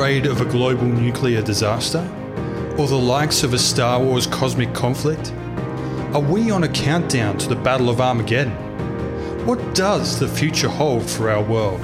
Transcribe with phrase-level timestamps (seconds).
[0.00, 1.98] afraid of a global nuclear disaster?
[2.78, 5.30] Or the likes of a Star Wars cosmic conflict?
[6.14, 8.54] Are we on a countdown to the Battle of Armageddon?
[9.44, 11.80] What does the future hold for our world?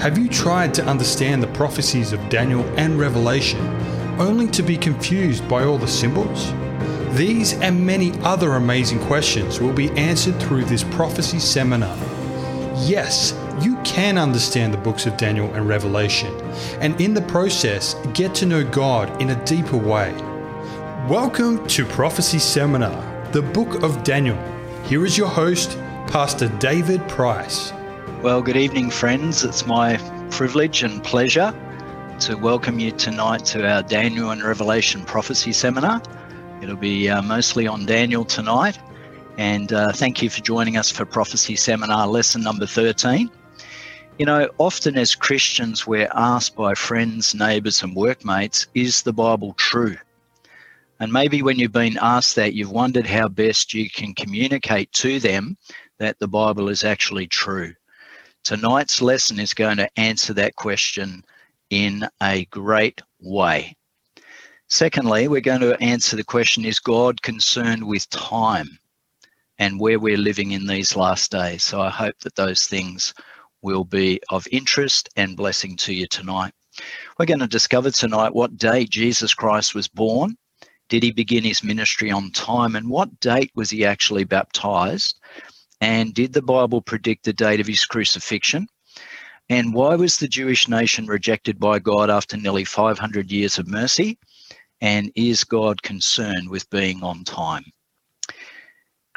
[0.00, 3.66] Have you tried to understand the prophecies of Daniel and Revelation
[4.20, 6.52] only to be confused by all the symbols?
[7.16, 11.96] These and many other amazing questions will be answered through this prophecy seminar.
[12.86, 16.32] Yes, you can understand the books of Daniel and Revelation,
[16.80, 20.12] and in the process, get to know God in a deeper way.
[21.08, 24.36] Welcome to Prophecy Seminar, the Book of Daniel.
[24.84, 27.72] Here is your host, Pastor David Price.
[28.22, 29.44] Well, good evening, friends.
[29.44, 29.96] It's my
[30.30, 31.54] privilege and pleasure
[32.20, 36.02] to welcome you tonight to our Daniel and Revelation Prophecy Seminar.
[36.60, 38.78] It'll be uh, mostly on Daniel tonight.
[39.36, 43.30] And uh, thank you for joining us for Prophecy Seminar lesson number 13.
[44.18, 49.52] You know, often as Christians, we're asked by friends, neighbours, and workmates, is the Bible
[49.52, 49.96] true?
[50.98, 55.20] And maybe when you've been asked that, you've wondered how best you can communicate to
[55.20, 55.56] them
[55.98, 57.72] that the Bible is actually true.
[58.42, 61.22] Tonight's lesson is going to answer that question
[61.70, 63.76] in a great way.
[64.66, 68.80] Secondly, we're going to answer the question Is God concerned with time
[69.60, 71.62] and where we're living in these last days?
[71.62, 73.14] So I hope that those things
[73.68, 76.54] will be of interest and blessing to you tonight.
[77.18, 80.36] We're going to discover tonight what date Jesus Christ was born.
[80.88, 82.76] Did he begin his ministry on time?
[82.76, 85.20] And what date was he actually baptized?
[85.82, 88.68] And did the Bible predict the date of his crucifixion?
[89.50, 94.18] And why was the Jewish nation rejected by God after nearly 500 years of mercy?
[94.80, 97.64] And is God concerned with being on time?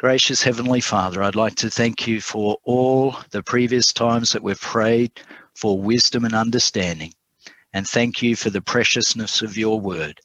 [0.02, 4.60] Gracious Heavenly Father, I'd like to thank you for all the previous times that we've
[4.60, 5.12] prayed
[5.54, 7.14] for wisdom and understanding.
[7.72, 10.20] And thank you for the preciousness of your word.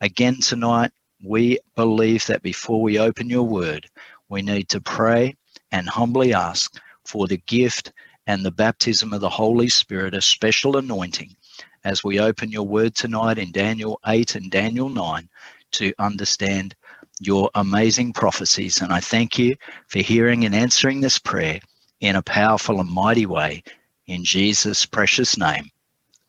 [0.00, 0.90] Again tonight,
[1.22, 3.88] we believe that before we open your word,
[4.28, 5.36] we need to pray
[5.70, 7.92] and humbly ask for the gift
[8.26, 11.36] and the baptism of the Holy Spirit, a special anointing,
[11.84, 15.28] as we open your word tonight in Daniel 8 and Daniel 9
[15.70, 16.74] to understand
[17.20, 18.80] your amazing prophecies.
[18.80, 19.54] And I thank you
[19.88, 21.60] for hearing and answering this prayer
[22.00, 23.62] in a powerful and mighty way.
[24.06, 25.70] In Jesus' precious name,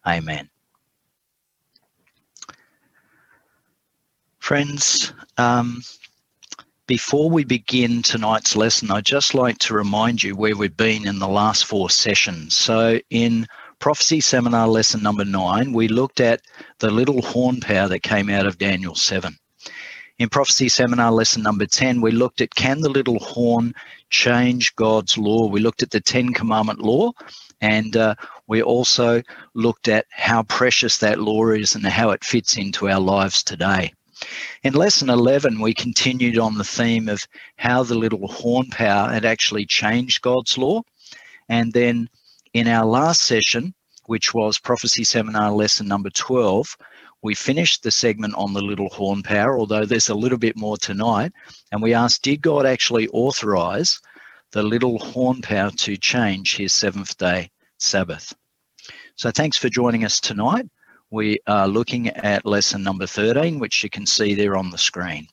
[0.06, 0.50] amen.
[4.40, 5.82] Friends, um,
[6.88, 11.20] before we begin tonight's lesson, I'd just like to remind you where we've been in
[11.20, 12.58] the last four sessions.
[12.58, 13.48] So, in
[13.80, 16.42] Prophecy Seminar Lesson number nine, we looked at
[16.80, 19.38] the little horn power that came out of Daniel 7.
[20.22, 23.74] In Prophecy Seminar Lesson number 10, we looked at can the little horn
[24.12, 25.48] change God's law?
[25.48, 27.14] We looked at the Ten Commandment law
[27.60, 28.14] and uh,
[28.46, 29.24] we also
[29.56, 33.94] looked at how precious that law is and how it fits into our lives today.
[34.62, 39.26] In lesson 11, we continued on the theme of how the little horn power had
[39.26, 40.84] actually changed God's law.
[41.50, 42.10] And then
[42.54, 43.74] in our last session,
[44.06, 46.78] which was prophecy seminar lesson number 12,
[47.22, 50.78] we finished the segment on the little horn power, although there's a little bit more
[50.78, 51.32] tonight.
[51.72, 54.00] And we asked, did God actually authorize
[54.52, 58.34] the little horn power to change his seventh day Sabbath?
[59.16, 60.66] So thanks for joining us tonight.
[61.12, 65.28] We are looking at lesson number 13, which you can see there on the screen.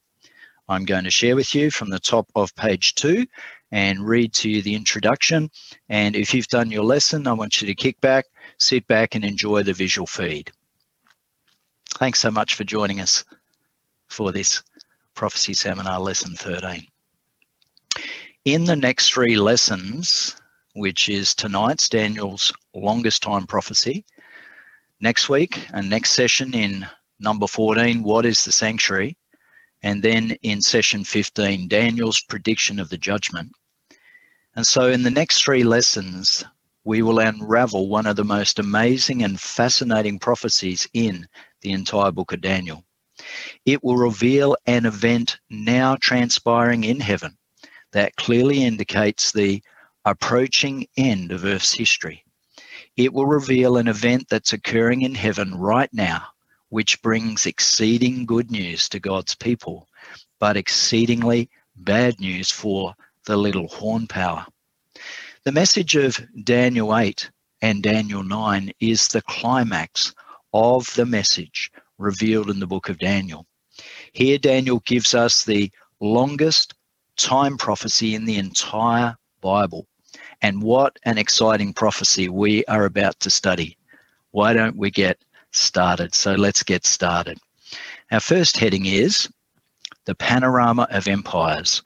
[0.68, 3.26] I'm going to share with you from the top of page two
[3.72, 5.50] and read to you the introduction.
[5.88, 8.26] And if you've done your lesson, I want you to kick back,
[8.58, 10.50] sit back, and enjoy the visual feed.
[11.94, 13.24] Thanks so much for joining us
[14.08, 14.62] for this
[15.14, 16.86] prophecy seminar, lesson 13.
[18.44, 20.36] In the next three lessons,
[20.74, 24.04] which is tonight's Daniel's longest time prophecy,
[25.00, 26.86] next week and next session in
[27.18, 29.16] number 14, What is the Sanctuary?
[29.82, 33.50] And then in session 15, Daniel's prediction of the judgment.
[34.54, 36.44] And so in the next three lessons,
[36.84, 41.26] we will unravel one of the most amazing and fascinating prophecies in
[41.60, 42.84] the entire book of Daniel.
[43.64, 47.36] It will reveal an event now transpiring in heaven
[47.92, 49.62] that clearly indicates the
[50.04, 52.24] approaching end of Earth's history.
[52.96, 56.28] It will reveal an event that's occurring in heaven right now,
[56.68, 59.88] which brings exceeding good news to God's people,
[60.38, 62.94] but exceedingly bad news for
[63.24, 64.46] the little horn power.
[65.44, 67.30] The message of Daniel 8
[67.62, 70.14] and Daniel 9 is the climax
[70.58, 73.46] of the message revealed in the book of Daniel.
[74.12, 75.70] Here, Daniel gives us the
[76.00, 76.74] longest
[77.16, 79.86] time prophecy in the entire Bible.
[80.42, 83.76] And what an exciting prophecy we are about to study.
[84.32, 85.18] Why don't we get
[85.52, 86.14] started.
[86.14, 87.38] So let's get started.
[88.10, 89.28] Our first heading is
[90.04, 91.82] the panorama of empires.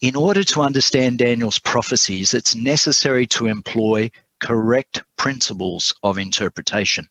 [0.00, 4.10] In order to understand Daniel's prophecies, it's necessary to employ
[4.40, 7.08] correct principles of interpretation.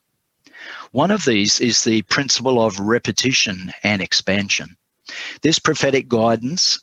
[0.94, 4.78] One of these is the principle of repetition and expansion.
[5.42, 6.80] This prophetic guidance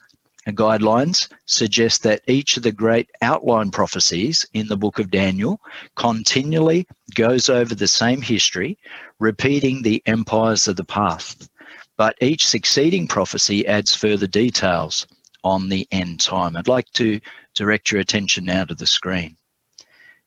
[0.47, 5.61] and guidelines suggest that each of the great outline prophecies in the book of Daniel
[5.95, 8.77] continually goes over the same history,
[9.21, 11.49] repeating the empires of the past.
[11.97, 15.07] But each succeeding prophecy adds further details
[15.45, 16.57] on the end time.
[16.57, 17.21] I'd like to
[17.55, 19.37] direct your attention now to the screen.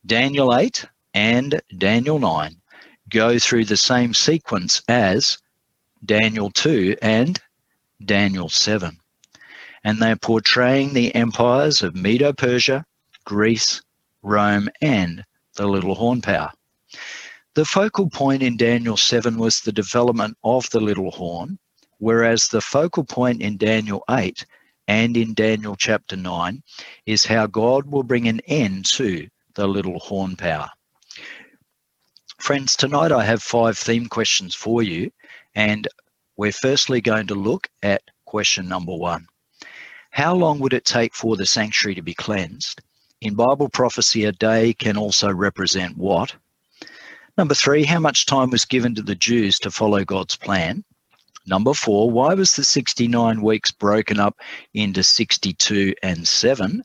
[0.06, 2.62] Daniel 8 and Daniel 9
[3.14, 5.38] go through the same sequence as
[6.04, 7.40] Daniel 2 and
[8.04, 8.98] Daniel 7.
[9.84, 12.84] And they're portraying the empires of Medo Persia,
[13.24, 13.82] Greece,
[14.24, 15.24] Rome, and
[15.56, 16.52] the Little Horn Power.
[17.54, 21.60] The focal point in Daniel 7 was the development of the Little Horn,
[22.00, 24.44] whereas the focal point in Daniel 8
[24.88, 26.64] and in Daniel chapter 9
[27.06, 30.70] is how God will bring an end to the Little Horn Power.
[32.44, 35.14] Friends, tonight I have five theme questions for you,
[35.56, 35.88] and
[36.36, 39.28] we're firstly going to look at question number one.
[40.12, 42.82] How long would it take for the sanctuary to be cleansed?
[43.22, 46.36] In Bible prophecy, a day can also represent what?
[47.38, 50.84] Number three, how much time was given to the Jews to follow God's plan?
[51.46, 54.38] Number four, why was the 69 weeks broken up
[54.74, 56.84] into 62 and 7?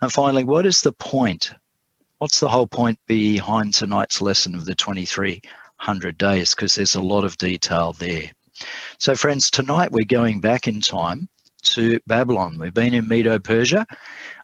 [0.00, 1.52] And finally, what is the point?
[2.18, 6.54] What's the whole point behind tonight's lesson of the 2300 days?
[6.54, 8.30] Because there's a lot of detail there.
[8.98, 11.28] So, friends, tonight we're going back in time
[11.64, 12.56] to Babylon.
[12.58, 13.86] We've been in Medo Persia,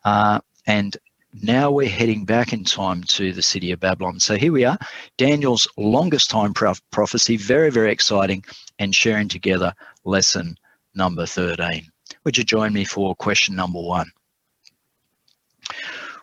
[0.04, 0.94] uh, and
[1.42, 4.20] now we're heading back in time to the city of Babylon.
[4.20, 4.76] So here we are,
[5.16, 8.44] Daniel's longest time prophecy, very, very exciting,
[8.78, 9.72] and sharing together
[10.04, 10.56] lesson
[10.94, 11.90] number 13.
[12.24, 14.10] Would you join me for question number one?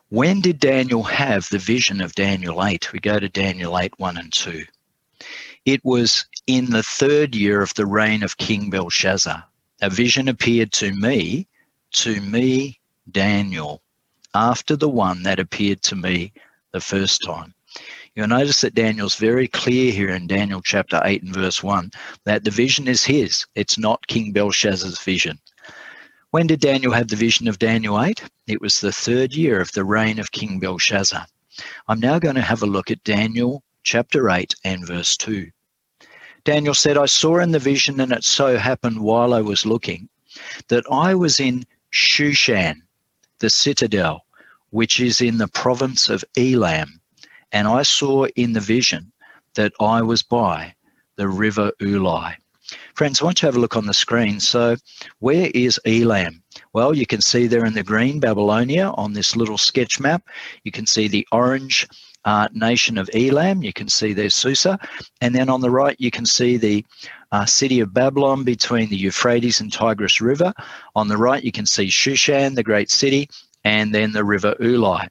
[0.09, 2.91] When did Daniel have the vision of Daniel 8?
[2.91, 4.65] We go to Daniel 8 1 and 2.
[5.65, 9.43] It was in the third year of the reign of King Belshazzar.
[9.83, 11.47] A vision appeared to me,
[11.91, 12.79] to me,
[13.11, 13.83] Daniel,
[14.33, 16.33] after the one that appeared to me
[16.71, 17.53] the first time.
[18.15, 21.91] You'll notice that Daniel's very clear here in Daniel chapter 8 and verse 1
[22.23, 25.39] that the vision is his, it's not King Belshazzar's vision.
[26.31, 28.21] When did Daniel have the vision of Daniel 8?
[28.45, 31.25] It was the third year of the reign of King Belshazzar.
[31.87, 35.49] I'm now going to have a look at Daniel chapter 8 and verse 2.
[36.43, 40.07] Daniel said, I saw in the vision, and it so happened while I was looking,
[40.67, 42.83] that I was in Shushan,
[43.39, 44.23] the citadel,
[44.69, 47.01] which is in the province of Elam.
[47.51, 49.11] And I saw in the vision
[49.55, 50.75] that I was by
[51.15, 52.35] the river Ulai.
[52.95, 54.39] Friends, I want you to have a look on the screen.
[54.39, 54.75] So,
[55.19, 56.41] where is Elam?
[56.73, 60.23] Well, you can see there in the green Babylonia on this little sketch map.
[60.63, 61.87] You can see the orange
[62.25, 63.63] uh, nation of Elam.
[63.63, 64.79] You can see there's Susa.
[65.21, 66.85] And then on the right, you can see the
[67.31, 70.53] uh, city of Babylon between the Euphrates and Tigris River.
[70.95, 73.29] On the right, you can see Shushan, the great city,
[73.63, 75.07] and then the river Ulai.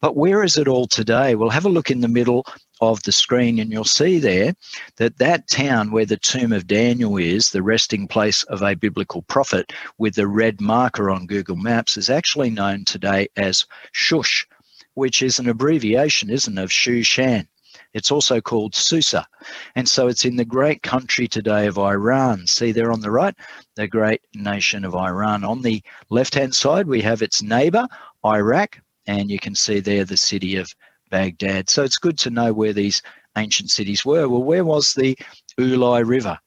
[0.00, 1.34] But where is it all today?
[1.34, 2.46] Well, have a look in the middle
[2.80, 4.54] of the screen and you'll see there
[4.96, 9.22] that that town where the tomb of Daniel is, the resting place of a biblical
[9.22, 14.46] prophet with the red marker on Google Maps is actually known today as Shush,
[14.94, 17.46] which is an abbreviation, isn't it, of Shushan.
[17.94, 19.26] It's also called Susa.
[19.74, 22.46] And so it's in the great country today of Iran.
[22.46, 23.34] See there on the right,
[23.76, 25.42] the great nation of Iran.
[25.42, 27.88] On the left hand side, we have its neighbor,
[28.24, 30.72] Iraq, and you can see there the city of
[31.10, 31.68] Baghdad.
[31.70, 33.02] So it's good to know where these
[33.36, 34.28] ancient cities were.
[34.28, 35.16] Well, where was the
[35.58, 36.38] Ulai River?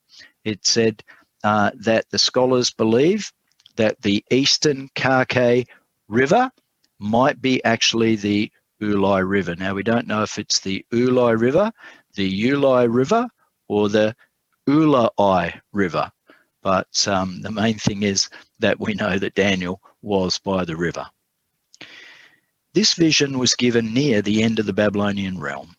[0.44, 1.04] It said
[1.44, 3.32] uh, that the scholars believe
[3.76, 5.66] that the eastern Karkheh
[6.08, 6.52] River
[7.00, 8.52] might be actually the
[8.82, 9.56] Ulai River.
[9.56, 11.72] Now, we don't know if it's the Ulai River,
[12.16, 13.28] the Ulai River,
[13.68, 14.16] or the
[14.68, 16.12] Ulai River.
[16.64, 21.06] But um, the main thing is that we know that Daniel was by the river.
[22.74, 25.76] This vision was given near the end of the Babylonian realm.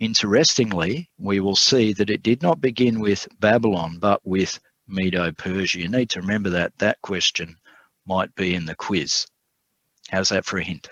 [0.00, 4.58] Interestingly, we will see that it did not begin with Babylon, but with
[4.88, 5.80] Medo Persia.
[5.80, 7.56] You need to remember that that question
[8.06, 9.26] might be in the quiz.
[10.08, 10.88] How's that for a hint?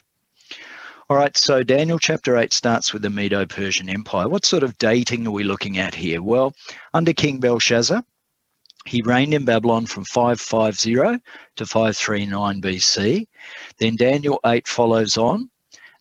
[1.09, 4.28] All right, so Daniel chapter 8 starts with the Medo Persian Empire.
[4.28, 6.23] What sort of dating are we looking at here?
[6.23, 6.54] Well,
[6.92, 8.04] under King Belshazzar,
[8.87, 11.23] he reigned in Babylon from 550
[11.57, 13.27] to 539 BC.
[13.79, 15.51] Then Daniel 8 follows on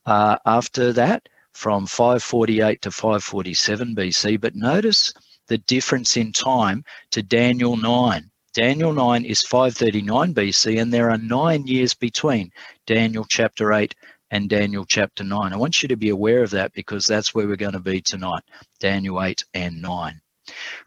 [0.06, 5.14] uh, after that from 548 to 547 BC, but notice
[5.48, 8.32] the difference in time to Daniel 9.
[8.54, 12.52] Daniel 9 is 539 BC, and there are nine years between
[12.88, 13.94] Daniel chapter 8
[14.32, 15.54] and Daniel chapter 9.
[15.54, 18.02] I want you to be aware of that because that's where we're going to be
[18.02, 18.44] tonight
[18.80, 20.22] Daniel 8 and 9.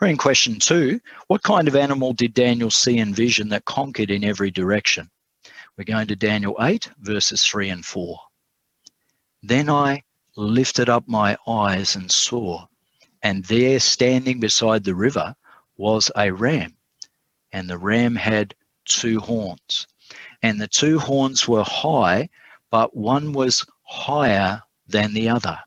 [0.01, 1.01] We're in question two.
[1.29, 5.11] What kind of animal did Daniel see and vision that conquered in every direction?
[5.77, 8.19] We're going to Daniel 8, verses 3 and 4.
[9.43, 10.03] Then I
[10.37, 12.67] lifted up my eyes and saw,
[13.23, 15.35] and there standing beside the river
[15.77, 16.77] was a ram,
[17.53, 18.55] and the ram had
[18.85, 19.87] two horns.
[20.43, 22.29] And the two horns were high,
[22.71, 25.59] but one was higher than the other.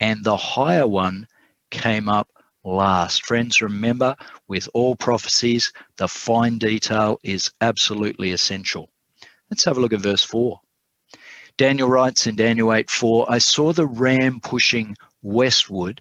[0.00, 1.26] And the higher one
[1.70, 2.28] came up
[2.68, 3.24] last.
[3.24, 4.14] Friends, remember
[4.46, 8.90] with all prophecies, the fine detail is absolutely essential.
[9.50, 10.60] Let's have a look at verse 4.
[11.56, 16.00] Daniel writes in Daniel 8 4, I saw the ram pushing westward,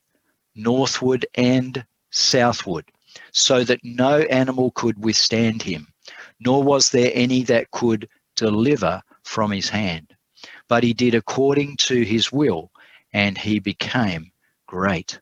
[0.56, 2.86] northward, and southward,
[3.32, 5.88] so that no animal could withstand him,
[6.40, 10.14] nor was there any that could deliver from his hand.
[10.68, 12.72] But he did according to his will,
[13.14, 14.32] and he became
[14.68, 15.20] great.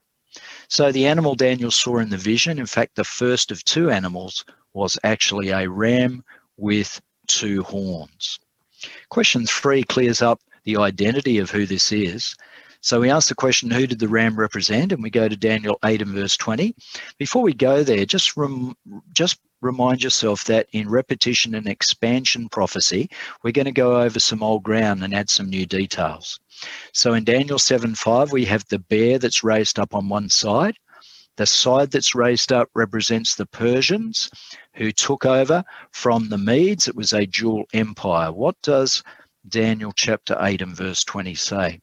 [0.68, 4.44] So the animal Daniel saw in the vision, in fact, the first of two animals,
[4.74, 6.24] was actually a ram
[6.58, 8.40] with two horns.
[9.10, 12.36] Question three clears up the identity of who this is.
[12.82, 14.92] So we ask the question, who did the ram represent?
[14.92, 16.76] And we go to Daniel 8 and verse 20.
[17.18, 18.76] Before we go there, just rem,
[19.12, 23.10] just remind yourself that in repetition and expansion prophecy,
[23.44, 26.40] we're going to go over some old ground and add some new details.
[26.94, 30.78] So in Daniel 7 5, we have the bear that's raised up on one side.
[31.38, 34.30] The side that's raised up represents the Persians
[34.76, 36.88] who took over from the Medes.
[36.88, 38.32] It was a dual empire.
[38.32, 39.04] What does
[39.50, 41.82] Daniel chapter 8 and verse 20 say?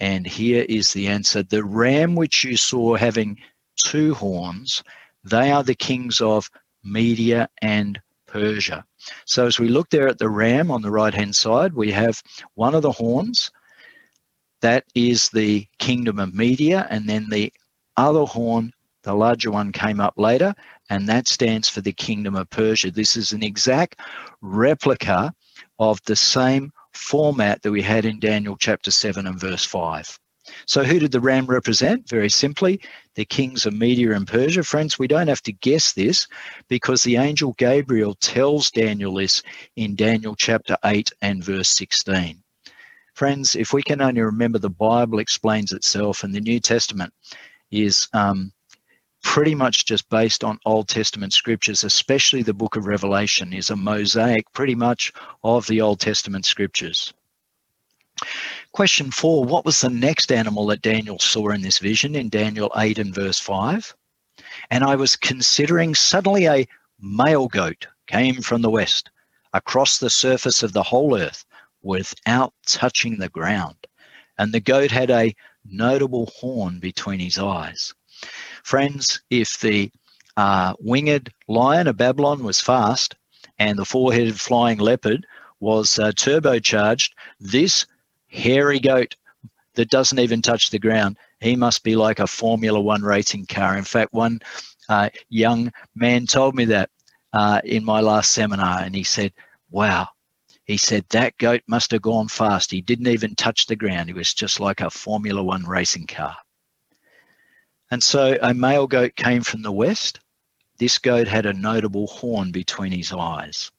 [0.00, 3.38] And here is the answer The ram which you saw having
[3.84, 4.82] two horns,
[5.24, 6.50] they are the kings of
[6.84, 8.84] Media and Persia.
[9.24, 12.22] So as we look there at the ram on the right hand side, we have
[12.54, 13.50] one of the horns.
[14.60, 17.52] That is the kingdom of Media, and then the
[17.96, 18.72] other horn
[19.02, 20.54] the larger one came up later,
[20.90, 22.90] and that stands for the Kingdom of Persia.
[22.90, 24.00] This is an exact
[24.42, 25.32] replica
[25.78, 30.18] of the same format that we had in Daniel chapter 7 and verse 5.
[30.66, 32.08] So, who did the ram represent?
[32.08, 32.80] Very simply,
[33.14, 34.62] the kings of Media and Persia.
[34.62, 36.26] Friends, we don't have to guess this
[36.68, 39.42] because the angel Gabriel tells Daniel this
[39.76, 42.42] in Daniel chapter 8 and verse 16.
[43.14, 47.12] Friends, if we can only remember the Bible explains itself and the New Testament
[47.70, 48.52] is um,
[49.22, 53.76] pretty much just based on Old Testament scriptures, especially the book of Revelation, is a
[53.76, 55.12] mosaic pretty much
[55.44, 57.12] of the Old Testament scriptures.
[58.72, 62.70] Question four What was the next animal that Daniel saw in this vision in Daniel
[62.76, 63.94] 8 and verse 5?
[64.70, 66.68] And I was considering suddenly a
[67.00, 69.10] male goat came from the west
[69.52, 71.44] across the surface of the whole earth
[71.82, 73.76] without touching the ground.
[74.38, 77.92] And the goat had a notable horn between his eyes.
[78.62, 79.90] Friends, if the
[80.36, 83.16] uh, winged lion of Babylon was fast
[83.58, 85.26] and the four headed flying leopard
[85.58, 87.84] was uh, turbocharged, this
[88.30, 89.16] hairy goat
[89.74, 93.76] that doesn't even touch the ground, he must be like a Formula One racing car.
[93.76, 94.40] In fact, one
[94.88, 96.90] uh, young man told me that
[97.32, 99.32] uh, in my last seminar, and he said,
[99.70, 100.08] Wow.
[100.64, 102.70] He said that goat must have gone fast.
[102.70, 104.08] He didn't even touch the ground.
[104.08, 106.36] He was just like a Formula One racing car.
[107.90, 110.20] And so a male goat came from the west.
[110.78, 113.70] This goat had a notable horn between his eyes.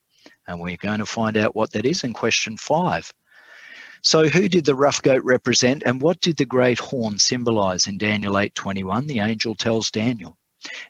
[0.47, 3.11] And we're going to find out what that is in question five.
[4.01, 7.97] So who did the rough goat represent and what did the great horn symbolize in
[7.97, 9.07] Daniel 8:21?
[9.07, 10.37] The angel tells Daniel.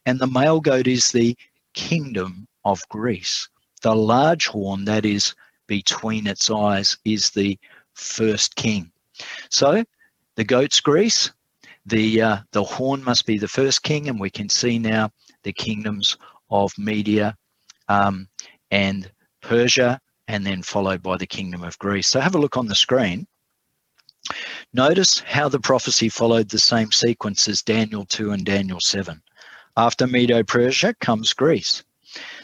[0.06, 1.38] And the male goat is the
[1.74, 3.50] kingdom of Greece.
[3.82, 5.34] The large horn that is
[5.68, 7.58] between its eyes is the
[7.94, 8.92] first king.
[9.50, 9.84] So
[10.36, 11.32] the goat's Greece,
[11.86, 15.12] the uh, the horn must be the first king, and we can see now
[15.44, 16.18] the kingdoms
[16.50, 17.36] of Media
[17.88, 18.28] um,
[18.70, 20.00] and Persia,
[20.32, 22.08] and then followed by the kingdom of Greece.
[22.08, 23.28] So have a look on the screen.
[24.74, 29.22] Notice how the prophecy followed the same sequence as Daniel 2 and Daniel 7.
[29.78, 31.84] After Medo Persia comes Greece.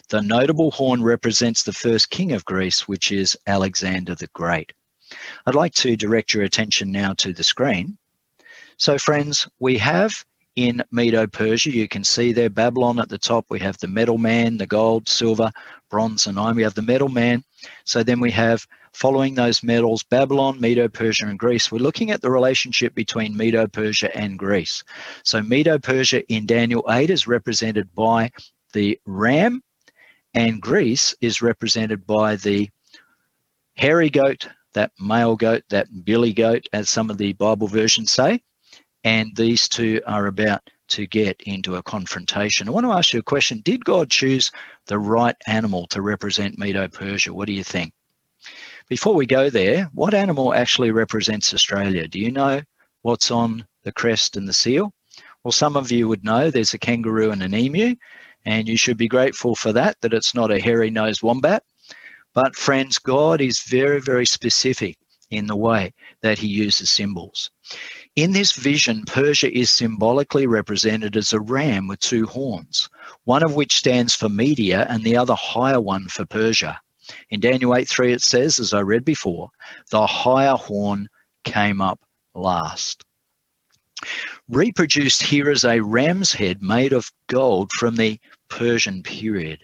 [0.10, 4.74] The notable horn represents the first king of Greece, which is Alexander the Great.
[5.46, 7.98] I'd like to direct your attention now to the screen
[8.79, 10.24] so, friends, we have
[10.56, 13.46] in Medo Persia, you can see there Babylon at the top.
[13.50, 15.51] We have the metal man, the gold, silver,
[15.89, 16.56] bronze, and iron.
[16.56, 17.44] We have the metal man.
[17.86, 21.71] So then we have following those metals Babylon, Medo Persia, and Greece.
[21.71, 24.83] We're looking at the relationship between Medo Persia and Greece.
[25.24, 28.31] So, Medo Persia in Daniel 8 is represented by
[28.74, 29.62] the ram,
[30.33, 32.69] and Greece is represented by the
[33.75, 38.41] hairy goat, that male goat, that billy goat, as some of the Bible versions say.
[39.03, 42.67] And these two are about to get into a confrontation.
[42.67, 43.62] I want to ask you a question.
[43.63, 44.51] Did God choose
[44.86, 47.34] the right animal to represent Medo Persia?
[47.34, 47.94] What do you think?
[48.89, 52.08] Before we go there, what animal actually represents Australia?
[52.08, 52.62] Do you know
[53.01, 54.94] what's on the crest and the seal?
[55.44, 57.96] Well, some of you would know there's a kangaroo and an emu,
[58.46, 61.63] and you should be grateful for that, that it's not a hairy nosed wombat.
[62.34, 64.98] But, friends, God is very, very specific
[65.29, 67.50] in the way that he uses symbols.
[68.17, 72.89] In this vision, Persia is symbolically represented as a ram with two horns,
[73.25, 76.81] one of which stands for Media and the other higher one for Persia.
[77.29, 79.51] In Daniel 8 3, it says, as I read before,
[79.91, 81.09] the higher horn
[81.43, 82.00] came up
[82.33, 83.03] last.
[84.50, 88.19] Reproduced here is a ram's head made of gold from the
[88.50, 89.59] Persian period.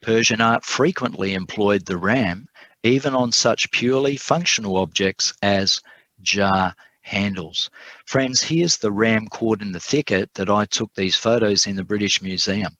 [0.00, 2.46] Persian art frequently employed the ram,
[2.82, 5.82] even on such purely functional objects as
[6.22, 6.74] jar
[7.04, 7.70] handles.
[8.06, 11.84] Friends, here's the ram caught in the thicket that I took these photos in the
[11.84, 12.76] British Museum.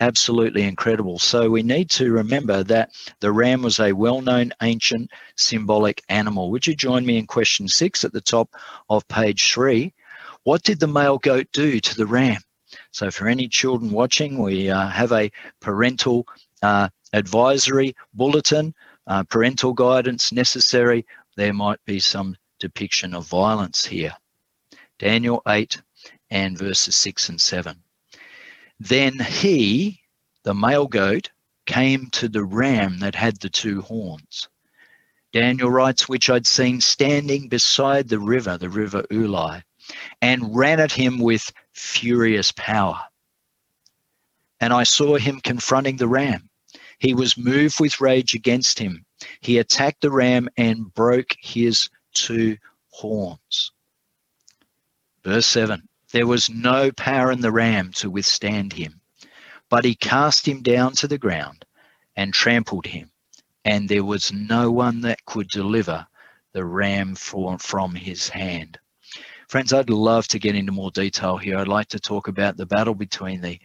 [0.00, 1.18] Absolutely incredible.
[1.18, 6.50] So we need to remember that the ram was a well-known ancient symbolic animal.
[6.50, 8.50] Would you join me in question six at the top
[8.88, 9.94] of page three?
[10.44, 12.40] What did the male goat do to the ram?
[12.90, 16.26] So for any children watching, we uh, have a parental
[16.62, 18.74] uh, advisory bulletin,
[19.06, 21.06] uh, parental guidance necessary.
[21.36, 24.14] There might be some depiction of violence here.
[24.98, 25.80] Daniel 8
[26.30, 27.82] and verses 6 and 7.
[28.78, 30.00] Then he,
[30.44, 31.30] the male goat,
[31.66, 34.48] came to the ram that had the two horns.
[35.32, 39.62] Daniel writes, which I'd seen standing beside the river, the river Ulai,
[40.20, 43.00] and ran at him with furious power.
[44.60, 46.50] And I saw him confronting the ram.
[46.98, 49.06] He was moved with rage against him.
[49.40, 52.56] He attacked the ram and broke his two
[52.90, 53.72] horns.
[55.22, 59.00] Verse 7 There was no power in the ram to withstand him,
[59.68, 61.64] but he cast him down to the ground
[62.16, 63.10] and trampled him,
[63.64, 66.06] and there was no one that could deliver
[66.52, 68.78] the ram from, from his hand.
[69.48, 71.58] Friends, I'd love to get into more detail here.
[71.58, 73.58] I'd like to talk about the battle between the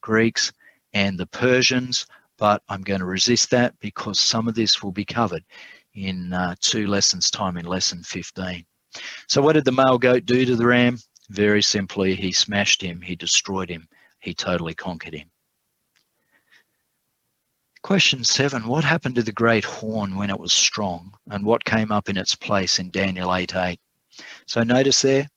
[0.00, 0.52] Greeks
[0.92, 2.06] and the Persians,
[2.38, 5.44] but I'm going to resist that because some of this will be covered
[5.94, 8.64] in uh, two lessons time in lesson 15.
[9.28, 10.98] So what did the male goat do to the ram?
[11.30, 13.88] Very simply, he smashed him, he destroyed him,
[14.20, 15.30] he totally conquered him.
[17.82, 21.90] Question seven, what happened to the great horn when it was strong and what came
[21.90, 23.80] up in its place in Daniel 8 8?
[24.46, 25.28] So notice there,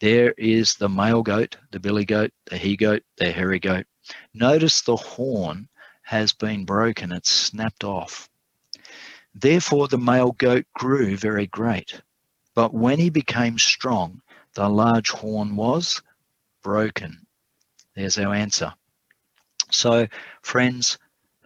[0.00, 3.86] there is the male goat, the billy goat, the he goat, the hairy goat.
[4.34, 5.68] Notice the horn
[6.02, 8.28] has been broken, it's snapped off.
[9.38, 12.00] Therefore, the male goat grew very great.
[12.54, 14.22] But when he became strong,
[14.54, 16.00] the large horn was
[16.62, 17.26] broken.
[17.94, 18.72] There's our answer.
[19.70, 20.06] So,
[20.40, 20.98] friends,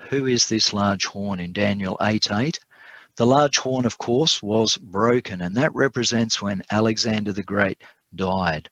[0.08, 2.60] who is this large horn in Daniel 8 8?
[3.16, 7.82] The large horn, of course, was broken, and that represents when Alexander the Great
[8.14, 8.70] died.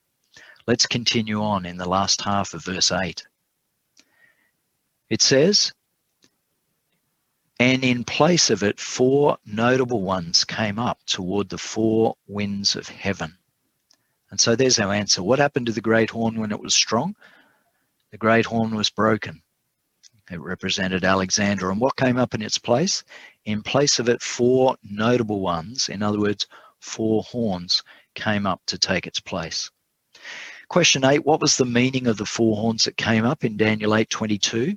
[0.69, 3.27] Let's continue on in the last half of verse 8.
[5.11, 5.73] It says,
[7.59, 12.89] and in place of it, four notable ones came up toward the four winds of
[12.89, 13.37] heaven.
[14.31, 15.23] And so there's our answer.
[15.23, 17.17] What happened to the great horn when it was strong?
[18.11, 19.43] The great horn was broken.
[20.31, 21.71] It represented Alexander.
[21.71, 23.03] And what came up in its place?
[23.45, 26.47] In place of it, four notable ones, in other words,
[26.81, 27.83] four horns,
[28.15, 29.71] came up to take its place.
[30.69, 33.95] Question eight What was the meaning of the four horns that came up in Daniel
[33.95, 34.77] 8 22?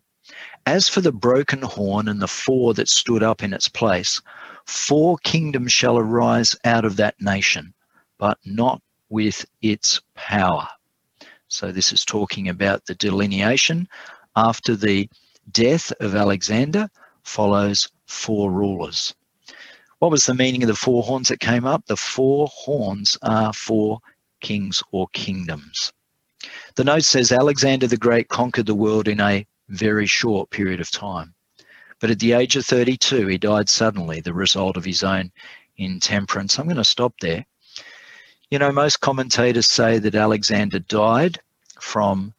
[0.65, 4.21] As for the broken horn and the four that stood up in its place,
[4.65, 7.73] four kingdoms shall arise out of that nation,
[8.17, 10.67] but not with its power.
[11.47, 13.87] So this is talking about the delineation
[14.35, 15.09] after the
[15.51, 16.89] death of Alexander
[17.23, 19.13] follows four rulers.
[19.99, 21.85] What was the meaning of the four horns that came up?
[21.85, 23.99] The four horns are four
[24.39, 25.91] kings or kingdoms.
[26.75, 30.91] The note says Alexander the Great conquered the world in a very short period of
[30.91, 31.33] time.
[31.99, 35.31] But at the age of 32, he died suddenly, the result of his own
[35.77, 36.57] intemperance.
[36.57, 37.45] I'm going to stop there.
[38.49, 41.39] You know, most commentators say that Alexander died
[41.79, 42.33] from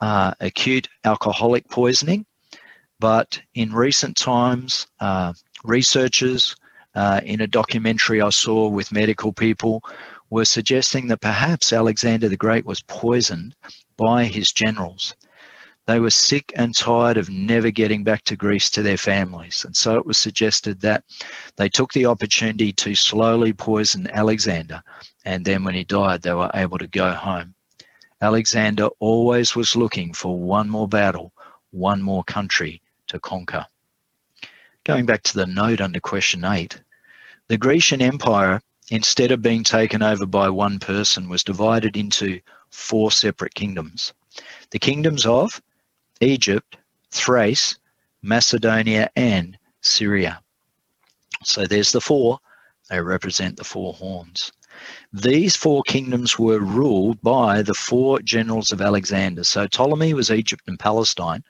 [0.00, 2.24] uh, acute alcoholic poisoning,
[2.98, 5.32] but in recent times, uh,
[5.64, 6.54] researchers
[6.94, 9.82] uh, in a documentary I saw with medical people
[10.30, 13.54] were suggesting that perhaps Alexander the Great was poisoned
[13.96, 15.14] by his generals.
[15.86, 19.64] They were sick and tired of never getting back to Greece to their families.
[19.64, 21.02] And so it was suggested that
[21.56, 24.82] they took the opportunity to slowly poison Alexander.
[25.24, 27.54] And then when he died, they were able to go home.
[28.20, 31.32] Alexander always was looking for one more battle,
[31.70, 33.66] one more country to conquer.
[34.84, 36.80] Going back to the note under question eight,
[37.48, 42.40] the Grecian Empire, instead of being taken over by one person, was divided into
[42.70, 44.12] four separate kingdoms.
[44.70, 45.60] The kingdoms of
[46.20, 46.76] Egypt,
[47.10, 47.76] Thrace,
[48.22, 50.40] Macedonia, and Syria.
[51.42, 52.38] So there's the four.
[52.90, 54.52] They represent the four horns.
[55.12, 59.44] These four kingdoms were ruled by the four generals of Alexander.
[59.44, 61.42] So Ptolemy was Egypt and Palestine,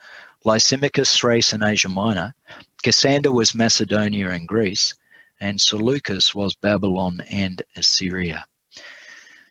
[0.44, 2.34] Lysimachus, Thrace, and Asia Minor.
[2.82, 4.94] Cassander was Macedonia and Greece,
[5.40, 8.46] and Seleucus was Babylon and Assyria.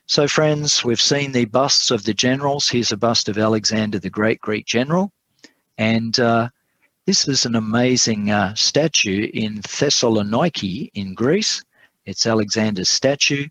[0.09, 2.67] So, friends, we've seen the busts of the generals.
[2.67, 5.11] Here's a bust of Alexander the Great, Greek general.
[5.77, 6.49] And uh,
[7.05, 11.63] this is an amazing uh, statue in Thessaloniki in Greece.
[12.07, 13.45] It's Alexander's statue.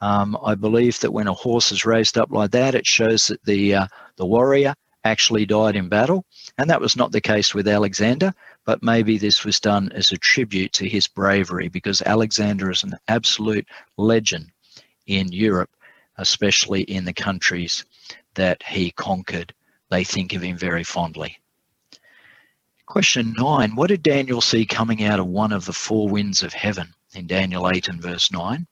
[0.00, 3.44] Um, I believe that when a horse is raised up like that, it shows that
[3.44, 3.86] the uh,
[4.16, 4.72] the warrior
[5.04, 6.24] actually died in battle,
[6.56, 8.32] and that was not the case with Alexander.
[8.64, 12.94] But maybe this was done as a tribute to his bravery, because Alexander is an
[13.08, 14.46] absolute legend
[15.06, 15.68] in Europe,
[16.20, 17.84] especially in the countries
[18.34, 19.54] that he conquered.
[19.88, 21.38] They think of him very fondly.
[22.86, 26.52] Question nine What did Daniel see coming out of one of the four winds of
[26.52, 28.66] heaven in Daniel 8 and verse 9?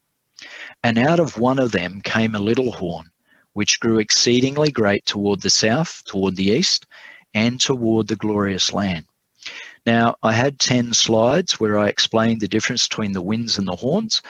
[0.85, 3.11] And out of one of them came a little horn,
[3.55, 6.87] which grew exceedingly great toward the south, toward the east,
[7.33, 9.07] and toward the glorious land.
[9.87, 13.77] Now, I had 10 slides where I explained the difference between the winds and the
[13.77, 14.21] horns,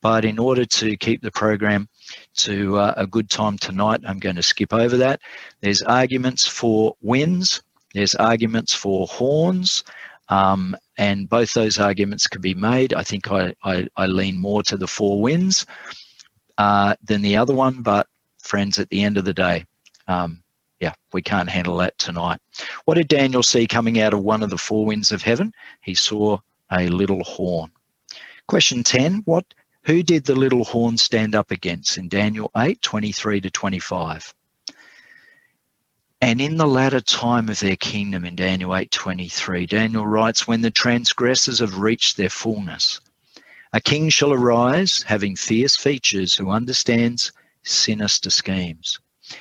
[0.00, 1.88] but in order to keep the program
[2.36, 5.20] to uh, a good time tonight, I'm going to skip over that.
[5.60, 7.62] There's arguments for winds,
[7.94, 9.84] there's arguments for horns,
[10.28, 12.92] um, and both those arguments can be made.
[12.94, 15.64] I think I, I, I lean more to the four winds
[16.58, 18.06] uh, than the other one, but
[18.38, 19.64] friends, at the end of the day,
[20.06, 20.42] um,
[20.80, 22.40] yeah, we can't handle that tonight.
[22.84, 25.52] What did Daniel see coming out of one of the four winds of heaven?
[25.80, 26.38] He saw
[26.70, 27.70] a little horn.
[28.46, 29.44] Question 10 What
[29.88, 34.34] who did the little horn stand up against in Daniel 8 23 to 25?
[36.20, 40.70] And in the latter time of their kingdom, in Daniel 8:23, Daniel writes, "When the
[40.70, 43.00] transgressors have reached their fullness,
[43.72, 48.98] a king shall arise, having fierce features, who understands sinister schemes.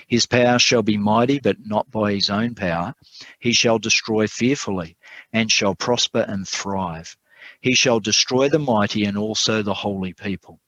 [0.07, 2.95] His power shall be mighty, but not by his own power.
[3.37, 4.95] He shall destroy fearfully,
[5.33, 7.17] and shall prosper and thrive.
[7.61, 10.59] He shall destroy the mighty and also the holy people."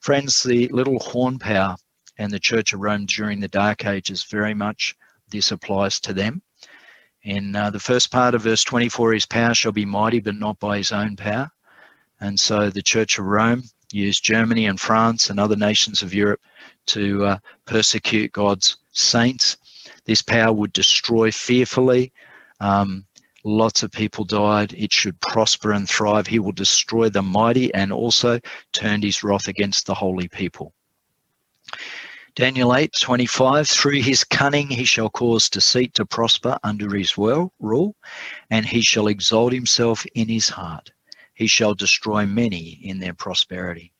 [0.00, 1.76] Friends, the little horn power
[2.18, 4.94] and the Church of Rome during the Dark Ages very much
[5.28, 6.42] this applies to them.
[7.22, 10.60] In uh, the first part of verse 24, his power shall be mighty, but not
[10.60, 11.50] by his own power.
[12.20, 16.40] And so the Church of Rome used Germany and France and other nations of Europe
[16.86, 19.56] to uh, persecute God's saints.
[20.04, 22.12] This power would destroy fearfully.
[22.60, 23.06] Um,
[23.46, 24.74] lots of people died.
[24.76, 26.26] It should prosper and thrive.
[26.26, 28.40] He will destroy the mighty and also
[28.72, 30.74] turned his wrath against the holy people.
[32.34, 37.52] Daniel 8, 25, through his cunning he shall cause deceit to prosper under his well,
[37.60, 37.94] rule,
[38.50, 40.90] and he shall exalt himself in his heart.
[41.32, 43.92] He shall destroy many in their prosperity.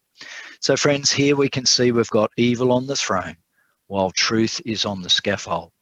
[0.60, 3.36] So, friends, here we can see we've got evil on the throne
[3.86, 5.72] while truth is on the scaffold.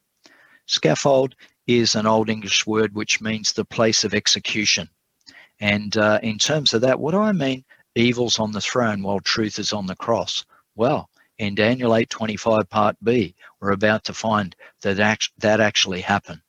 [0.67, 1.35] Scaffold
[1.67, 4.89] is an Old English word which means the place of execution.
[5.59, 7.63] And uh, in terms of that, what do I mean?
[7.95, 10.45] Evil's on the throne while truth is on the cross.
[10.75, 16.41] Well, in Daniel 8:25 part B, we're about to find that act- that actually happened.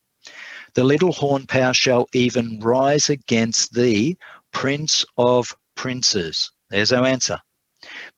[0.74, 4.18] The little horn power shall even rise against thee,
[4.52, 6.50] prince of princes.
[6.70, 7.40] There's our answer.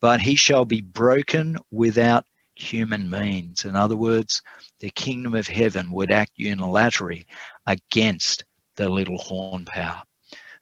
[0.00, 2.24] But he shall be broken without
[2.58, 3.64] human means.
[3.64, 4.42] In other words,
[4.80, 7.24] the kingdom of heaven would act unilaterally
[7.66, 8.44] against
[8.76, 10.02] the little horn power.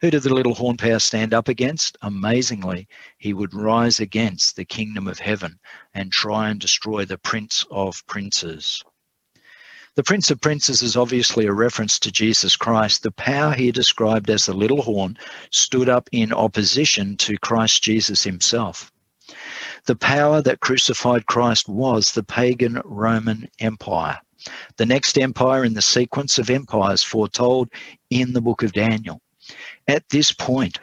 [0.00, 1.96] Who did the little horn power stand up against?
[2.02, 2.86] Amazingly,
[3.18, 5.58] he would rise against the kingdom of heaven
[5.94, 8.84] and try and destroy the prince of princes.
[9.94, 13.02] The Prince of Princes is obviously a reference to Jesus Christ.
[13.02, 15.16] The power here described as the little horn
[15.50, 18.92] stood up in opposition to Christ Jesus himself.
[19.86, 24.18] The power that crucified Christ was the pagan Roman Empire,
[24.76, 27.70] the next empire in the sequence of empires foretold
[28.10, 29.20] in the book of Daniel.
[29.86, 30.80] At this point,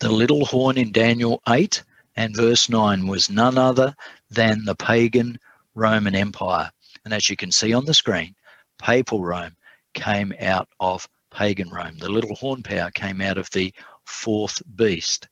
[0.00, 1.84] The little horn in Daniel 8
[2.16, 3.94] and verse 9 was none other
[4.30, 5.38] than the pagan
[5.74, 6.70] Roman Empire.
[7.04, 8.34] And as you can see on the screen,
[8.78, 9.56] papal Rome
[9.92, 11.98] came out of pagan Rome.
[11.98, 15.28] The little horn power came out of the fourth beast,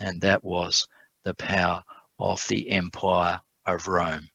[0.00, 0.86] and that was
[1.24, 1.82] the power
[2.20, 4.28] of the Empire of Rome.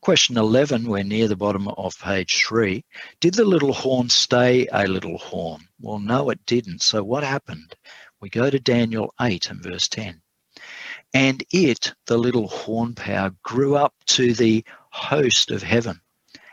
[0.00, 2.84] Question 11, we're near the bottom of page 3.
[3.20, 5.68] Did the little horn stay a little horn?
[5.80, 6.82] Well, no, it didn't.
[6.82, 7.76] So what happened?
[8.20, 10.20] We go to Daniel 8 and verse 10.
[11.14, 16.00] And it, the little horn power, grew up to the host of heaven,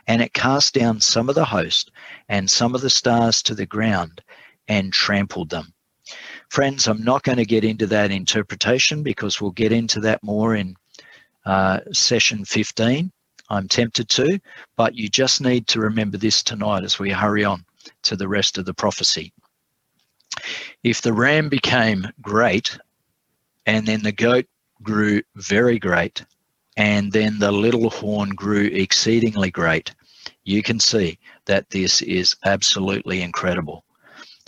[0.05, 1.91] and it cast down some of the host
[2.27, 4.21] and some of the stars to the ground
[4.67, 5.73] and trampled them.
[6.49, 10.55] Friends, I'm not going to get into that interpretation because we'll get into that more
[10.55, 10.75] in
[11.45, 13.11] uh, session 15.
[13.51, 14.39] I'm tempted to,
[14.75, 17.65] but you just need to remember this tonight as we hurry on
[18.03, 19.31] to the rest of the prophecy.
[20.83, 22.77] If the ram became great,
[23.65, 24.45] and then the goat
[24.81, 26.23] grew very great,
[26.77, 29.93] and then the little horn grew exceedingly great,
[30.45, 33.83] you can see that this is absolutely incredible.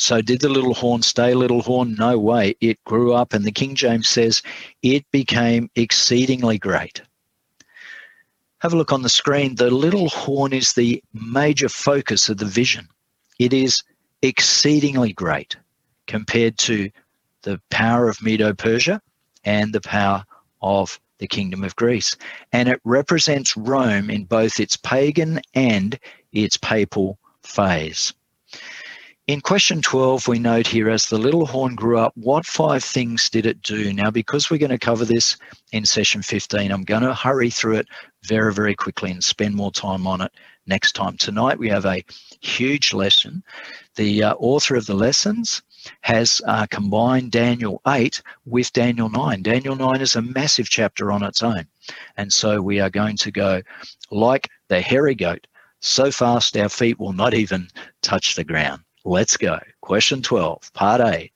[0.01, 1.93] So, did the little horn stay little horn?
[1.93, 2.55] No way.
[2.59, 4.41] It grew up, and the King James says
[4.81, 7.03] it became exceedingly great.
[8.61, 9.53] Have a look on the screen.
[9.53, 12.87] The little horn is the major focus of the vision.
[13.37, 13.83] It is
[14.23, 15.55] exceedingly great
[16.07, 16.89] compared to
[17.43, 19.03] the power of Medo Persia
[19.43, 20.25] and the power
[20.63, 22.17] of the Kingdom of Greece.
[22.51, 25.99] And it represents Rome in both its pagan and
[26.33, 28.15] its papal phase.
[29.31, 33.29] In question 12, we note here as the little horn grew up, what five things
[33.29, 33.93] did it do?
[33.93, 35.37] Now, because we're going to cover this
[35.71, 37.87] in session 15, I'm going to hurry through it
[38.23, 40.33] very, very quickly and spend more time on it
[40.67, 41.15] next time.
[41.15, 42.03] Tonight, we have a
[42.41, 43.41] huge lesson.
[43.95, 45.61] The uh, author of the lessons
[46.01, 49.43] has uh, combined Daniel 8 with Daniel 9.
[49.43, 51.65] Daniel 9 is a massive chapter on its own.
[52.17, 53.61] And so we are going to go
[54.11, 55.47] like the hairy goat,
[55.79, 57.69] so fast our feet will not even
[58.01, 58.83] touch the ground.
[59.03, 59.59] Let's go.
[59.81, 61.31] Question 12, part A.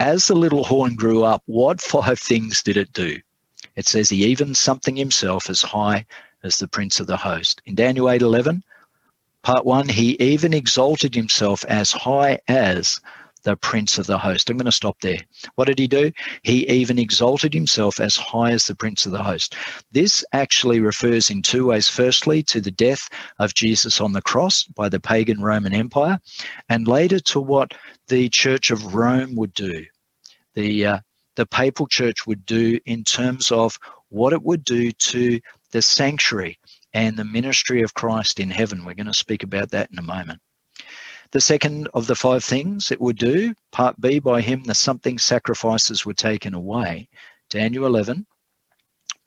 [0.00, 3.20] As the little horn grew up, what five things did it do?
[3.76, 6.06] It says he even something himself as high
[6.42, 7.62] as the prince of the host.
[7.64, 8.62] In Daniel 8:11,
[9.42, 13.00] part 1, he even exalted himself as high as
[13.42, 14.50] the prince of the host.
[14.50, 15.18] I'm going to stop there.
[15.54, 16.12] What did he do?
[16.42, 19.54] He even exalted himself as high as the prince of the host.
[19.92, 21.88] This actually refers in two ways.
[21.88, 26.18] Firstly, to the death of Jesus on the cross by the pagan Roman Empire,
[26.68, 27.74] and later to what
[28.08, 29.84] the Church of Rome would do.
[30.54, 30.98] The uh,
[31.36, 36.58] the papal church would do in terms of what it would do to the sanctuary
[36.92, 38.84] and the ministry of Christ in heaven.
[38.84, 40.40] We're going to speak about that in a moment.
[41.32, 45.18] The second of the five things it would do, part B, by him the something
[45.18, 47.08] sacrifices were taken away.
[47.48, 48.26] Daniel 11,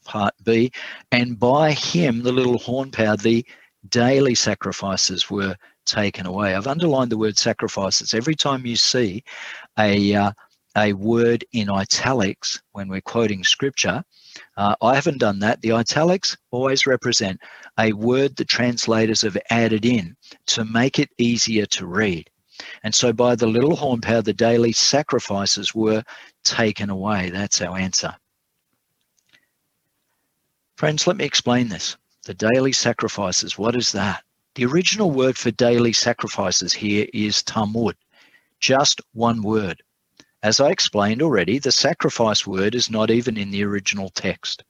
[0.03, 0.71] part B,
[1.11, 3.45] and by him the little horn power, the
[3.89, 6.55] daily sacrifices were taken away.
[6.55, 8.13] I've underlined the word sacrifices.
[8.13, 9.23] Every time you see
[9.79, 10.31] a uh,
[10.75, 14.03] a word in italics when we're quoting scripture,
[14.58, 15.62] uh, I haven't done that.
[15.62, 17.39] The italics always represent
[17.80, 20.15] a word the translators have added in
[20.48, 22.30] to make it easier to read.
[22.84, 26.04] And so by the little horn power, the daily sacrifices were
[26.43, 27.30] taken away.
[27.30, 28.15] That's our answer.
[30.78, 31.98] Friends, let me explain this.
[32.24, 34.24] The daily sacrifices, what is that?
[34.56, 37.96] The original word for daily sacrifices here is tamid,
[38.60, 39.82] just one word.
[40.43, 44.65] As I explained already, the sacrifice word is not even in the original text.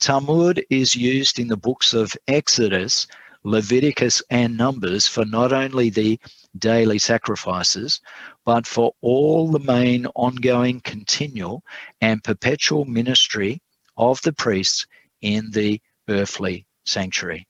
[0.00, 3.06] Talmud is used in the books of Exodus,
[3.42, 6.20] Leviticus, and Numbers for not only the
[6.58, 8.02] daily sacrifices,
[8.44, 11.62] but for all the main ongoing, continual,
[12.02, 13.62] and perpetual ministry
[13.96, 14.86] of the priests
[15.22, 17.48] in the earthly sanctuary.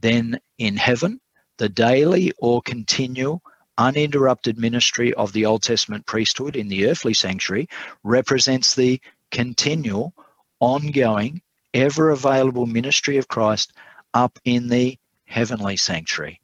[0.00, 1.20] Then in heaven,
[1.58, 3.42] the daily or continual
[3.82, 7.68] uninterrupted ministry of the Old Testament priesthood in the earthly sanctuary
[8.04, 9.00] represents the
[9.32, 10.14] continual,
[10.60, 11.42] ongoing,
[11.74, 13.72] ever available ministry of Christ
[14.14, 16.40] up in the heavenly sanctuary.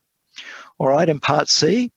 [0.79, 1.93] All right, in part C,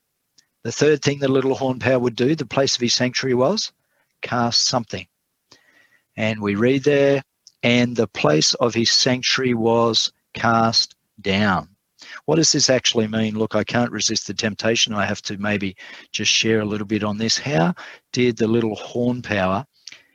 [0.63, 3.71] the third thing the little horn power would do, the place of his sanctuary was
[4.21, 5.08] cast something.
[6.15, 7.23] And we read there,
[7.63, 11.69] and the place of his sanctuary was cast down.
[12.26, 13.38] What does this actually mean?
[13.38, 14.94] Look, I can't resist the temptation.
[14.94, 15.76] I have to maybe
[16.12, 17.38] just share a little bit on this.
[17.38, 17.74] How
[18.14, 19.66] did the little horn power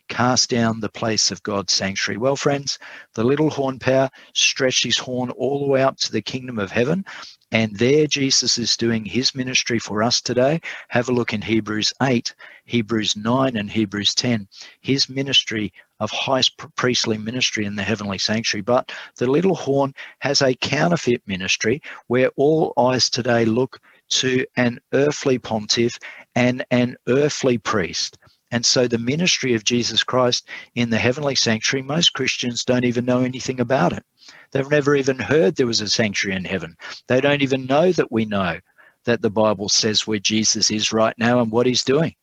[0.09, 2.19] cast down the place of God's sanctuary.
[2.19, 2.79] Well, friends,
[3.14, 6.71] the little horn power stretched his horn all the way up to the kingdom of
[6.71, 7.05] heaven.
[7.53, 10.61] And there Jesus is doing his ministry for us today.
[10.88, 14.49] Have a look in Hebrews 8, Hebrews 9, and Hebrews 10.
[14.81, 16.42] His ministry of high
[16.75, 18.62] priestly ministry in the heavenly sanctuary.
[18.62, 24.81] But the little horn has a counterfeit ministry where all eyes today look to an
[24.92, 25.99] earthly pontiff
[26.35, 28.19] and an earthly priest.
[28.50, 33.04] And so the ministry of Jesus Christ in the heavenly sanctuary, most Christians don't even
[33.04, 34.04] know anything about it.
[34.52, 36.76] They've never even heard there was a sanctuary in heaven.
[37.09, 38.61] They don't even know that we know
[39.04, 42.14] that the Bible says where Jesus is right now and what he's doing.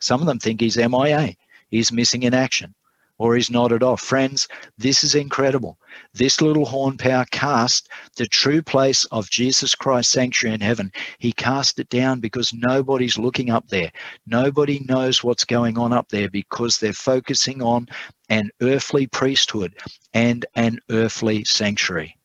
[0.00, 1.34] Some of them think he's MIA,
[1.68, 2.74] he's missing in action
[3.22, 4.00] or he's nodded off.
[4.00, 5.78] Friends, this is incredible.
[6.12, 10.90] This little horn power cast the true place of Jesus Christ's sanctuary in heaven.
[11.20, 13.92] He cast it down because nobody's looking up there.
[14.26, 17.86] Nobody knows what's going on up there because they're focusing on
[18.28, 19.76] an earthly priesthood
[20.12, 22.16] and an earthly sanctuary.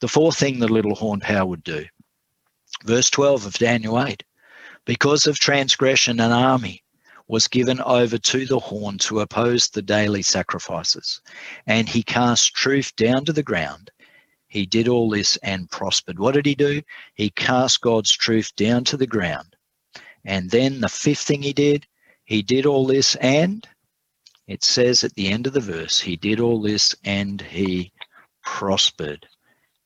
[0.00, 1.84] The fourth thing the little horn power would do,
[2.84, 4.24] verse 12 of Daniel 8,
[4.84, 6.81] because of transgression, an army
[7.32, 11.22] was given over to the horn to oppose the daily sacrifices.
[11.66, 13.90] And he cast truth down to the ground.
[14.48, 16.18] He did all this and prospered.
[16.18, 16.82] What did he do?
[17.14, 19.56] He cast God's truth down to the ground.
[20.26, 21.86] And then the fifth thing he did,
[22.26, 23.66] he did all this and
[24.46, 27.94] it says at the end of the verse, he did all this and he
[28.44, 29.26] prospered.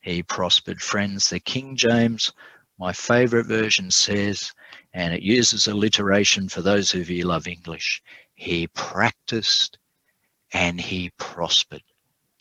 [0.00, 0.82] He prospered.
[0.82, 2.32] Friends, the King James,
[2.78, 4.52] my favorite version says,
[4.92, 8.02] and it uses alliteration for those of you who love English.
[8.34, 9.78] He practiced
[10.52, 11.82] and he prospered.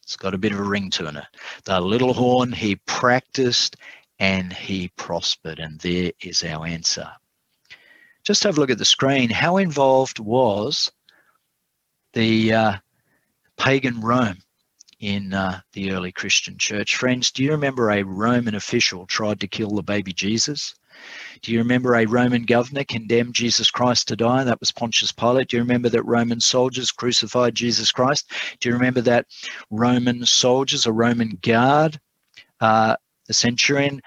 [0.03, 1.15] It's got a bit of a ring to it.
[1.63, 3.77] The little horn, he practiced
[4.19, 5.59] and he prospered.
[5.59, 7.09] And there is our answer.
[8.23, 9.29] Just have a look at the screen.
[9.29, 10.91] How involved was
[12.13, 12.73] the uh,
[13.57, 14.37] pagan Rome
[14.99, 16.95] in uh, the early Christian church?
[16.95, 20.75] Friends, do you remember a Roman official tried to kill the baby Jesus?
[21.41, 24.43] Do you remember a Roman governor condemned Jesus Christ to die?
[24.43, 25.49] That was Pontius Pilate.
[25.49, 28.31] Do you remember that Roman soldiers crucified Jesus Christ?
[28.59, 29.27] Do you remember that
[29.69, 31.99] Roman soldiers, a Roman guard,
[32.61, 32.95] uh,
[33.27, 34.01] the centurion,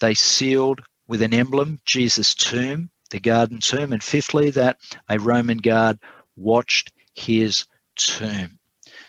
[0.00, 3.92] they sealed with an emblem Jesus' tomb, the garden tomb.
[3.92, 5.98] And fifthly, that a Roman guard
[6.36, 8.57] watched his tomb.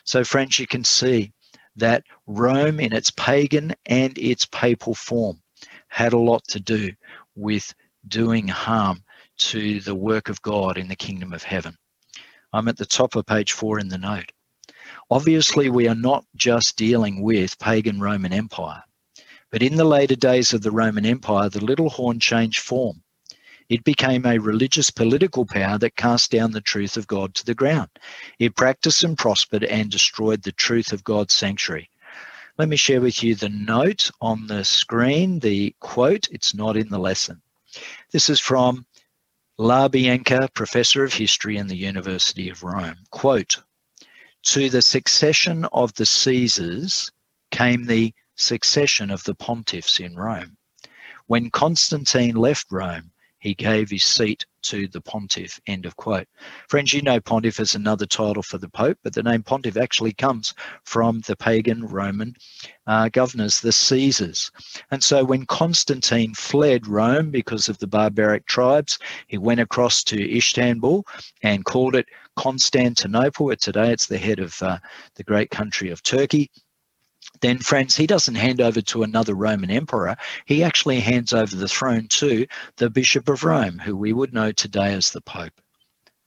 [0.09, 1.33] So, friends, you can see
[1.75, 5.39] that Rome, in its pagan and its papal form,
[5.87, 6.93] had a lot to do
[7.35, 7.75] with
[8.07, 9.03] doing harm
[9.37, 11.75] to the work of God in the kingdom of heaven.
[12.51, 14.31] I'm at the top of page four in the note.
[15.11, 18.81] Obviously, we are not just dealing with pagan Roman Empire,
[19.51, 23.03] but in the later days of the Roman Empire, the little horn changed form.
[23.69, 27.53] It became a religious political power that cast down the truth of God to the
[27.53, 27.89] ground.
[28.39, 31.89] It practiced and prospered and destroyed the truth of God's sanctuary.
[32.57, 36.27] Let me share with you the note on the screen, the quote.
[36.31, 37.41] It's not in the lesson.
[38.11, 38.85] This is from
[39.59, 42.97] LaBianca, professor of history in the University of Rome.
[43.11, 43.61] Quote,
[44.43, 47.11] to the succession of the Caesars
[47.51, 50.57] came the succession of the pontiffs in Rome.
[51.27, 55.59] When Constantine left Rome, he gave his seat to the pontiff.
[55.67, 56.27] End of quote.
[56.67, 60.13] Friends, you know pontiff is another title for the pope, but the name pontiff actually
[60.13, 62.35] comes from the pagan Roman
[62.87, 64.51] uh, governors, the Caesars.
[64.91, 70.37] And so when Constantine fled Rome because of the barbaric tribes, he went across to
[70.37, 71.05] Istanbul
[71.41, 73.55] and called it Constantinople.
[73.55, 74.77] Today it's the head of uh,
[75.15, 76.51] the great country of Turkey
[77.41, 80.17] then, friends, he doesn't hand over to another Roman emperor.
[80.45, 82.45] He actually hands over the throne to
[82.77, 85.61] the Bishop of Rome, who we would know today as the Pope.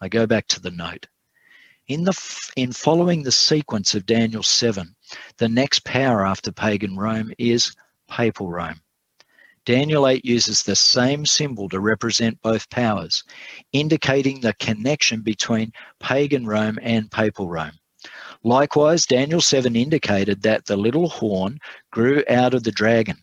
[0.00, 1.06] I go back to the note.
[1.88, 4.94] In, the, in following the sequence of Daniel 7,
[5.36, 7.74] the next power after pagan Rome is
[8.08, 8.80] papal Rome.
[9.64, 13.22] Daniel 8 uses the same symbol to represent both powers,
[13.72, 17.78] indicating the connection between pagan Rome and papal Rome.
[18.44, 21.58] Likewise, Daniel 7 indicated that the little horn
[21.92, 23.16] grew out of the dragon.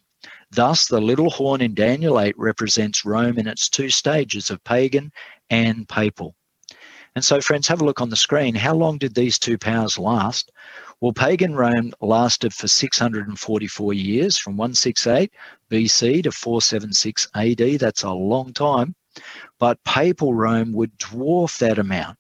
[0.52, 5.12] Thus, the little horn in Daniel 8 represents Rome in its two stages of pagan
[5.50, 6.36] and papal.
[7.16, 8.56] And so, friends, have a look on the screen.
[8.56, 10.52] How long did these two powers last?
[11.02, 15.32] Well, pagan Rome lasted for 644 years, from 168
[15.70, 17.80] BC to 476 AD.
[17.80, 18.96] That's a long time.
[19.60, 22.19] But papal Rome would dwarf that amount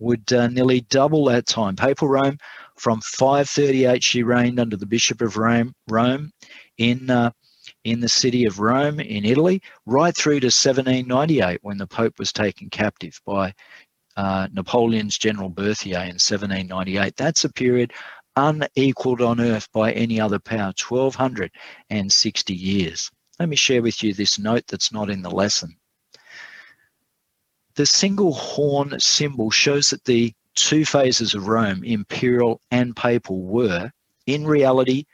[0.00, 1.76] would uh, nearly double that time.
[1.76, 2.38] Papal Rome,
[2.76, 6.32] from 538, she reigned under the Bishop of Rome, Rome
[6.78, 7.30] in uh,
[7.84, 12.32] in the city of Rome in Italy, right through to 1798 when the Pope was
[12.32, 13.54] taken captive by
[14.16, 17.16] uh, Napoleon's General Berthier in 1798.
[17.16, 17.92] That's a period
[18.36, 23.10] unequaled on earth by any other power 1260 years.
[23.38, 25.76] Let me share with you this note that's not in the lesson.
[27.80, 33.90] The single horn symbol shows that the two phases of Rome, imperial and papal, were,
[34.26, 35.06] in reality,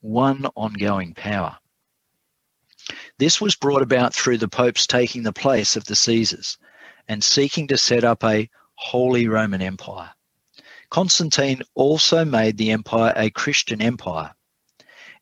[0.00, 1.58] one ongoing power.
[3.18, 6.56] This was brought about through the popes taking the place of the Caesars
[7.06, 10.14] and seeking to set up a Holy Roman Empire.
[10.88, 14.34] Constantine also made the empire a Christian empire,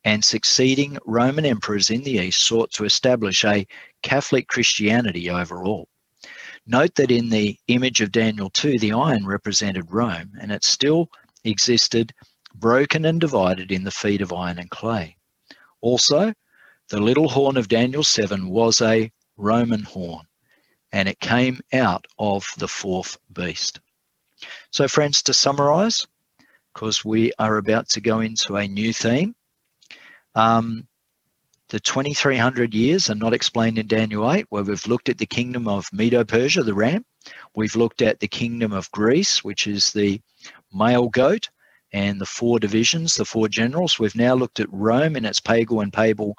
[0.05, 3.67] and succeeding Roman emperors in the East sought to establish a
[4.03, 5.89] Catholic Christianity overall.
[6.67, 11.11] Note that in the image of Daniel 2, the iron represented Rome, and it still
[11.45, 12.15] existed
[12.55, 15.17] broken and divided in the feet of iron and clay.
[15.83, 16.33] Also,
[16.89, 20.27] the little horn of Daniel 7 was a Roman horn,
[20.93, 23.81] and it came out of the fourth beast.
[24.71, 26.07] So, friends, to summarize,
[26.73, 29.35] because we are about to go into a new theme,
[30.35, 30.89] um,
[31.69, 35.67] the 2300 years are not explained in Daniel 8, where we've looked at the kingdom
[35.67, 37.05] of Medo Persia, the ram.
[37.55, 40.21] We've looked at the kingdom of Greece, which is the
[40.73, 41.49] male goat,
[41.93, 43.99] and the four divisions, the four generals.
[43.99, 46.37] We've now looked at Rome in its pagal and papal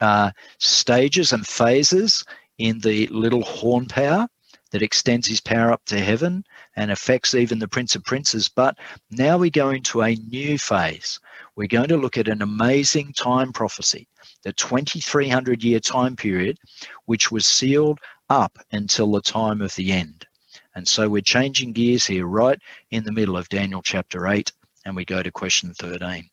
[0.00, 2.24] uh, stages and phases
[2.58, 4.26] in the little horn power
[4.72, 8.48] that extends his power up to heaven and affects even the Prince of Princes.
[8.48, 8.76] But
[9.10, 11.20] now we go into a new phase.
[11.54, 14.08] We're going to look at an amazing time prophecy,
[14.42, 16.58] the 2300 year time period,
[17.04, 20.26] which was sealed up until the time of the end.
[20.74, 22.60] And so we're changing gears here right
[22.90, 24.52] in the middle of Daniel chapter 8,
[24.84, 26.28] and we go to question 13.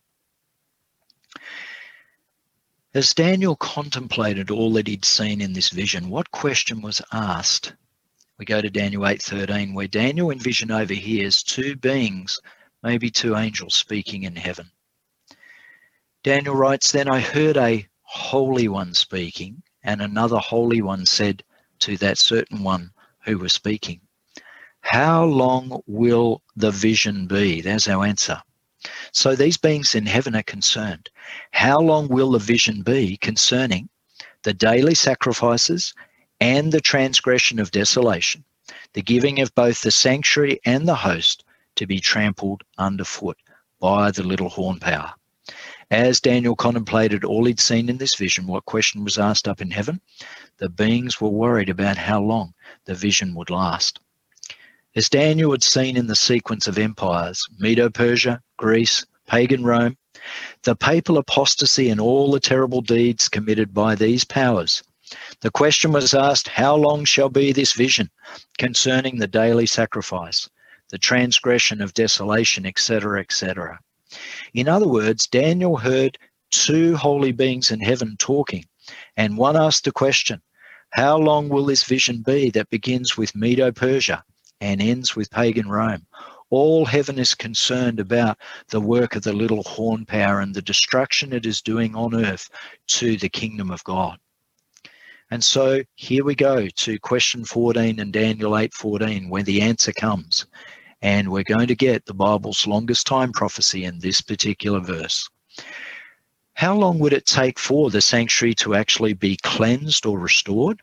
[2.94, 7.74] As Daniel contemplated all that he'd seen in this vision, what question was asked
[8.38, 12.42] we go to Daniel 8:13, where Daniel in vision overhears two beings,
[12.82, 14.72] maybe two angels speaking in heaven.
[16.24, 21.44] Daniel writes, Then I heard a holy one speaking, and another holy one said
[21.80, 22.92] to that certain one
[23.26, 24.00] who was speaking,
[24.82, 27.60] How long will the vision be?
[27.60, 28.40] There's our answer.
[29.14, 31.10] So these beings in heaven are concerned.
[31.54, 33.90] How long will the vision be concerning
[34.44, 35.96] the daily sacrifices
[36.40, 38.46] and the transgression of desolation,
[38.94, 41.46] the giving of both the sanctuary and the host
[41.78, 43.40] to be trampled underfoot
[43.80, 45.16] by the little horn power.
[45.94, 49.70] As Daniel contemplated all he'd seen in this vision, what question was asked up in
[49.70, 50.02] heaven?
[50.58, 54.00] The beings were worried about how long the vision would last.
[54.96, 59.96] As Daniel had seen in the sequence of empires, Medo Persia, Greece, pagan Rome,
[60.64, 64.82] the papal apostasy and all the terrible deeds committed by these powers
[65.42, 68.10] the question was asked, How long shall be this vision
[68.58, 70.50] concerning the daily sacrifice,
[70.90, 73.80] the transgression of desolation, etc., etc.?
[74.54, 76.18] In other words, Daniel heard
[76.52, 78.66] two holy beings in heaven talking,
[79.18, 80.42] and one asked the question,
[80.92, 84.24] How long will this vision be that begins with Medo Persia
[84.62, 86.06] and ends with pagan Rome?
[86.50, 88.38] All heaven is concerned about
[88.70, 92.48] the work of the little horn power and the destruction it is doing on earth
[92.90, 94.20] to the kingdom of God.
[95.32, 100.46] And so here we go to question 14 and Daniel 8:14 where the answer comes.
[101.04, 105.30] And we're going to get the Bible's longest time prophecy in this particular verse.
[106.54, 110.82] How long would it take for the sanctuary to actually be cleansed or restored?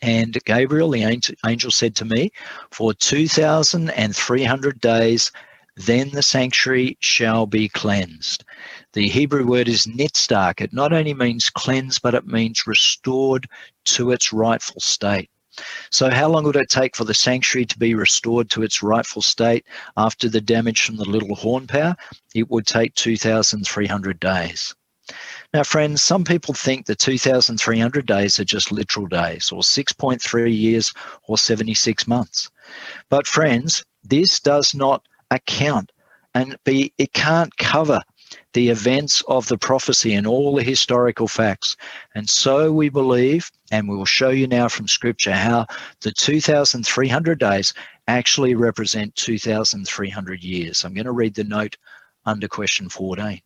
[0.00, 1.02] And Gabriel, the
[1.44, 2.32] angel, said to me,
[2.70, 5.30] For 2,300 days,
[5.76, 8.44] then the sanctuary shall be cleansed.
[8.94, 10.62] The Hebrew word is nitsdaq.
[10.62, 13.46] It not only means cleansed, but it means restored
[13.86, 15.28] to its rightful state.
[15.90, 19.22] So, how long would it take for the sanctuary to be restored to its rightful
[19.22, 19.64] state
[19.96, 21.96] after the damage from the little horn power?
[22.34, 24.74] It would take 2,300 days.
[25.54, 30.92] Now, friends, some people think the 2,300 days are just literal days, or 6.3 years,
[31.28, 32.50] or 76 months.
[33.08, 35.92] But, friends, this does not account
[36.34, 38.02] and be it can't cover
[38.56, 41.76] the events of the prophecy and all the historical facts.
[42.14, 45.66] And so we believe, and we will show you now from Scripture, how
[46.00, 47.74] the 2,300 days
[48.08, 50.86] actually represent 2,300 years.
[50.86, 51.76] I'm going to read the note
[52.24, 53.42] under question 14.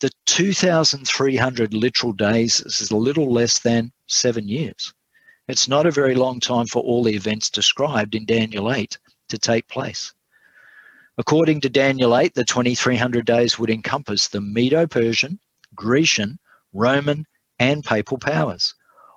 [0.00, 4.92] The 2,300 literal days is a little less than seven years.
[5.48, 8.98] It's not a very long time for all the events described in Daniel 8
[9.30, 10.12] to take place.
[11.18, 15.38] According to Daniel 8, the 2300 days would encompass the Medo Persian,
[15.74, 16.38] Grecian,
[16.72, 17.26] Roman,
[17.58, 18.74] and papal powers.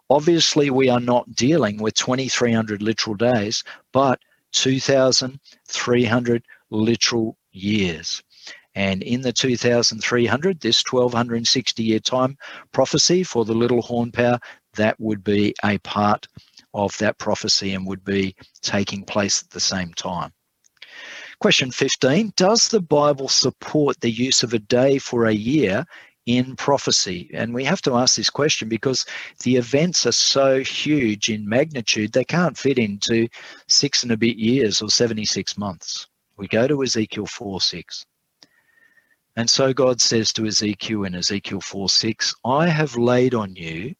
[0.09, 4.19] Obviously, we are not dealing with 2300 literal days, but
[4.51, 8.21] 2,300 literal years.
[8.75, 12.37] And in the 2300, this 1260 year time
[12.73, 14.37] prophecy for the little horn power,
[14.75, 16.27] that would be a part
[16.73, 20.33] of that prophecy and would be taking place at the same time.
[21.45, 25.85] Question 15 Does the Bible support the use of a day for a year
[26.25, 27.29] in prophecy?
[27.35, 29.05] And we have to ask this question because
[29.43, 33.27] the events are so huge in magnitude, they can't fit into
[33.67, 36.07] six and a bit years or 76 months.
[36.35, 38.07] We go to Ezekiel 4 6.
[39.35, 43.93] And so God says to Ezekiel in Ezekiel 4 6, I have laid on you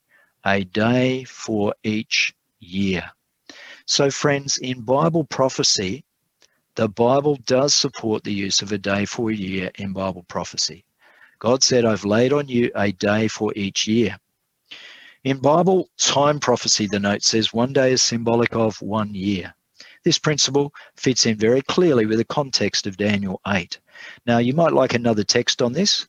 [0.44, 3.08] a day for each year.
[3.86, 6.02] So, friends, in Bible prophecy,
[6.76, 10.84] the Bible does support the use of a day for a year in Bible prophecy.
[11.38, 14.16] God said, I've laid on you a day for each year.
[15.24, 19.54] In Bible time prophecy, the note says one day is symbolic of one year.
[20.04, 23.80] This principle fits in very clearly with the context of Daniel 8.
[24.26, 26.06] Now, you might like another text on this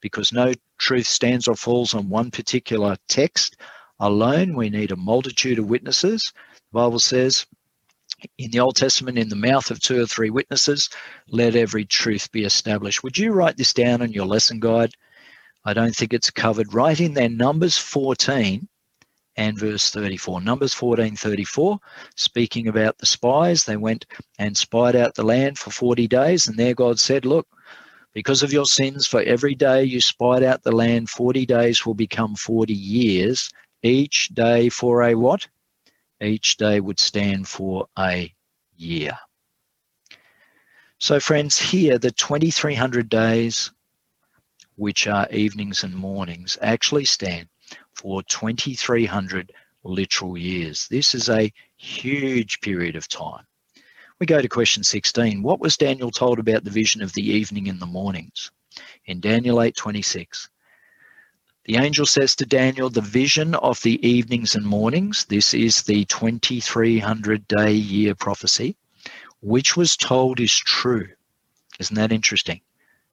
[0.00, 3.56] because no truth stands or falls on one particular text
[4.00, 4.56] alone.
[4.56, 6.32] We need a multitude of witnesses.
[6.72, 7.46] The Bible says
[8.38, 10.88] in the Old Testament, in the mouth of two or three witnesses,
[11.28, 13.02] let every truth be established.
[13.02, 14.92] Would you write this down in your lesson guide?
[15.64, 16.72] I don't think it's covered.
[16.72, 18.68] Right in there, Numbers 14
[19.36, 20.40] and verse 34.
[20.40, 21.78] Numbers 14 34,
[22.16, 24.06] speaking about the spies, they went
[24.38, 27.46] and spied out the land for 40 days, and there God said, Look,
[28.14, 31.94] because of your sins, for every day you spied out the land, 40 days will
[31.94, 33.50] become 40 years.
[33.82, 35.46] Each day for a what?
[36.20, 38.32] Each day would stand for a
[38.76, 39.18] year.
[40.98, 43.70] So, friends, here the 2300 days,
[44.76, 47.48] which are evenings and mornings, actually stand
[47.94, 49.52] for 2,300
[49.84, 50.88] literal years.
[50.88, 53.44] This is a huge period of time.
[54.18, 55.42] We go to question 16.
[55.42, 58.50] What was Daniel told about the vision of the evening and the mornings?
[59.04, 60.48] In Daniel 8:26,
[61.66, 66.04] the angel says to Daniel, the vision of the evenings and mornings, this is the
[66.04, 68.76] 2300 day year prophecy,
[69.40, 71.08] which was told is true.
[71.80, 72.60] Isn't that interesting?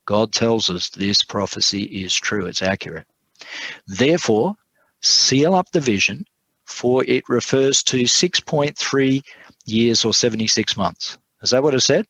[0.05, 3.07] God tells us this prophecy is true, it's accurate.
[3.87, 4.55] Therefore,
[5.01, 6.23] seal up the vision,
[6.65, 9.23] for it refers to 6.3
[9.65, 11.17] years or 76 months.
[11.41, 12.05] Is that what it said?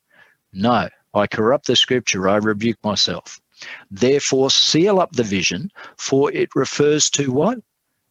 [0.52, 0.88] No.
[1.14, 3.40] I corrupt the scripture, I rebuke myself.
[3.90, 7.58] Therefore, seal up the vision, for it refers to what?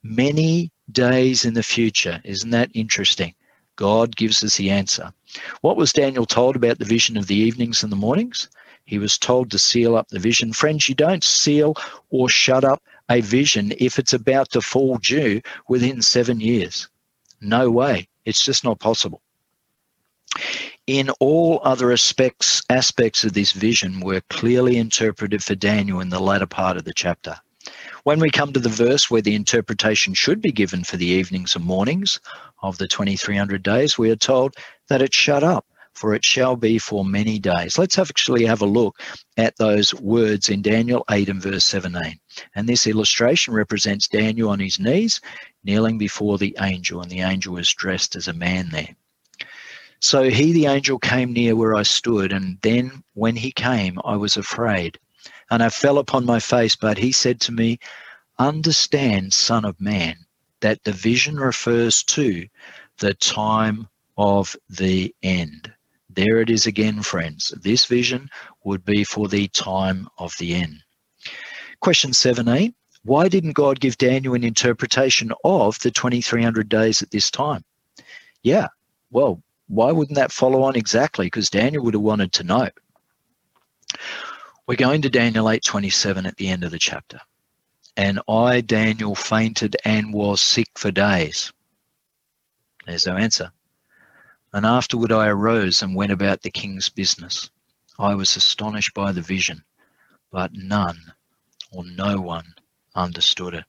[0.03, 2.21] Many days in the future.
[2.23, 3.33] Isn't that interesting?
[3.75, 5.11] God gives us the answer.
[5.61, 8.49] What was Daniel told about the vision of the evenings and the mornings?
[8.85, 10.53] He was told to seal up the vision.
[10.53, 11.75] Friends, you don't seal
[12.09, 16.87] or shut up a vision if it's about to fall due within seven years.
[17.41, 18.07] No way.
[18.25, 19.22] It's just not possible.
[20.87, 26.19] In all other aspects aspects of this vision were clearly interpreted for Daniel in the
[26.19, 27.37] latter part of the chapter.
[28.03, 31.55] When we come to the verse where the interpretation should be given for the evenings
[31.55, 32.19] and mornings
[32.61, 34.55] of the 2300 days, we are told
[34.89, 37.77] that it shut up for it shall be for many days.
[37.77, 38.99] Let's actually have a look
[39.37, 42.19] at those words in Daniel 8 and verse 17.
[42.55, 45.21] And this illustration represents Daniel on his knees,
[45.63, 48.95] kneeling before the angel, and the angel is dressed as a man there.
[50.03, 54.17] So he, the angel, came near where I stood, and then when he came, I
[54.17, 54.99] was afraid,
[55.49, 56.75] and I fell upon my face.
[56.75, 57.79] But he said to me,
[58.37, 60.17] Understand, Son of Man,
[60.59, 62.45] that the vision refers to
[62.99, 63.87] the time
[64.17, 65.71] of the end.
[66.09, 67.53] There it is again, friends.
[67.61, 68.29] This vision
[68.65, 70.83] would be for the time of the end.
[71.79, 72.73] Question 7a
[73.05, 77.63] Why didn't God give Daniel an interpretation of the 2300 days at this time?
[78.41, 78.67] Yeah,
[79.09, 79.41] well,
[79.73, 81.25] why wouldn't that follow on exactly?
[81.25, 82.69] Because Daniel would have wanted to know.
[84.67, 87.19] We're going to Daniel 8:27 at the end of the chapter.
[87.97, 91.51] And I, Daniel, fainted and was sick for days.
[92.85, 93.51] There's no answer.
[94.53, 97.49] And afterward I arose and went about the king's business.
[97.97, 99.63] I was astonished by the vision,
[100.31, 101.13] but none
[101.71, 102.55] or no one
[102.95, 103.65] understood it.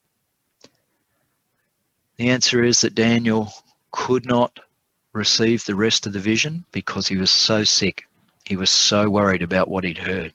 [2.16, 3.52] The answer is that Daniel
[3.90, 4.61] could not
[5.15, 8.05] receive the rest of the vision because he was so sick.
[8.45, 10.33] He was so worried about what he'd heard.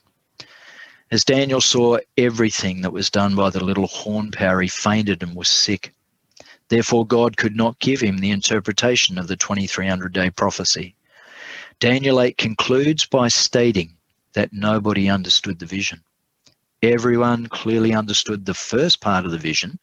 [1.11, 5.35] As Daniel saw everything that was done by the little horn power, he fainted and
[5.35, 5.93] was sick.
[6.69, 10.95] Therefore, God could not give him the interpretation of the 2300 day prophecy.
[11.79, 13.97] Daniel 8 concludes by stating
[14.33, 16.03] that nobody understood the vision.
[16.81, 19.79] Everyone clearly understood the first part of the vision.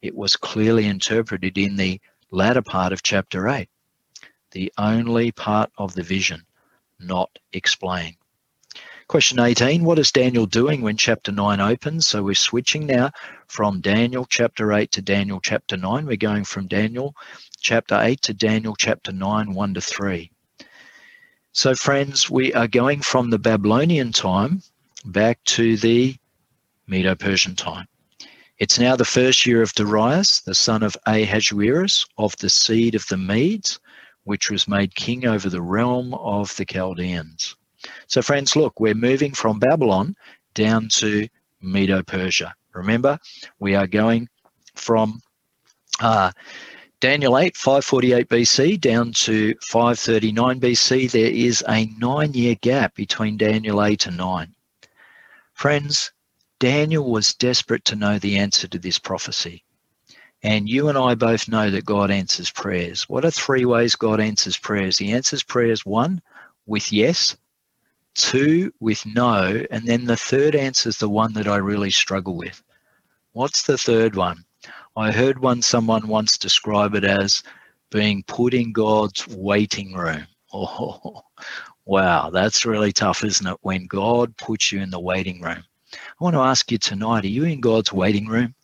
[0.00, 3.68] It was clearly interpreted in the latter part of chapter 8.
[4.52, 6.44] The only part of the vision
[6.98, 8.16] not explained.
[9.08, 12.06] Question 18 What is Daniel doing when chapter 9 opens?
[12.06, 13.10] So we're switching now
[13.46, 16.06] from Daniel chapter 8 to Daniel chapter 9.
[16.06, 17.14] We're going from Daniel
[17.60, 20.30] chapter 8 to Daniel chapter 9, 1 to 3.
[21.52, 24.62] So, friends, we are going from the Babylonian time
[25.04, 26.16] back to the
[26.86, 27.86] Medo Persian time.
[28.58, 33.06] It's now the first year of Darius, the son of Ahasuerus, of the seed of
[33.08, 33.80] the Medes,
[34.24, 37.56] which was made king over the realm of the Chaldeans.
[38.06, 40.14] So, friends, look, we're moving from Babylon
[40.54, 41.28] down to
[41.60, 42.54] Medo Persia.
[42.74, 43.18] Remember,
[43.58, 44.28] we are going
[44.74, 45.20] from
[46.00, 46.32] uh,
[47.00, 51.10] Daniel 8, 548 BC down to 539 BC.
[51.10, 54.54] There is a nine year gap between Daniel 8 and 9.
[55.54, 56.12] Friends,
[56.60, 59.64] Daniel was desperate to know the answer to this prophecy.
[60.42, 63.08] And you and I both know that God answers prayers.
[63.08, 64.98] What are three ways God answers prayers?
[64.98, 66.20] He answers prayers one,
[66.66, 67.36] with yes,
[68.14, 72.36] two, with no, and then the third answer is the one that I really struggle
[72.36, 72.60] with.
[73.32, 74.44] What's the third one?
[74.96, 77.42] I heard one someone once describe it as
[77.90, 80.26] being put in God's waiting room.
[80.54, 81.22] Oh,
[81.86, 83.56] wow, that's really tough, isn't it?
[83.62, 85.64] When God puts you in the waiting room.
[85.94, 88.54] I want to ask you tonight are you in God's waiting room?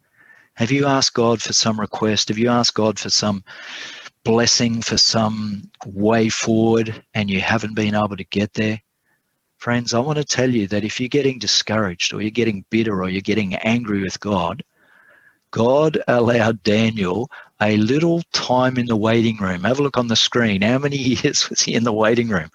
[0.58, 2.30] Have you asked God for some request?
[2.30, 3.44] Have you asked God for some
[4.24, 8.82] blessing, for some way forward, and you haven't been able to get there?
[9.58, 13.00] Friends, I want to tell you that if you're getting discouraged or you're getting bitter
[13.04, 14.64] or you're getting angry with God,
[15.52, 17.30] God allowed Daniel
[17.60, 19.62] a little time in the waiting room.
[19.62, 20.62] Have a look on the screen.
[20.62, 22.50] How many years was he in the waiting room?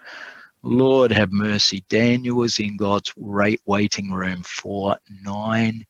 [0.61, 1.85] Lord have mercy.
[1.87, 5.85] Daniel was in God's waiting room for nine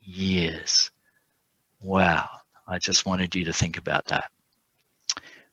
[0.00, 0.92] years.
[1.80, 2.28] Wow.
[2.66, 4.30] I just wanted you to think about that.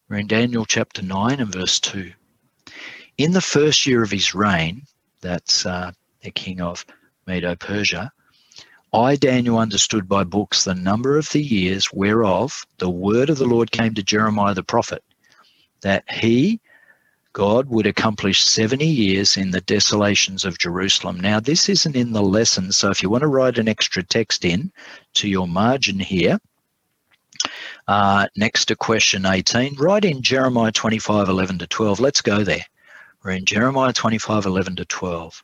[0.09, 2.11] We're in Daniel chapter 9 and verse 2.
[3.17, 4.83] In the first year of his reign,
[5.21, 6.85] that's uh, the king of
[7.25, 8.11] Medo Persia,
[8.93, 13.45] I, Daniel, understood by books the number of the years whereof the word of the
[13.45, 15.03] Lord came to Jeremiah the prophet,
[15.81, 16.61] that he,
[17.35, 21.19] God, would accomplish 70 years in the desolations of Jerusalem.
[21.19, 24.45] Now, this isn't in the lesson, so if you want to write an extra text
[24.45, 24.71] in
[25.15, 26.39] to your margin here,
[27.89, 31.99] uh, next to question 18, write in Jeremiah 25 11 to 12.
[31.99, 32.65] Let's go there.
[33.21, 35.43] We're in Jeremiah 25 11 to 12.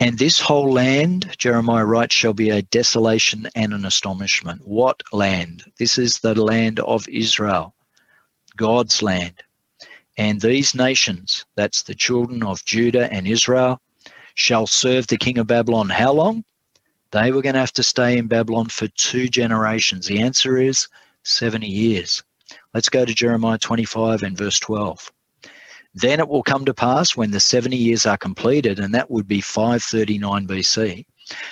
[0.00, 4.66] And this whole land, Jeremiah writes, shall be a desolation and an astonishment.
[4.66, 5.62] What land?
[5.78, 7.72] This is the land of Israel,
[8.56, 9.44] God's land.
[10.18, 13.80] And these nations, that's the children of Judah and Israel,
[14.34, 15.88] shall serve the king of Babylon.
[15.88, 16.44] How long?
[17.10, 20.06] They were going to have to stay in Babylon for two generations.
[20.06, 20.88] The answer is
[21.24, 22.22] 70 years.
[22.74, 25.12] Let's go to Jeremiah 25 and verse 12.
[25.94, 29.28] Then it will come to pass when the 70 years are completed, and that would
[29.28, 31.04] be 539 BC,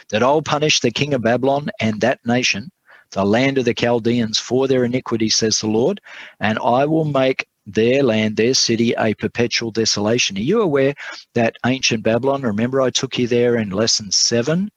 [0.08, 2.70] that I'll punish the king of Babylon and that nation,
[3.11, 6.00] the land of the Chaldeans, for their iniquity, says the Lord,
[6.40, 10.37] and I will make their land, their city, a perpetual desolation.
[10.37, 10.95] Are you aware
[11.35, 14.71] that ancient Babylon, remember I took you there in lesson seven?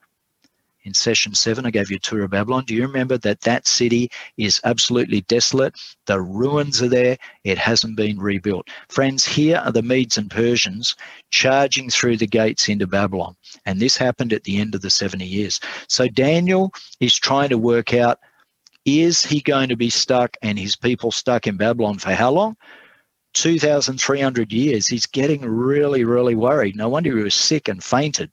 [0.86, 2.66] In session seven, I gave you a tour of Babylon.
[2.66, 5.76] Do you remember that that city is absolutely desolate?
[6.08, 7.18] The ruins are there.
[7.46, 8.68] It hasn't been rebuilt.
[8.90, 10.94] Friends, here are the Medes and Persians
[11.30, 13.38] charging through the gates into Babylon.
[13.66, 15.62] And this happened at the end of the 70 years.
[15.88, 18.20] So Daniel is trying to work out
[18.86, 22.58] is he going to be stuck and his people stuck in Babylon for how long?
[23.34, 24.88] 2,300 years.
[24.88, 26.76] He's getting really, really worried.
[26.76, 28.32] No wonder he was sick and fainted.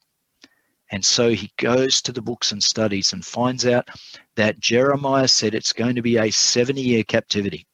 [0.93, 3.89] And so he goes to the books and studies and finds out
[4.37, 7.67] that Jeremiah said it's going to be a 70 year captivity.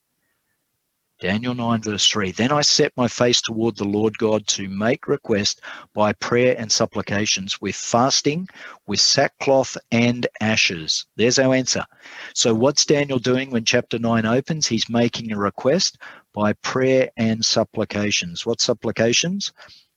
[1.18, 5.08] Daniel 9, verse 3 Then I set my face toward the Lord God to make
[5.08, 5.62] request
[5.94, 8.46] by prayer and supplications with fasting,
[8.86, 11.06] with sackcloth and ashes.
[11.16, 11.86] There's our answer.
[12.34, 14.66] So, what's Daniel doing when chapter 9 opens?
[14.66, 15.96] He's making a request
[16.36, 18.44] by prayer and supplications.
[18.44, 19.54] What supplications?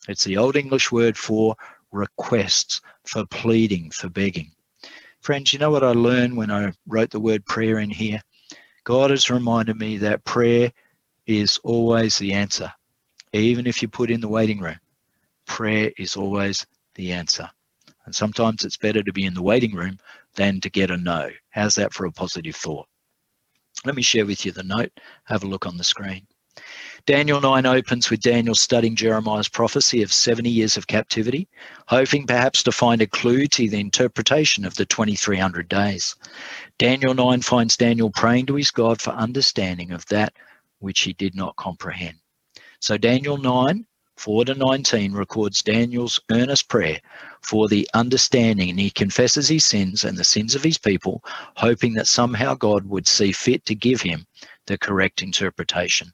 [0.08, 1.54] It's the Old English word for
[1.92, 4.50] requests, for pleading, for begging.
[5.20, 8.22] Friends, you know what I learned when I wrote the word prayer in here?
[8.86, 10.72] God has reminded me that prayer
[11.28, 12.72] is always the answer.
[13.34, 14.80] Even if you put in the waiting room,
[15.46, 16.66] prayer is always
[16.96, 17.50] the answer.
[18.06, 20.00] And sometimes it's better to be in the waiting room
[20.36, 21.30] than to get a no.
[21.50, 22.88] How's that for a positive thought?
[23.86, 24.91] Let me share with you the note.
[25.25, 26.27] Have a look on the screen.
[27.05, 31.47] Daniel 9 opens with Daniel studying Jeremiah's prophecy of 70 years of captivity,
[31.88, 36.15] hoping perhaps to find a clue to the interpretation of the 2300 days.
[36.77, 40.34] Daniel 9 finds Daniel praying to his God for understanding of that
[40.80, 42.17] which he did not comprehend.
[42.80, 43.86] So Daniel 9,
[44.20, 46.99] 4 to 19 records Daniel's earnest prayer
[47.41, 51.24] for the understanding, and he confesses his sins and the sins of his people,
[51.55, 54.28] hoping that somehow God would see fit to give him
[54.65, 56.11] the correct interpretation.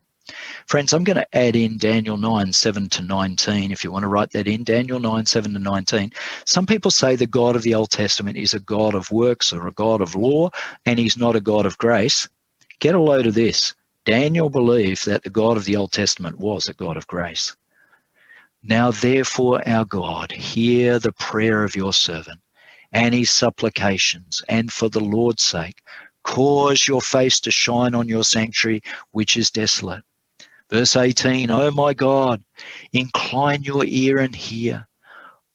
[0.68, 4.08] Friends, I'm going to add in Daniel 9, 7 to 19, if you want to
[4.08, 4.64] write that in.
[4.64, 6.12] Daniel 9, 7 to 19.
[6.46, 9.66] Some people say the God of the Old Testament is a God of works or
[9.66, 10.52] a God of law,
[10.86, 12.30] and he's not a God of grace.
[12.80, 13.74] Get a load of this.
[14.06, 17.56] Daniel believed that the God of the Old Testament was a God of grace.
[18.68, 22.40] Now, therefore, our God, hear the prayer of your servant
[22.92, 25.84] and his supplications, and for the Lord's sake,
[26.24, 30.04] cause your face to shine on your sanctuary, which is desolate.
[30.72, 32.44] Verse 18, Oh my God,
[32.92, 34.88] incline your ear and hear.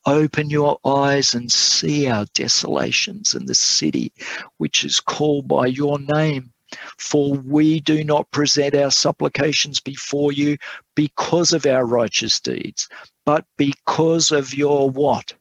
[0.06, 4.12] Open your eyes and see our desolations in the city,
[4.58, 6.52] which is called by your name.
[6.98, 10.56] For we do not present our supplications before you
[10.94, 12.88] because of our righteous deeds,
[13.24, 15.34] but because of your what?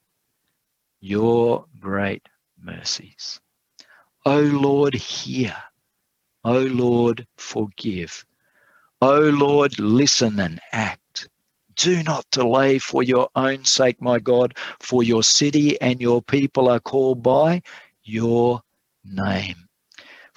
[1.01, 2.27] Your great
[2.61, 3.39] mercies.
[4.25, 5.55] O Lord, hear.
[6.43, 8.25] O Lord, forgive.
[9.01, 11.29] O Lord, listen and act.
[11.75, 16.67] Do not delay for your own sake, my God, for your city and your people
[16.67, 17.61] are called by
[18.03, 18.61] your
[19.05, 19.68] name.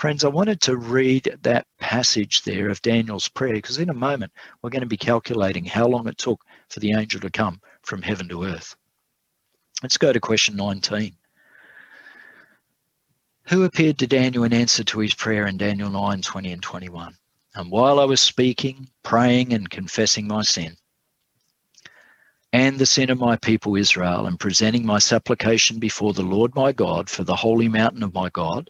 [0.03, 4.33] Friends, I wanted to read that passage there of Daniel's prayer because in a moment
[4.61, 6.41] we're going to be calculating how long it took
[6.71, 8.75] for the angel to come from heaven to earth.
[9.81, 11.15] Let's go to question 19.
[13.51, 17.17] Who appeared to Daniel in answer to his prayer in Daniel 9 20 and 21?
[17.55, 20.75] And while I was speaking, praying, and confessing my sin,
[22.53, 26.73] and the sin of my people Israel, and presenting my supplication before the Lord my
[26.73, 28.69] God for the holy mountain of my God,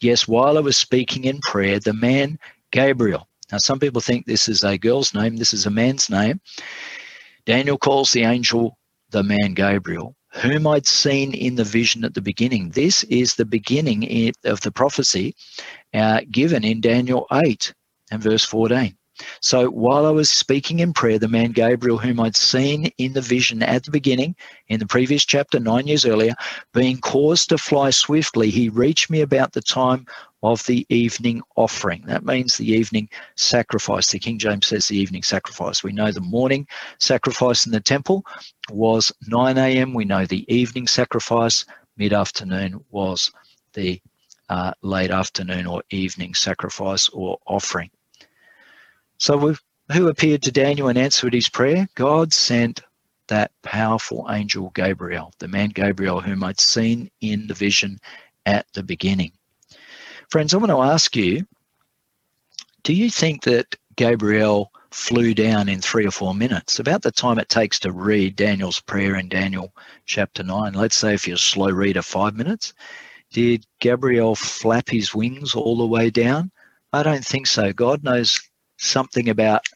[0.00, 2.38] Yes, while I was speaking in prayer, the man
[2.70, 3.28] Gabriel.
[3.52, 6.40] Now, some people think this is a girl's name, this is a man's name.
[7.46, 8.78] Daniel calls the angel
[9.10, 12.70] the man Gabriel, whom I'd seen in the vision at the beginning.
[12.70, 15.36] This is the beginning of the prophecy
[15.92, 17.72] uh, given in Daniel 8
[18.10, 18.96] and verse 14.
[19.40, 23.20] So while I was speaking in prayer, the man Gabriel, whom I'd seen in the
[23.20, 24.34] vision at the beginning,
[24.68, 26.34] in the previous chapter, nine years earlier,
[26.72, 30.06] being caused to fly swiftly, he reached me about the time
[30.42, 32.02] of the evening offering.
[32.06, 34.10] That means the evening sacrifice.
[34.10, 35.82] The King James says the evening sacrifice.
[35.82, 36.66] We know the morning
[36.98, 38.24] sacrifice in the temple
[38.70, 39.94] was 9 a.m.
[39.94, 41.64] We know the evening sacrifice,
[41.96, 43.30] mid afternoon, was
[43.72, 44.00] the
[44.50, 47.90] uh, late afternoon or evening sacrifice or offering.
[49.24, 49.54] So,
[49.90, 51.88] who appeared to Daniel and answered his prayer?
[51.94, 52.82] God sent
[53.28, 58.00] that powerful angel Gabriel, the man Gabriel whom I'd seen in the vision
[58.44, 59.32] at the beginning.
[60.28, 61.46] Friends, I want to ask you
[62.82, 66.78] do you think that Gabriel flew down in three or four minutes?
[66.78, 69.72] About the time it takes to read Daniel's prayer in Daniel
[70.04, 70.74] chapter 9.
[70.74, 72.74] Let's say if you're a slow reader, five minutes.
[73.32, 76.50] Did Gabriel flap his wings all the way down?
[76.92, 77.72] I don't think so.
[77.72, 78.38] God knows
[78.84, 79.66] something about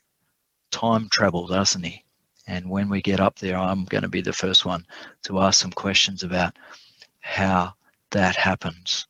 [0.70, 2.04] time travel, doesn't he?
[2.46, 4.86] And when we get up there, I'm going to be the first one
[5.24, 6.56] to ask some questions about
[7.20, 7.74] how
[8.10, 9.06] that happens.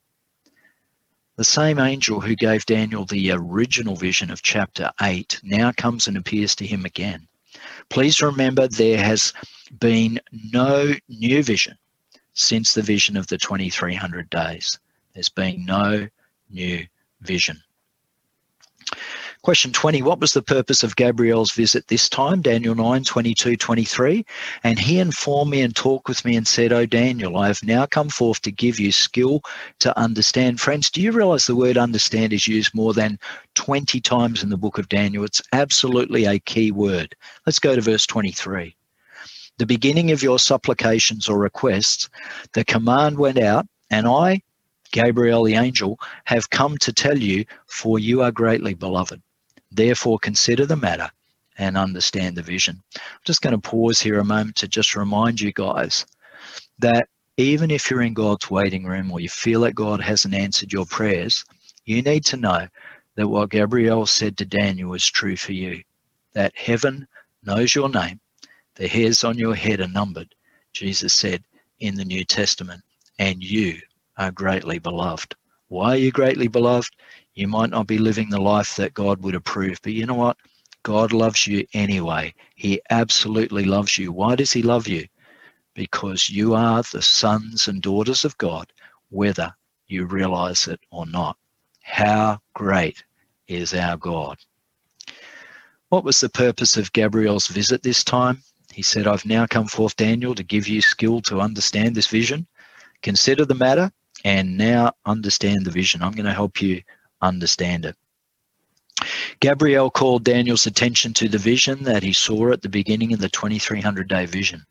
[1.36, 6.16] The same angel who gave Daniel the original vision of chapter 8 now comes and
[6.16, 7.28] appears to him again.
[7.90, 9.32] Please remember there has
[9.78, 10.18] been
[10.52, 11.78] no new vision
[12.34, 14.80] since the vision of the 2300 days.
[15.14, 16.08] There's been no
[16.50, 16.86] new
[17.20, 17.62] vision.
[19.42, 22.42] Question 20 What was the purpose of Gabriel's visit this time?
[22.42, 24.26] Daniel 9 22 23.
[24.64, 27.86] And he informed me and talked with me and said, Oh, Daniel, I have now
[27.86, 29.42] come forth to give you skill
[29.78, 30.60] to understand.
[30.60, 33.18] Friends, do you realize the word understand is used more than
[33.54, 35.24] 20 times in the book of Daniel?
[35.24, 37.14] It's absolutely a key word.
[37.46, 38.74] Let's go to verse 23
[39.58, 42.08] the beginning of your supplications or requests,
[42.52, 44.40] the command went out, and I,
[44.92, 49.20] Gabriel the angel, have come to tell you, for you are greatly beloved.
[49.70, 51.10] Therefore, consider the matter
[51.58, 52.82] and understand the vision.
[52.96, 56.06] I'm just going to pause here a moment to just remind you guys
[56.78, 60.72] that even if you're in God's waiting room or you feel that God hasn't answered
[60.72, 61.44] your prayers,
[61.84, 62.66] you need to know
[63.16, 65.82] that what Gabriel said to Daniel is true for you.
[66.34, 67.06] That heaven
[67.44, 68.20] knows your name,
[68.74, 70.34] the hairs on your head are numbered,
[70.72, 71.42] Jesus said
[71.80, 72.82] in the New Testament,
[73.18, 73.80] and you
[74.16, 75.34] are greatly beloved.
[75.68, 76.90] Why are you greatly beloved?
[77.38, 80.36] You might not be living the life that God would approve, but you know what?
[80.82, 82.34] God loves you anyway.
[82.56, 84.10] He absolutely loves you.
[84.10, 85.06] Why does He love you?
[85.72, 88.72] Because you are the sons and daughters of God,
[89.10, 89.54] whether
[89.86, 91.36] you realize it or not.
[91.80, 93.04] How great
[93.46, 94.38] is our God?
[95.90, 98.42] What was the purpose of Gabriel's visit this time?
[98.72, 102.48] He said, I've now come forth, Daniel, to give you skill to understand this vision.
[103.02, 103.92] Consider the matter
[104.24, 106.02] and now understand the vision.
[106.02, 106.82] I'm going to help you
[107.20, 107.96] understand it.
[109.40, 113.28] Gabriel called Daniel's attention to the vision that he saw at the beginning of the
[113.28, 114.66] 2300 day vision.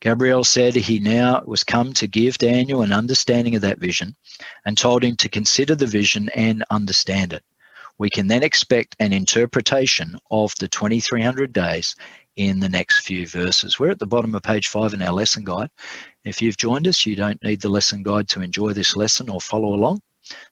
[0.00, 4.16] Gabriel said he now was come to give Daniel an understanding of that vision
[4.66, 7.44] and told him to consider the vision and understand it.
[7.96, 11.94] We can then expect an interpretation of the 2300 days
[12.36, 13.78] in the next few verses.
[13.78, 15.70] We're at the bottom of page five in our lesson guide.
[16.24, 19.40] If you've joined us, you don't need the lesson guide to enjoy this lesson or
[19.40, 20.00] follow along.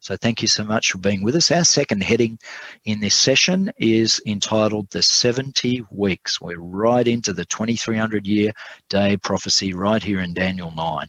[0.01, 1.51] So thank you so much for being with us.
[1.51, 2.39] Our second heading
[2.85, 6.41] in this session is entitled The 70 Weeks.
[6.41, 8.53] We're right into the 2300 year
[8.89, 11.07] day prophecy right here in Daniel 9.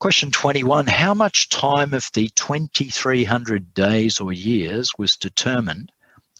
[0.00, 5.92] Question 21 How much time of the 2300 days or years was determined?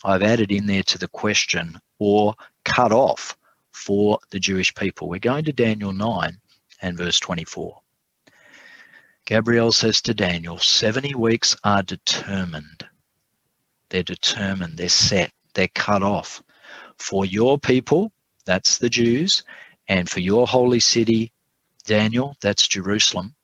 [0.05, 2.35] I've added in there to the question or
[2.65, 3.37] cut off
[3.73, 5.09] for the Jewish people.
[5.09, 6.39] We're going to Daniel 9
[6.83, 7.81] and verse 24.
[9.29, 12.89] Gabriel says to Daniel, 70 weeks are determined.
[13.91, 16.43] They're determined, they're set, they're cut off.
[16.97, 18.11] For your people,
[18.47, 19.43] that's the Jews,
[19.87, 21.31] and for your holy city,
[21.85, 23.35] Daniel, that's Jerusalem,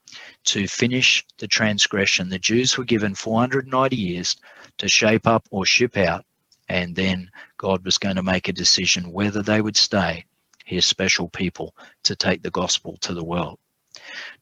[0.44, 2.30] to finish the transgression.
[2.30, 4.36] The Jews were given 490 years
[4.78, 6.24] to shape up or ship out,
[6.70, 10.24] and then God was going to make a decision whether they would stay
[10.64, 13.58] his special people to take the gospel to the world.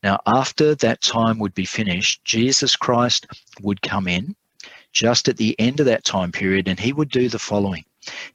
[0.02, 3.26] Now, after that time would be finished, Jesus Christ
[3.60, 4.36] would come in
[4.92, 7.84] just at the end of that time period and he would do the following.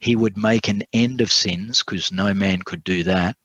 [0.00, 3.36] He would make an end of sins because no man could do that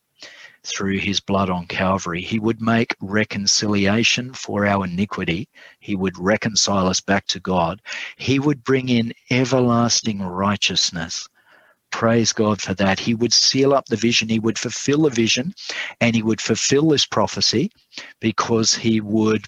[0.63, 2.21] through his blood on Calvary.
[2.21, 5.49] He would make reconciliation for our iniquity.
[5.79, 7.81] He would reconcile us back to God.
[8.15, 11.27] He would bring in everlasting righteousness
[11.93, 12.99] praise God for that.
[12.99, 15.53] He would seal up the vision, he would fulfill the vision,
[16.01, 17.71] and he would fulfill this prophecy
[18.19, 19.45] because he would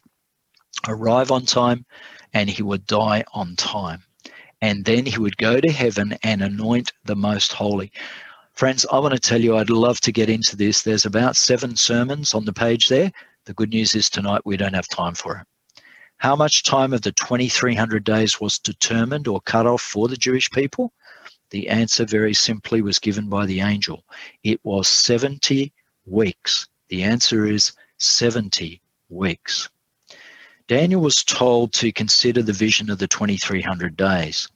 [0.87, 1.85] arrive on time
[2.33, 4.03] and he would die on time.
[4.61, 7.91] And then he would go to heaven and anoint the most holy.
[8.53, 10.83] Friends, I want to tell you, I'd love to get into this.
[10.83, 13.11] There's about seven sermons on the page there.
[13.45, 15.81] The good news is tonight we don't have time for it.
[16.17, 20.49] How much time of the 2300 days was determined or cut off for the Jewish
[20.51, 20.93] people?
[21.55, 24.03] The answer very simply was given by the angel.
[24.43, 25.71] It was 70
[26.05, 26.67] weeks.
[26.89, 29.69] The answer is 70 weeks.
[30.67, 34.49] Daniel was told to consider the vision of the 2300 days.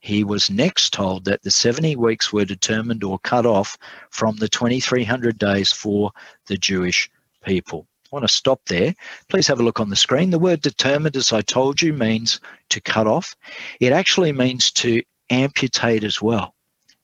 [0.00, 3.76] He was next told that the 70 weeks were determined or cut off
[4.08, 6.10] from the 2300 days for
[6.46, 7.10] the Jewish
[7.44, 7.86] people.
[8.06, 8.94] I want to stop there.
[9.28, 10.30] Please have a look on the screen.
[10.30, 12.40] The word determined, as I told you, means
[12.70, 13.36] to cut off.
[13.78, 16.54] It actually means to amputate as well.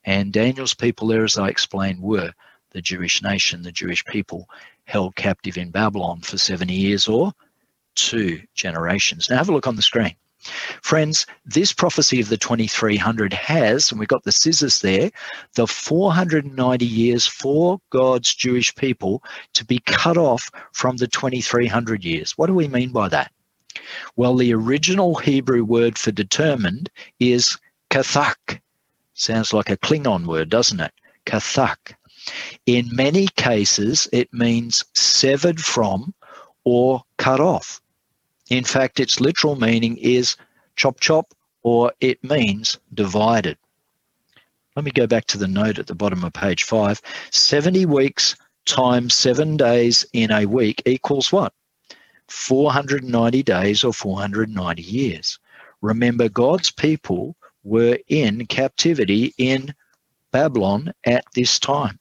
[0.04, 2.32] And Daniel's people there, as I explained, were
[2.70, 4.48] the Jewish nation, the Jewish people
[4.84, 7.32] held captive in Babylon for 70 years or
[7.94, 9.28] two generations.
[9.28, 10.16] Now have a look on the screen.
[10.82, 15.10] Friends, this prophecy of the 2300 has, and we've got the scissors there,
[15.54, 22.32] the 490 years for God's Jewish people to be cut off from the 2300 years.
[22.32, 23.30] What do we mean by that?
[24.16, 27.56] Well, the original Hebrew word for determined is
[27.92, 28.62] chathak.
[29.12, 30.92] Sounds like a Klingon word, doesn't it?
[31.26, 31.94] chathak.
[32.64, 36.14] In many cases, it means severed from
[36.64, 37.82] or cut off.
[38.48, 40.36] In fact, its literal meaning is
[40.76, 43.58] chop chop or it means divided.
[44.74, 47.02] Let me go back to the note at the bottom of page five.
[47.30, 51.52] 70 weeks times seven days in a week equals what?
[52.28, 55.38] 490 days or 490 years.
[55.82, 59.74] Remember, God's people were in captivity in
[60.32, 61.98] Babylon at this time.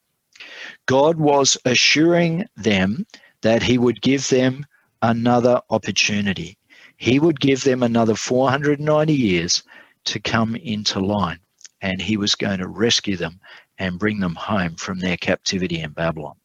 [0.85, 3.05] God was assuring them
[3.41, 4.65] that He would give them
[5.01, 6.57] another opportunity.
[6.97, 9.63] He would give them another 490 years
[10.05, 11.39] to come into line,
[11.81, 13.39] and He was going to rescue them
[13.77, 16.35] and bring them home from their captivity in Babylon.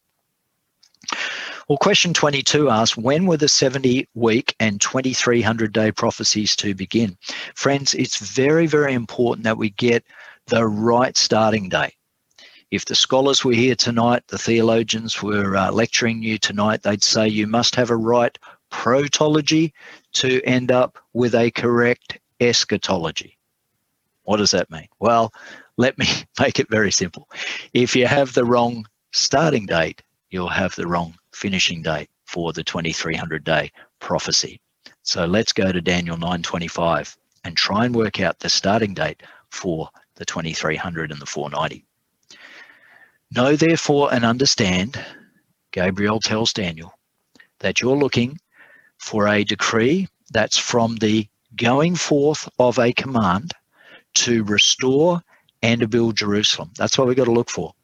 [1.68, 7.18] Well, question 22 asks, when were the 70 week and 2300 day prophecies to begin?
[7.56, 10.04] Friends, it's very, very important that we get
[10.46, 11.94] the right starting date.
[12.70, 17.26] If the scholars were here tonight, the theologians were uh, lecturing you tonight, they'd say
[17.26, 18.38] you must have a right
[18.70, 19.72] protology
[20.12, 23.36] to end up with a correct eschatology.
[24.22, 24.86] What does that mean?
[25.00, 25.32] Well,
[25.76, 26.06] let me
[26.40, 27.28] make it very simple.
[27.72, 32.64] If you have the wrong starting date, you'll have the wrong finishing date for the
[32.64, 33.70] 2300 day
[34.00, 34.58] prophecy.
[35.02, 39.90] So let's go to Daniel 9:25 and try and work out the starting date for
[40.16, 41.84] the 2300 and the 490.
[43.30, 44.98] Know therefore and understand,
[45.72, 46.92] Gabriel tells Daniel,
[47.58, 48.40] that you're looking
[48.98, 53.52] for a decree that's from the going forth of a command
[54.14, 55.22] to restore
[55.62, 56.70] and to build Jerusalem.
[56.76, 57.74] That's what we've got to look for.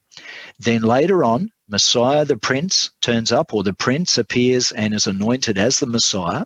[0.63, 5.59] Then later on, Messiah the Prince turns up, or the Prince appears and is anointed
[5.59, 6.45] as the Messiah.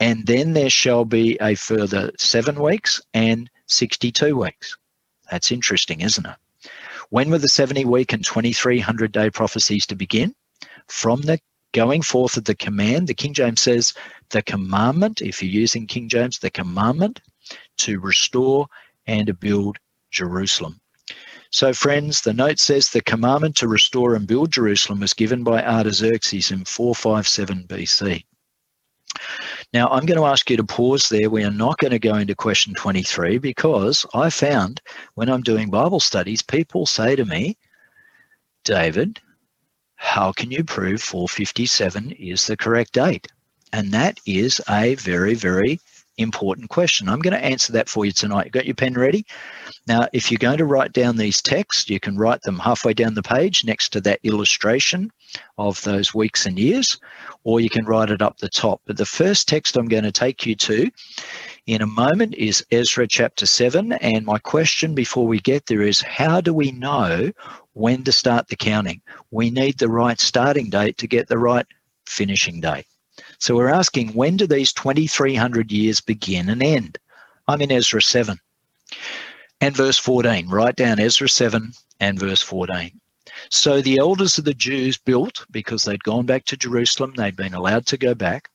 [0.00, 4.78] And then there shall be a further seven weeks and 62 weeks.
[5.30, 6.70] That's interesting, isn't it?
[7.10, 10.34] When were the 70 week and 2300 day prophecies to begin?
[10.86, 11.38] From the
[11.72, 13.92] going forth of the command, the King James says
[14.30, 17.20] the commandment, if you're using King James, the commandment
[17.78, 18.68] to restore
[19.06, 19.76] and to build
[20.10, 20.80] Jerusalem.
[21.54, 25.62] So, friends, the note says the commandment to restore and build Jerusalem was given by
[25.62, 28.24] Artaxerxes in 457 BC.
[29.72, 31.30] Now, I'm going to ask you to pause there.
[31.30, 34.80] We are not going to go into question 23 because I found
[35.14, 37.56] when I'm doing Bible studies, people say to me,
[38.64, 39.20] David,
[39.94, 43.28] how can you prove 457 is the correct date?
[43.72, 45.78] And that is a very, very
[46.18, 47.08] important question.
[47.08, 48.46] I'm going to answer that for you tonight.
[48.46, 49.26] You got your pen ready?
[49.86, 53.14] Now, if you're going to write down these texts, you can write them halfway down
[53.14, 55.10] the page next to that illustration
[55.58, 56.98] of those weeks and years,
[57.42, 58.80] or you can write it up the top.
[58.86, 60.90] But the first text I'm going to take you to
[61.66, 63.92] in a moment is Ezra chapter 7.
[63.92, 67.32] And my question before we get there is how do we know
[67.72, 69.00] when to start the counting?
[69.30, 71.66] We need the right starting date to get the right
[72.06, 72.86] finishing date.
[73.44, 76.96] So we're asking when do these 2300 years begin and end?
[77.46, 78.40] I'm in Ezra 7
[79.60, 80.48] and verse 14.
[80.48, 81.70] Write down Ezra 7
[82.00, 82.98] and verse 14.
[83.50, 87.52] So the elders of the Jews built because they'd gone back to Jerusalem, they'd been
[87.52, 88.48] allowed to go back,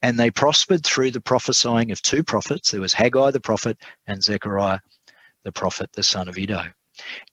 [0.00, 2.70] and they prospered through the prophesying of two prophets.
[2.70, 4.78] There was Haggai the prophet and Zechariah
[5.42, 6.66] the prophet, the son of Iddo.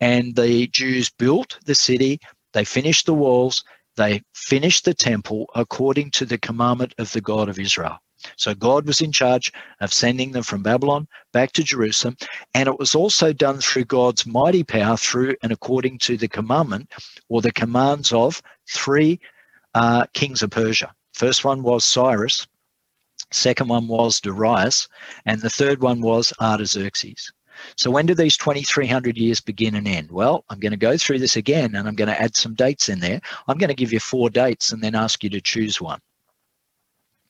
[0.02, 2.20] And the Jews built the city,
[2.54, 3.64] they finished the walls,
[3.96, 8.00] they finished the temple according to the commandment of the God of Israel.
[8.38, 12.16] So God was in charge of sending them from Babylon back to Jerusalem,
[12.54, 16.92] and it was also done through God's mighty power through and according to the commandment
[17.28, 19.20] or the commands of three
[19.74, 20.94] uh, kings of Persia.
[21.14, 22.48] First one was Cyrus,
[23.32, 24.88] second one was Darius,
[25.26, 27.32] and the third one was Artaxerxes.
[27.78, 30.12] So when do these 2300 years begin and end?
[30.12, 32.90] Well, I'm going to go through this again and I'm going to add some dates
[32.90, 33.22] in there.
[33.48, 36.00] I'm going to give you four dates and then ask you to choose one.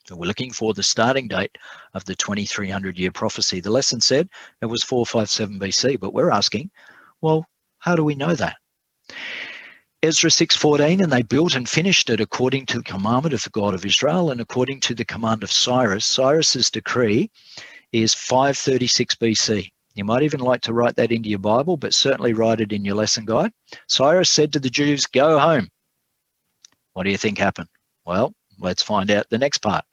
[0.06, 1.56] So we're looking for the starting date
[1.94, 3.60] of the 2300 year prophecy.
[3.60, 4.28] The lesson said
[4.60, 6.70] it was 457 BC, but we're asking,
[7.22, 7.46] well,
[7.78, 8.56] how do we know that?
[10.02, 13.72] Ezra 6:14 and they built and finished it according to the commandment of the God
[13.72, 16.04] of Israel and according to the command of Cyrus.
[16.04, 17.30] Cyrus's decree
[17.92, 19.72] is 536 BC.
[19.94, 22.84] You might even like to write that into your Bible, but certainly write it in
[22.84, 23.52] your lesson guide.
[23.88, 25.68] Cyrus said to the Jews, Go home.
[26.94, 27.68] What do you think happened?
[28.04, 29.84] Well, let's find out the next part.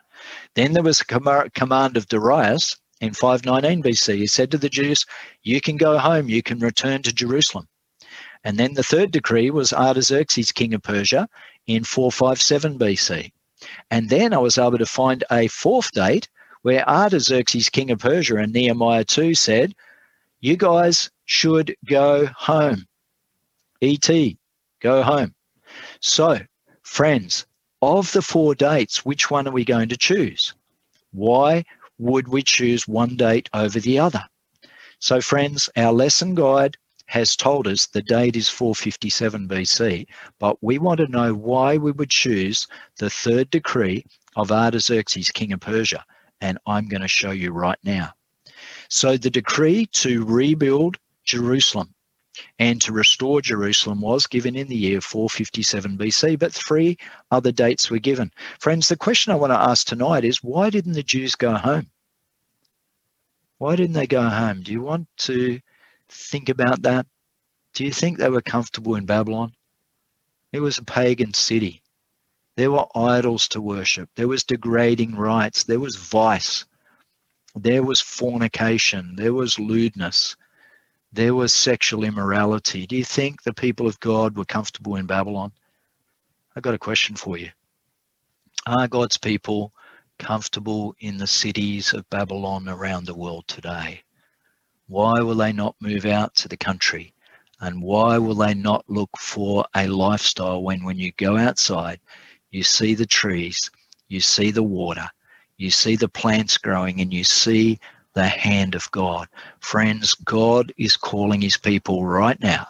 [0.56, 4.18] Then there was a command of Darius in 519 BC.
[4.18, 5.06] He said to the Jews,
[5.44, 7.68] You can go home, you can return to Jerusalem.
[8.44, 11.28] And then the third decree was Artaxerxes, king of Persia,
[11.68, 13.32] in 457 BC.
[13.92, 16.28] And then I was able to find a fourth date
[16.64, 19.76] where Artaxerxes, king of Persia, and Nehemiah 2 said,
[20.42, 22.86] you guys should go home.
[23.82, 24.10] ET,
[24.82, 25.34] go home.
[26.02, 26.40] So,
[26.82, 27.46] friends,
[27.82, 30.54] of the four dates, which one are we going to choose?
[31.12, 31.64] Why
[31.98, 34.24] would we choose one date over the other?
[35.00, 40.08] So, friends, our lesson guide has told us the date is 457 BC,
[40.40, 42.68] but we want to know why we would choose
[42.98, 46.04] the third decree of Artaxerxes, king of Persia,
[46.40, 48.14] and I'm going to show you right now.
[48.94, 51.96] So the decree to rebuild Jerusalem
[52.60, 56.98] and to restore Jerusalem was given in the year 457 BC, but three
[57.32, 58.34] other dates were given.
[58.60, 61.90] Friends, the question I want to ask tonight is why didn't the Jews go home?
[63.60, 64.62] Why didn't they go home?
[64.62, 65.62] Do you want to
[66.10, 67.06] think about that?
[67.74, 69.54] Do you think they were comfortable in Babylon?
[70.52, 71.82] It was a pagan city.
[72.58, 74.10] There were idols to worship.
[74.18, 75.64] There was degrading rites.
[75.64, 76.66] There was vice.
[77.56, 80.36] There was fornication, there was lewdness,
[81.12, 82.88] there was sexual immorality.
[82.88, 85.52] Do you think the people of God were comfortable in Babylon?
[86.56, 87.50] I've got a question for you.
[88.66, 89.74] Are God's people
[90.18, 94.04] comfortable in the cities of Babylon around the world today?
[94.88, 97.14] Why will they not move out to the country?
[97.60, 102.00] And why will they not look for a lifestyle when, when you go outside,
[102.50, 103.70] you see the trees,
[104.08, 105.10] you see the water,
[105.62, 107.80] you see the plants growing and you see
[108.14, 109.28] the hand of God.
[109.60, 112.68] Friends, God is calling his people right now.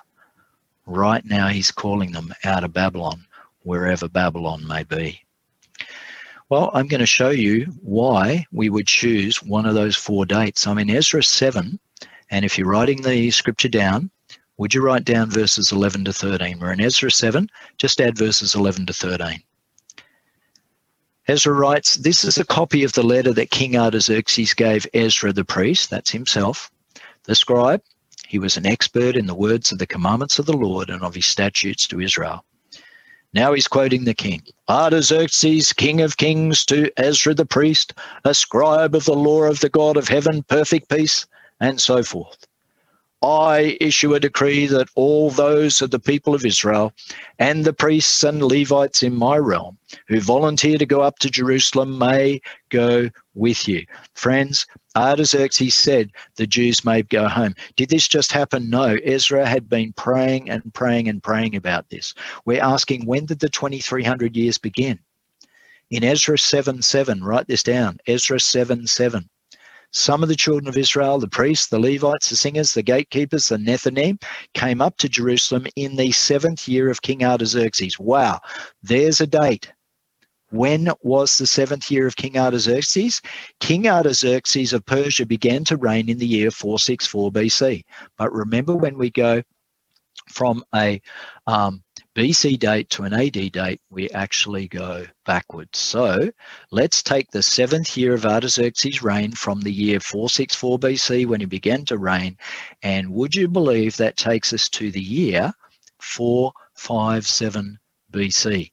[0.85, 3.25] Right now, he's calling them out of Babylon,
[3.63, 5.23] wherever Babylon may be.
[6.49, 10.67] Well, I'm going to show you why we would choose one of those four dates.
[10.67, 11.79] I'm in Ezra 7,
[12.29, 14.11] and if you're writing the scripture down,
[14.57, 16.59] would you write down verses 11 to 13?
[16.59, 19.41] We're in Ezra 7, just add verses 11 to 13.
[21.31, 25.45] Ezra writes, This is a copy of the letter that King Artaxerxes gave Ezra the
[25.45, 26.69] priest, that's himself,
[27.23, 27.81] the scribe.
[28.27, 31.15] He was an expert in the words of the commandments of the Lord and of
[31.15, 32.43] his statutes to Israel.
[33.33, 34.41] Now he's quoting the king.
[34.67, 37.93] Artaxerxes, king of kings, to Ezra the priest,
[38.25, 41.25] a scribe of the law of the God of heaven, perfect peace,
[41.61, 42.45] and so forth.
[43.23, 46.91] I issue a decree that all those of the people of Israel
[47.37, 51.99] and the priests and Levites in my realm who volunteer to go up to Jerusalem
[51.99, 53.85] may go with you.
[54.15, 54.65] Friends,
[54.95, 57.53] Artaxerxes said the Jews may go home.
[57.75, 58.71] Did this just happen?
[58.71, 58.97] No.
[59.03, 62.15] Ezra had been praying and praying and praying about this.
[62.45, 64.99] We're asking when did the 2300 years begin?
[65.91, 69.29] In Ezra 7 7, write this down Ezra 7 7.
[69.91, 73.57] Some of the children of Israel, the priests, the Levites, the singers, the gatekeepers, the
[73.57, 74.21] Nethinim,
[74.53, 77.99] came up to Jerusalem in the seventh year of King Artaxerxes.
[77.99, 78.39] Wow,
[78.81, 79.71] there's a date.
[80.49, 83.21] When was the seventh year of King Artaxerxes?
[83.59, 87.83] King Artaxerxes of Persia began to reign in the year 464 BC.
[88.17, 89.43] But remember when we go
[90.29, 91.01] from a
[91.47, 91.83] um,
[92.13, 95.79] BC date to an AD date, we actually go backwards.
[95.79, 96.29] So
[96.69, 101.45] let's take the seventh year of Artaxerxes' reign from the year 464 BC when he
[101.45, 102.37] began to reign,
[102.83, 105.53] and would you believe that takes us to the year
[105.99, 107.79] 457
[108.11, 108.71] BC?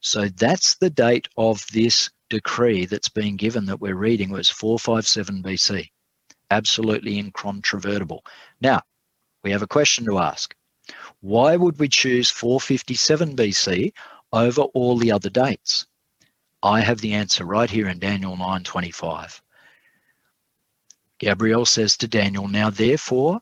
[0.00, 5.42] So that's the date of this decree that's being given that we're reading was 457
[5.42, 5.88] BC.
[6.50, 8.24] Absolutely incontrovertible.
[8.60, 8.82] Now,
[9.42, 10.54] we have a question to ask.
[11.24, 13.94] Why would we choose 457 BC
[14.30, 15.86] over all the other dates?
[16.62, 19.40] I have the answer right here in Daniel 9:25.
[21.18, 23.40] Gabriel says to Daniel, Now therefore,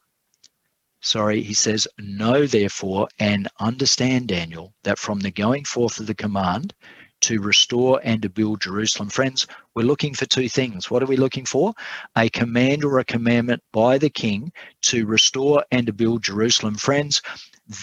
[1.00, 6.14] sorry, he says, Know therefore and understand, Daniel, that from the going forth of the
[6.14, 6.74] command
[7.22, 9.08] to restore and to build Jerusalem.
[9.08, 10.88] Friends, we're looking for two things.
[10.88, 11.74] What are we looking for?
[12.16, 14.52] A command or a commandment by the king
[14.82, 16.76] to restore and to build Jerusalem.
[16.76, 17.22] Friends,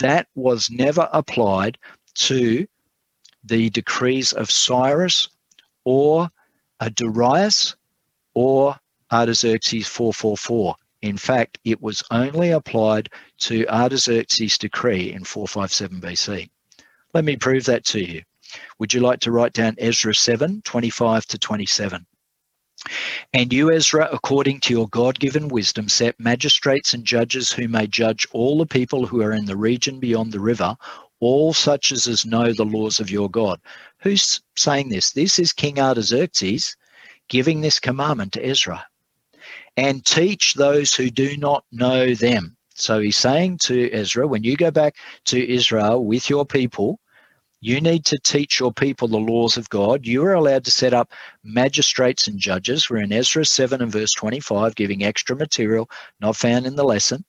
[0.01, 1.77] that was never applied
[2.15, 2.67] to
[3.43, 5.29] the decrees of Cyrus
[5.85, 6.29] or
[6.93, 7.75] Darius
[8.33, 8.77] or
[9.11, 10.75] Artaxerxes 444.
[11.01, 13.09] In fact, it was only applied
[13.39, 16.49] to Artaxerxes' decree in 457 BC.
[17.13, 18.23] Let me prove that to you.
[18.79, 22.05] Would you like to write down Ezra 7 25 to 27?
[23.33, 27.87] And you, Ezra, according to your God given wisdom, set magistrates and judges who may
[27.87, 30.75] judge all the people who are in the region beyond the river,
[31.19, 33.59] all such as, as know the laws of your God.
[33.99, 35.11] Who's saying this?
[35.11, 36.75] This is King Artaxerxes
[37.27, 38.85] giving this commandment to Ezra.
[39.77, 42.55] And teach those who do not know them.
[42.73, 46.99] So he's saying to Ezra, when you go back to Israel with your people,
[47.61, 50.05] you need to teach your people the laws of God.
[50.05, 51.11] You are allowed to set up
[51.43, 52.89] magistrates and judges.
[52.89, 55.89] We're in Ezra 7 and verse 25, giving extra material
[56.21, 57.25] not found in the lesson.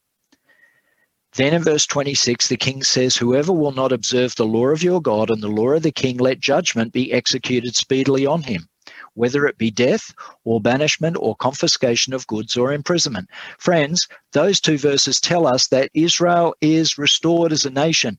[1.35, 5.01] Then in verse 26, the king says, Whoever will not observe the law of your
[5.01, 8.69] God and the law of the king, let judgment be executed speedily on him,
[9.15, 10.13] whether it be death
[10.45, 13.31] or banishment or confiscation of goods or imprisonment.
[13.59, 18.19] Friends, those two verses tell us that Israel is restored as a nation.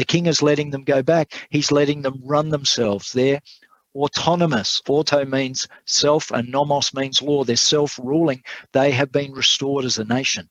[0.00, 1.46] The king is letting them go back.
[1.50, 3.12] He's letting them run themselves.
[3.12, 3.38] They're
[3.94, 4.80] autonomous.
[4.88, 7.44] Auto means self and nomos means law.
[7.44, 8.42] They're self ruling.
[8.72, 10.48] They have been restored as a nation.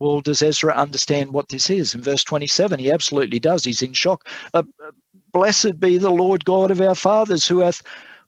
[0.00, 1.94] Well, does Ezra understand what this is?
[1.94, 3.62] In verse 27, he absolutely does.
[3.62, 4.28] He's in shock.
[4.52, 4.64] Uh,
[5.32, 7.84] Blessed be the Lord God of our fathers who hath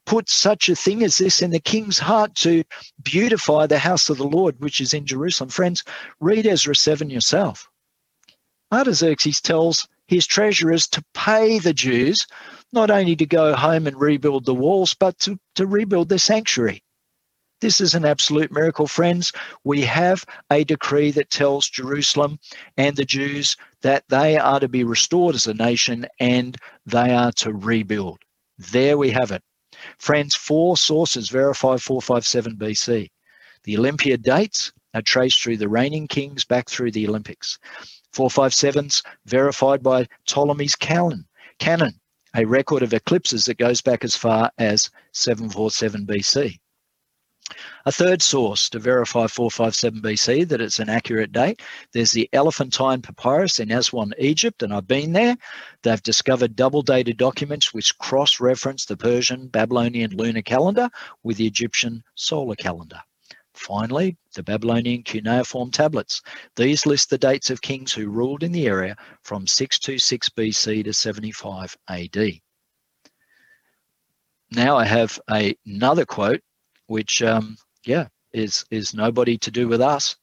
[0.06, 2.62] put such a thing as this in the king's heart to
[3.02, 5.50] beautify the house of the Lord, which is in Jerusalem.
[5.50, 5.82] Friends,
[6.20, 7.68] read Ezra 7 yourself.
[8.70, 12.26] Artaxerxes tells his treasurers to pay the Jews
[12.72, 16.82] not only to go home and rebuild the walls, but to, to rebuild the sanctuary.
[17.60, 19.32] This is an absolute miracle, friends.
[19.64, 22.38] We have a decree that tells Jerusalem
[22.76, 26.56] and the Jews that they are to be restored as a nation and
[26.86, 28.18] they are to rebuild.
[28.58, 29.42] There we have it.
[29.98, 33.08] Friends, four sources verify 457 BC.
[33.64, 37.58] The Olympia dates are traced through the reigning kings back through the Olympics.
[38.14, 41.26] 457's verified by Ptolemy's canon,
[41.58, 42.00] canon,
[42.36, 46.58] a record of eclipses that goes back as far as 747 BC.
[47.86, 51.62] A third source to verify 457 BC that it's an accurate date,
[51.92, 55.34] there's the Elephantine Papyrus in Aswan, Egypt, and I've been there.
[55.82, 60.90] They've discovered double dated documents which cross reference the Persian Babylonian lunar calendar
[61.22, 63.00] with the Egyptian solar calendar.
[63.58, 66.22] Finally, the Babylonian cuneiform tablets.
[66.56, 70.92] These list the dates of kings who ruled in the area from 626 BC to
[70.92, 72.40] 75 AD.
[74.52, 76.40] Now I have a, another quote,
[76.86, 80.16] which, um, yeah, is, is nobody to do with us.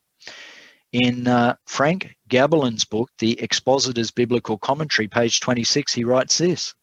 [0.93, 6.73] In uh, Frank Gaebelein's book, The Expositor's Biblical Commentary, page 26, he writes this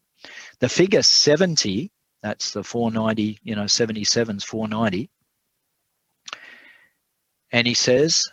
[0.60, 1.90] The figure 70,
[2.22, 5.10] that's the 490, you know, 77's 490,
[7.52, 8.30] and he says,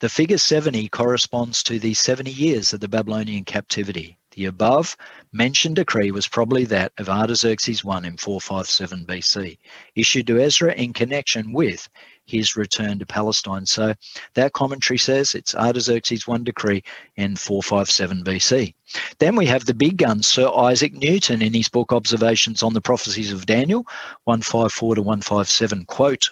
[0.00, 4.18] the figure 70 corresponds to the 70 years of the Babylonian captivity.
[4.32, 4.94] The above
[5.32, 9.56] mentioned decree was probably that of Artaxerxes I in 457 BC,
[9.94, 11.88] issued to Ezra in connection with
[12.26, 13.64] his return to Palestine.
[13.64, 13.94] So
[14.34, 16.82] that commentary says it's Artaxerxes I decree
[17.16, 18.74] in 457 BC.
[19.18, 22.82] Then we have the big gun, Sir Isaac Newton, in his book Observations on the
[22.82, 23.86] Prophecies of Daniel,
[24.24, 26.28] 154 to 157, quote,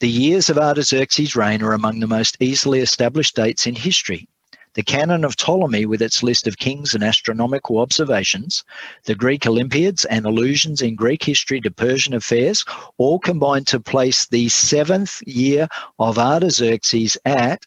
[0.00, 4.28] the years of Artaxerxes' reign are among the most easily established dates in history.
[4.74, 8.64] The canon of Ptolemy, with its list of kings and astronomical observations,
[9.04, 12.64] the Greek Olympiads and allusions in Greek history to Persian affairs,
[12.96, 15.68] all combine to place the seventh year
[15.98, 17.66] of Artaxerxes at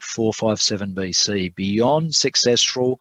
[0.00, 2.98] 457 BC, beyond successful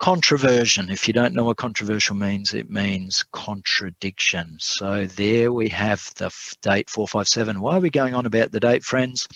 [0.00, 0.90] Controversion.
[0.90, 4.56] If you don't know what controversial means, it means contradiction.
[4.58, 6.30] So there we have the
[6.62, 7.60] date 457.
[7.60, 9.28] Why are we going on about the date, friends?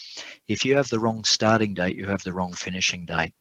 [0.49, 3.35] If you have the wrong starting date, you have the wrong finishing date.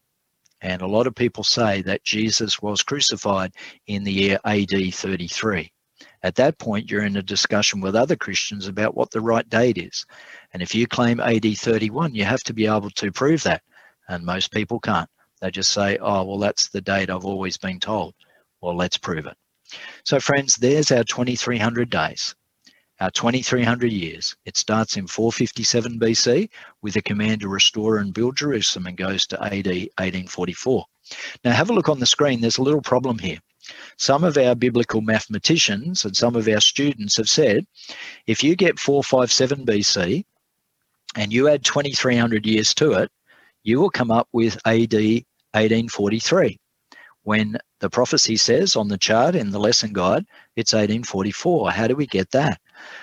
[0.60, 3.54] And a lot of people say that Jesus was crucified
[3.88, 5.72] in the year AD 33.
[6.24, 9.78] At that point, you're in a discussion with other Christians about what the right date
[9.78, 10.06] is.
[10.52, 13.62] And if you claim AD 31, you have to be able to prove that.
[14.10, 15.10] And most people can't.
[15.44, 18.14] They just say, oh, well, that's the date I've always been told.
[18.62, 19.36] Well, let's prove it.
[20.06, 22.34] So, friends, there's our 2300 days,
[23.02, 24.38] our 2300 years.
[24.46, 26.50] It starts in 457 BC
[26.82, 30.86] with a command to restore and build Jerusalem and goes to AD 1844.
[31.44, 32.40] Now, have a look on the screen.
[32.40, 33.40] There's a little problem here.
[33.98, 37.66] Some of our biblical mathematicians and some of our students have said
[38.28, 40.24] if you get 457 BC
[41.18, 43.12] and you add 2300 years to it,
[43.64, 46.60] you will come up with AD 1843.
[47.24, 50.26] When the prophecy says on the chart in the lesson guide,
[50.56, 51.72] it's 1844.
[51.72, 52.60] How do we get that?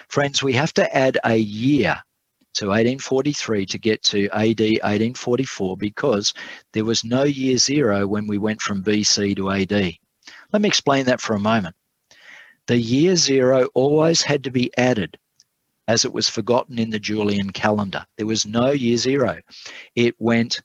[0.08, 1.96] Friends, we have to add a year
[2.54, 6.34] to 1843 to get to AD 1844 because
[6.72, 9.94] there was no year zero when we went from BC to AD.
[10.52, 11.76] Let me explain that for a moment.
[12.66, 15.16] The year zero always had to be added
[15.88, 18.04] as it was forgotten in the Julian calendar.
[18.16, 19.40] There was no year zero.
[19.94, 20.60] It went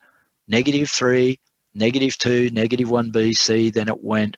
[0.47, 1.39] negative 3,
[1.75, 4.37] negative 2, negative 1 BC, then it went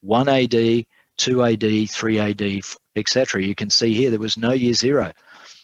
[0.00, 0.84] 1 AD,
[1.16, 2.60] 2 AD, 3 AD,
[2.96, 3.42] etc.
[3.42, 5.12] You can see here there was no year zero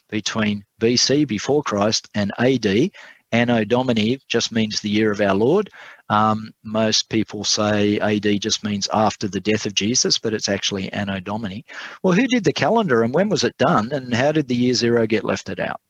[0.08, 2.90] between BC, before Christ, and AD.
[3.32, 5.68] Anno Domini just means the year of our Lord.
[6.08, 10.92] Um, most people say AD just means after the death of Jesus, but it's actually
[10.92, 11.64] Anno Domini.
[12.02, 14.74] Well, who did the calendar and when was it done, and how did the year
[14.74, 15.80] zero get left out?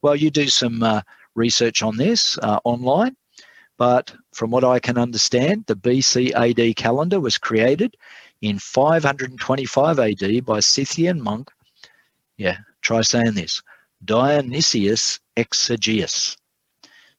[0.00, 1.02] Well, you do some uh,
[1.34, 3.16] research on this uh, online.
[3.78, 7.96] But from what I can understand, the BC AD calendar was created
[8.42, 11.50] in 525 AD by Scythian monk,
[12.36, 13.62] yeah, try saying this,
[14.04, 16.36] Dionysius Exiguus.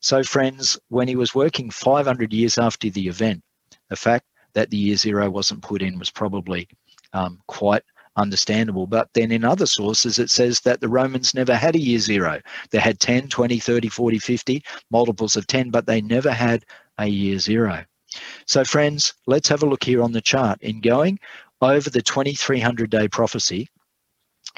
[0.01, 3.41] So, friends, when he was working 500 years after the event,
[3.89, 6.67] the fact that the year zero wasn't put in was probably
[7.13, 7.83] um, quite
[8.15, 8.87] understandable.
[8.87, 12.41] But then in other sources, it says that the Romans never had a year zero.
[12.71, 16.65] They had 10, 20, 30, 40, 50, multiples of 10, but they never had
[16.97, 17.85] a year zero.
[18.45, 20.61] So, friends, let's have a look here on the chart.
[20.61, 21.19] In going
[21.61, 23.67] over the 2300 day prophecy,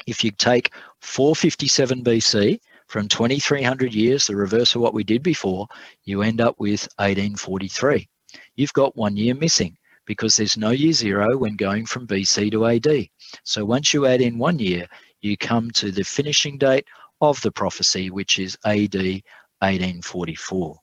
[0.06, 0.72] if you take
[1.02, 2.58] 457 BC
[2.88, 5.66] from 2300 years, the reverse of what we did before,
[6.04, 8.08] you end up with 1843.
[8.56, 9.76] You've got one year missing
[10.06, 13.08] because there's no year zero when going from BC to AD.
[13.44, 14.86] So once you add in one year,
[15.20, 16.86] you come to the finishing date
[17.20, 20.76] of the prophecy, which is AD 1844.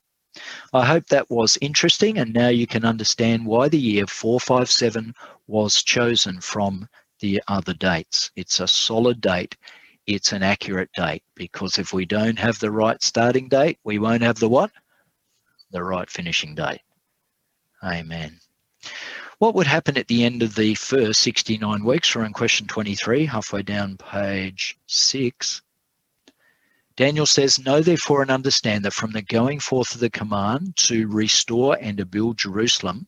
[0.74, 5.14] I hope that was interesting, and now you can understand why the year 457
[5.48, 6.88] was chosen from
[7.20, 8.32] the other dates.
[8.36, 9.58] It's a solid date,
[10.08, 14.24] it's an accurate date, because if we don't have the right starting date, we won't
[14.24, 14.72] have the what?
[15.72, 16.82] The right finishing date.
[17.84, 18.40] Amen.
[19.40, 22.14] What would happen at the end of the first 69 weeks?
[22.14, 25.62] We're in question 23, halfway down page 6.
[26.98, 31.08] Daniel says, Know therefore and understand that from the going forth of the command to
[31.08, 33.08] restore and to build Jerusalem,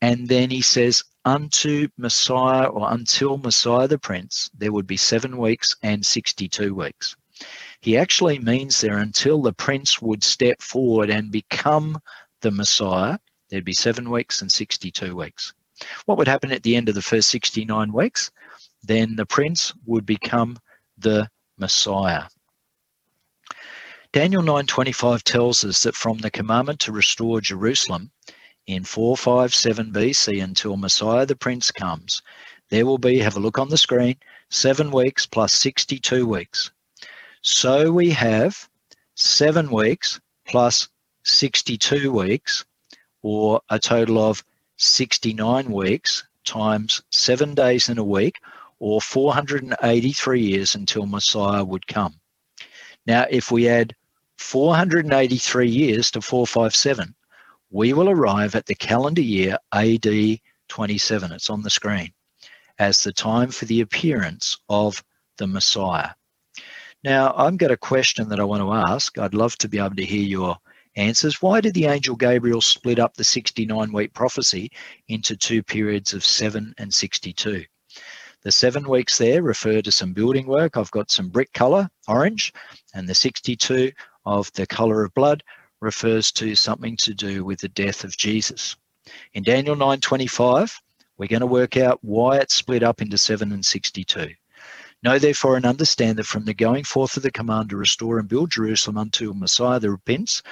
[0.00, 5.36] and then he says, Unto Messiah or until Messiah the Prince, there would be seven
[5.36, 7.16] weeks and 62 weeks.
[7.80, 11.98] He actually means there until the Prince would step forward and become
[12.42, 13.18] the Messiah,
[13.52, 15.52] there'd be seven weeks and 62 weeks.
[16.06, 18.30] What would happen at the end of the first 69 weeks?
[18.82, 20.58] Then the Prince would become
[20.96, 22.24] the Messiah.
[24.10, 28.10] Daniel 9:25 tells us that from the commandment to restore Jerusalem
[28.66, 32.22] in 457 BC until Messiah the Prince comes,
[32.70, 34.16] there will be, have a look on the screen,
[34.50, 36.70] seven weeks plus 62 weeks.
[37.42, 38.66] So we have
[39.14, 40.88] seven weeks plus
[41.24, 42.64] 62 weeks,
[43.22, 44.44] or a total of
[44.76, 48.40] 69 weeks times seven days in a week,
[48.78, 52.14] or 483 years until Messiah would come.
[53.06, 53.94] Now, if we add
[54.38, 57.14] 483 years to 457,
[57.70, 61.32] we will arrive at the calendar year AD 27.
[61.32, 62.12] It's on the screen
[62.78, 65.02] as the time for the appearance of
[65.36, 66.10] the Messiah.
[67.04, 69.18] Now, I've got a question that I want to ask.
[69.18, 70.56] I'd love to be able to hear your
[70.96, 71.40] answers.
[71.40, 74.70] Why did the angel Gabriel split up the 69 week prophecy
[75.08, 77.64] into two periods of 7 and 62?
[78.42, 80.76] The seven weeks there refer to some building work.
[80.76, 82.52] I've got some brick colour, orange,
[82.92, 83.92] and the 62
[84.26, 85.44] of the color of blood
[85.80, 88.74] refers to something to do with the death of Jesus.
[89.32, 90.80] In Daniel 9:25,
[91.18, 94.34] we're going to work out why it's split up into 7 and 62.
[95.04, 98.28] Know therefore and understand that from the going forth of the command to restore and
[98.28, 100.42] build Jerusalem unto Messiah the Prince,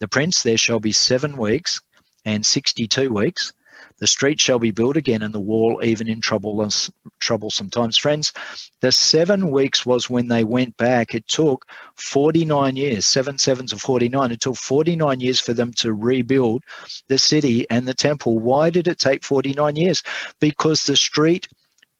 [0.00, 1.80] the Prince, there shall be seven weeks
[2.24, 3.52] and 62 weeks,
[3.98, 7.96] the street shall be built again, and the wall even in troublous, troublesome times.
[7.96, 8.32] Friends,
[8.80, 11.14] the seven weeks was when they went back.
[11.14, 11.64] It took
[11.96, 14.32] 49 years, seven sevens of 49.
[14.32, 16.62] It took 49 years for them to rebuild
[17.08, 18.38] the city and the temple.
[18.38, 20.02] Why did it take 49 years?
[20.40, 21.48] Because the street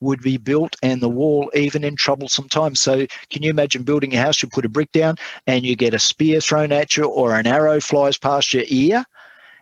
[0.01, 2.81] would be built and the wall even in troublesome times.
[2.81, 4.43] So can you imagine building a house?
[4.43, 5.17] You put a brick down
[5.47, 9.05] and you get a spear thrown at you or an arrow flies past your ear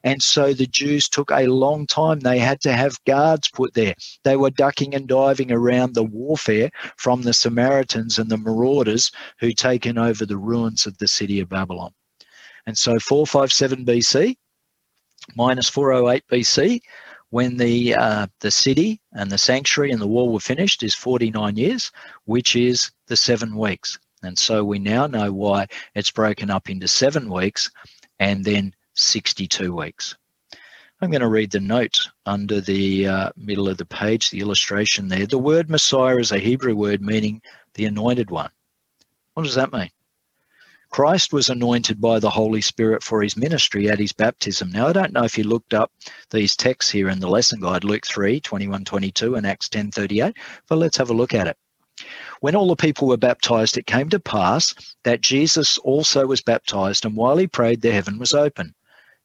[0.05, 2.21] and so the Jews took a long time.
[2.21, 3.95] They had to have guards put there.
[4.23, 9.57] They were ducking and diving around the warfare from the Samaritans and the marauders who'd
[9.57, 11.93] taken over the ruins of the city of Babylon.
[12.67, 14.37] And so 457 BC
[15.37, 16.81] minus 408 BC,
[17.35, 21.57] when the uh, the city and the sanctuary and the wall were finished, is 49
[21.57, 21.91] years,
[22.27, 23.99] which is the seven weeks.
[24.23, 25.67] And so we now know why
[25.97, 27.73] it's broken up into seven weeks
[28.21, 30.15] and then 62 weeks.
[31.01, 35.09] I'm going to read the note under the uh, middle of the page, the illustration
[35.09, 35.27] there.
[35.27, 37.43] The word Messiah is a Hebrew word meaning
[37.75, 38.51] the anointed one.
[39.33, 39.91] What does that mean?
[40.95, 44.71] Christ was anointed by the Holy Spirit for his ministry at his baptism.
[44.71, 45.91] Now, I don't know if you looked up
[46.31, 50.37] these texts here in the lesson guide, Luke 3, 21, 22, and Acts 10, 38,
[50.69, 51.57] but let's have a look at it.
[52.43, 54.73] When all the people were baptized, it came to pass
[55.03, 58.73] that Jesus also was baptized, and while he prayed, the heaven was open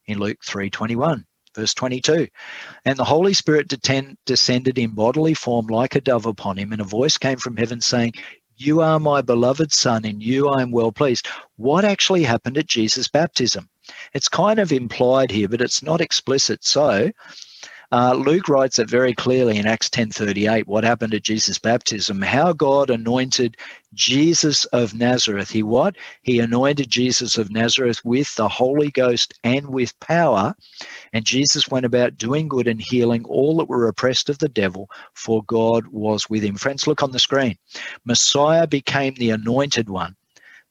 [0.06, 1.22] in Luke 3:21
[1.54, 2.28] verse 22
[2.84, 3.72] and the holy spirit
[4.24, 7.80] descended in bodily form like a dove upon him and a voice came from heaven
[7.80, 8.12] saying
[8.60, 11.28] you are my beloved son in you i am well pleased.
[11.56, 13.68] What actually happened at jesus baptism?
[14.12, 16.62] It's kind of implied here but it's not explicit.
[16.62, 17.10] So
[17.92, 22.52] uh, Luke writes it very clearly in Acts 10:38 what happened at Jesus' baptism, how
[22.52, 23.56] God anointed
[23.94, 25.50] Jesus of Nazareth.
[25.50, 25.96] He what?
[26.22, 30.54] He anointed Jesus of Nazareth with the Holy Ghost and with power,
[31.12, 34.88] and Jesus went about doing good and healing all that were oppressed of the devil,
[35.14, 36.56] for God was with him.
[36.56, 37.56] Friends, look on the screen.
[38.04, 40.16] Messiah became the anointed one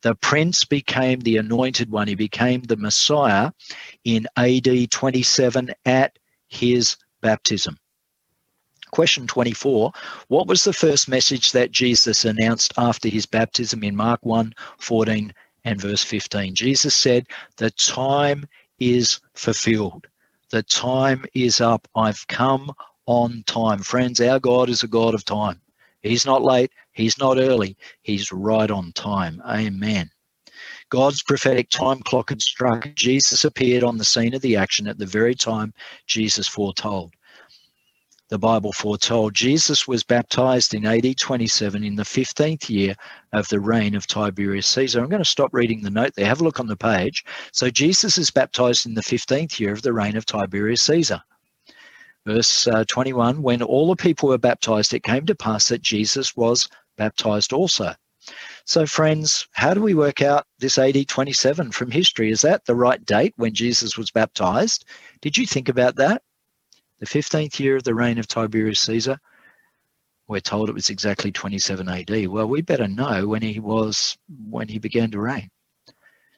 [0.02, 2.08] the prince became the anointed one.
[2.08, 3.52] He became the Messiah
[4.06, 6.18] in AD 27 at
[6.48, 7.78] his baptism.
[8.91, 9.91] Question 24
[10.30, 15.34] What was the first message that Jesus announced after his baptism in Mark 1 14
[15.66, 16.56] and verse 15?
[16.56, 17.28] Jesus said,
[17.58, 18.46] The time
[18.80, 20.08] is fulfilled.
[20.50, 21.88] The time is up.
[21.96, 22.72] I've come
[23.06, 23.80] on time.
[23.80, 25.62] Friends, our God is a God of time.
[26.02, 29.41] He's not late, He's not early, He's right on time.
[29.46, 30.10] Amen.
[30.90, 32.94] God's prophetic time clock had struck.
[32.95, 35.74] Jesus appeared on the scene of the action at the very time
[36.07, 37.14] Jesus foretold.
[38.30, 42.95] The Bible foretold Jesus was baptized in AD 27 in the 15th year
[43.34, 45.02] of the reign of Tiberius Caesar.
[45.02, 46.28] I'm going to stop reading the note there.
[46.28, 47.24] Have a look on the page.
[47.52, 51.22] So Jesus is baptized in the 15th year of the reign of Tiberius Caesar.
[52.26, 56.36] Verse uh, 21 When all the people were baptized, it came to pass that Jesus
[56.36, 56.68] was
[56.98, 57.95] baptized also.
[58.70, 62.30] So, friends, how do we work out this AD 27 from history?
[62.30, 64.86] Is that the right date when Jesus was baptized?
[65.22, 66.22] Did you think about that?
[67.00, 69.18] The 15th year of the reign of Tiberius Caesar?
[70.28, 72.28] We're told it was exactly 27 AD.
[72.28, 74.16] Well, we better know when he was
[74.48, 75.50] when he began to reign.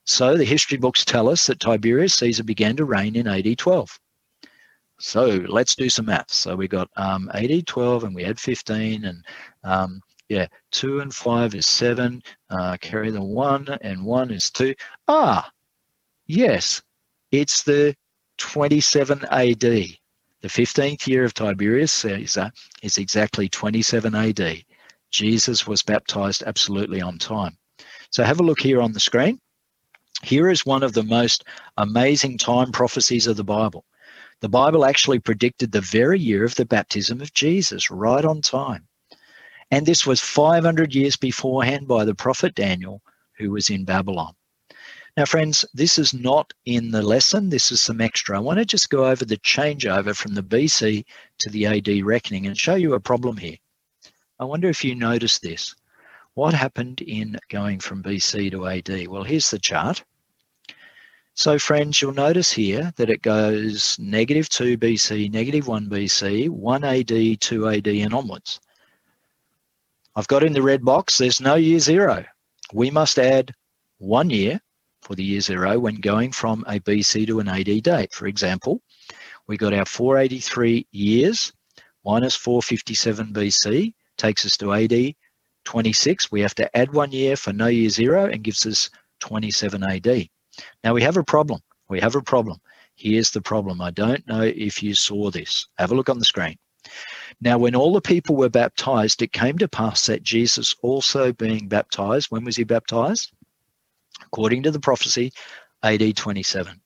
[0.05, 3.99] So the history books tell us that Tiberius Caesar began to reign in AD 12.
[5.01, 6.37] So let's do some maths.
[6.37, 9.25] So we got um, AD 12 and we had 15 and
[9.65, 9.99] um,
[10.31, 12.23] yeah, 2 and 5 is 7.
[12.49, 14.73] Uh, carry the 1 and 1 is 2.
[15.09, 15.51] Ah,
[16.25, 16.81] yes,
[17.33, 17.93] it's the
[18.37, 19.59] 27 AD.
[19.59, 19.97] The
[20.47, 22.49] 15th year of Tiberius Caesar
[22.81, 24.63] is exactly 27 AD.
[25.11, 27.57] Jesus was baptized absolutely on time.
[28.09, 29.37] So have a look here on the screen.
[30.23, 31.43] Here is one of the most
[31.75, 33.83] amazing time prophecies of the Bible.
[34.39, 38.87] The Bible actually predicted the very year of the baptism of Jesus, right on time.
[39.71, 43.01] And this was 500 years beforehand by the prophet Daniel,
[43.37, 44.35] who was in Babylon.
[45.17, 47.49] Now, friends, this is not in the lesson.
[47.49, 48.37] This is some extra.
[48.37, 51.03] I want to just go over the changeover from the BC
[51.39, 53.57] to the AD reckoning and show you a problem here.
[54.39, 55.75] I wonder if you notice this.
[56.33, 59.07] What happened in going from BC to AD?
[59.07, 60.03] Well, here's the chart.
[61.33, 66.83] So friends, you'll notice here that it goes negative 2 BC, negative 1 BC, 1
[66.83, 68.59] AD, 2 AD and onwards.
[70.15, 72.25] I've got in the red box, there's no year zero.
[72.73, 73.53] We must add
[73.97, 74.59] one year
[75.01, 78.13] for the year zero when going from a BC to an AD date.
[78.13, 78.81] For example,
[79.47, 81.53] we got our 483 years
[82.05, 85.13] minus 457 BC takes us to AD
[85.63, 86.31] 26.
[86.31, 88.89] We have to add one year for no year zero and gives us
[89.21, 90.27] 27 AD.
[90.83, 91.61] Now we have a problem.
[91.89, 92.59] We have a problem.
[92.95, 93.79] Here's the problem.
[93.79, 95.67] I don't know if you saw this.
[95.77, 96.57] Have a look on the screen.
[97.39, 101.67] Now, when all the people were baptized, it came to pass that Jesus also being
[101.67, 103.31] baptized, when was he baptized?
[104.21, 105.31] According to the prophecy,
[105.83, 106.79] AD 27.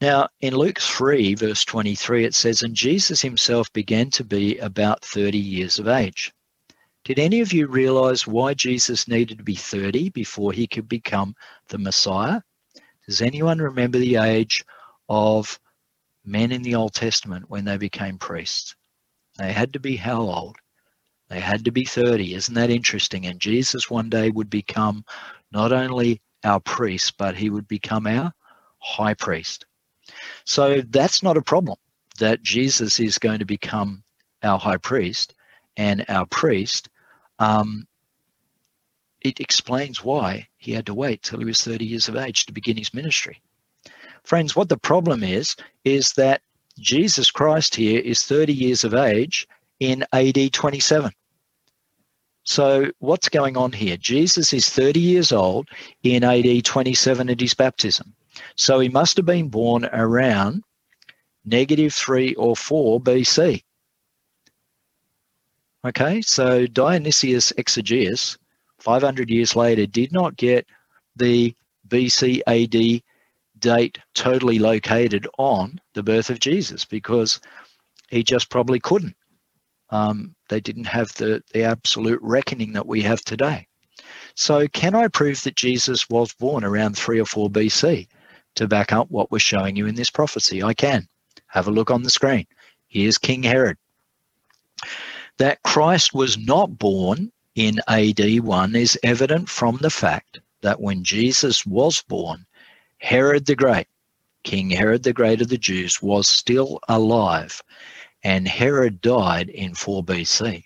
[0.00, 5.04] Now, in Luke 3, verse 23, it says, And Jesus himself began to be about
[5.04, 6.32] 30 years of age.
[7.04, 11.34] Did any of you realize why Jesus needed to be 30 before he could become
[11.68, 12.40] the Messiah?
[13.06, 14.64] Does anyone remember the age
[15.08, 15.58] of
[16.24, 18.74] men in the Old Testament when they became priests?
[19.38, 20.56] They had to be how old?
[21.28, 22.34] They had to be 30.
[22.34, 23.26] Isn't that interesting?
[23.26, 25.04] And Jesus one day would become
[25.50, 28.32] not only our priest, but he would become our
[28.78, 29.64] high priest.
[30.44, 31.78] So that's not a problem
[32.18, 34.04] that Jesus is going to become
[34.42, 35.34] our high priest
[35.76, 36.88] and our priest
[37.38, 37.86] um,
[39.20, 42.52] it explains why he had to wait till he was 30 years of age to
[42.52, 43.40] begin his ministry.
[44.24, 46.40] Friends, what the problem is, is that
[46.78, 49.46] Jesus Christ here is 30 years of age
[49.80, 51.12] in AD 27.
[52.46, 53.96] So, what's going on here?
[53.96, 55.68] Jesus is 30 years old
[56.02, 58.14] in AD 27 at his baptism.
[58.56, 60.62] So, he must have been born around
[61.44, 63.62] negative 3 or 4 BC.
[65.86, 68.38] Okay, so Dionysius Exiguus,
[68.78, 70.66] 500 years later, did not get
[71.16, 71.54] the
[71.88, 73.02] BC AD
[73.64, 77.40] date totally located on the birth of Jesus because
[78.10, 79.16] he just probably couldn't.
[79.88, 83.66] Um, they didn't have the, the absolute reckoning that we have today.
[84.34, 88.06] So, can I prove that Jesus was born around 3 or 4 BC
[88.56, 90.62] to back up what we're showing you in this prophecy?
[90.62, 91.08] I can.
[91.46, 92.46] Have a look on the screen.
[92.88, 93.78] Here's King Herod
[95.38, 101.02] that Christ was not born in AD 1 is evident from the fact that when
[101.04, 102.44] Jesus was born,
[103.04, 103.86] Herod the Great,
[104.44, 107.60] King Herod the Great of the Jews, was still alive,
[108.22, 110.64] and Herod died in 4 BC.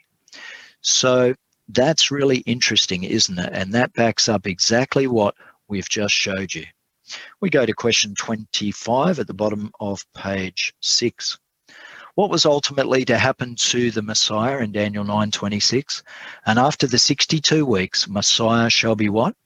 [0.80, 1.34] So
[1.68, 3.50] that's really interesting, isn't it?
[3.52, 5.34] And that backs up exactly what
[5.66, 6.64] we've just showed you.
[7.40, 11.38] We go to question 25 at the bottom of page 6
[12.14, 16.02] what was ultimately to happen to the Messiah in Daniel 9:26.
[16.46, 19.36] And after the 62 weeks, Messiah shall be what?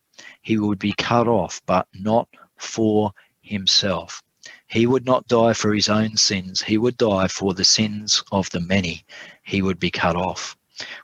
[0.41, 2.29] He would be cut off, but not
[2.63, 3.13] for
[3.43, 4.23] himself.
[4.67, 6.63] He would not die for his own sins.
[6.63, 9.05] He would die for the sins of the many.
[9.43, 10.57] He would be cut off.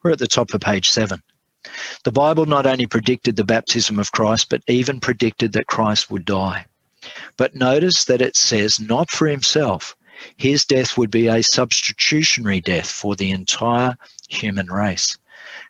[0.03, 1.23] We're at the top of page seven.
[2.05, 6.25] The Bible not only predicted the baptism of Christ, but even predicted that Christ would
[6.25, 6.67] die.
[7.37, 9.95] But notice that it says, not for himself,
[10.37, 13.97] his death would be a substitutionary death for the entire
[14.29, 15.19] human race.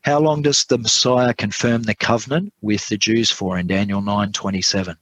[0.03, 4.97] How long does the Messiah confirm the covenant with the Jews for in Daniel 9:27?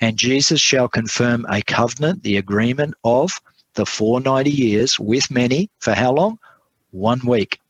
[0.00, 3.32] And Jesus shall confirm a covenant, the agreement of
[3.74, 6.38] the 490 years with many for how long?
[6.90, 7.60] One week.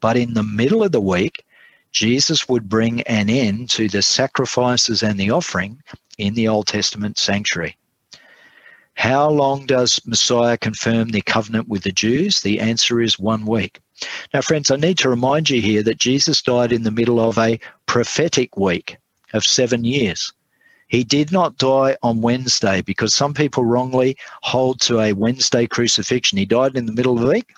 [0.00, 1.44] But in the middle of the week,
[1.92, 5.82] Jesus would bring an end to the sacrifices and the offering
[6.18, 7.76] in the Old Testament sanctuary.
[8.94, 12.40] How long does Messiah confirm the covenant with the Jews?
[12.40, 13.80] The answer is one week.
[14.34, 17.38] Now, friends, I need to remind you here that Jesus died in the middle of
[17.38, 18.96] a prophetic week
[19.32, 20.32] of seven years.
[20.92, 26.36] He did not die on Wednesday because some people wrongly hold to a Wednesday crucifixion.
[26.36, 27.54] He died in the middle of the week,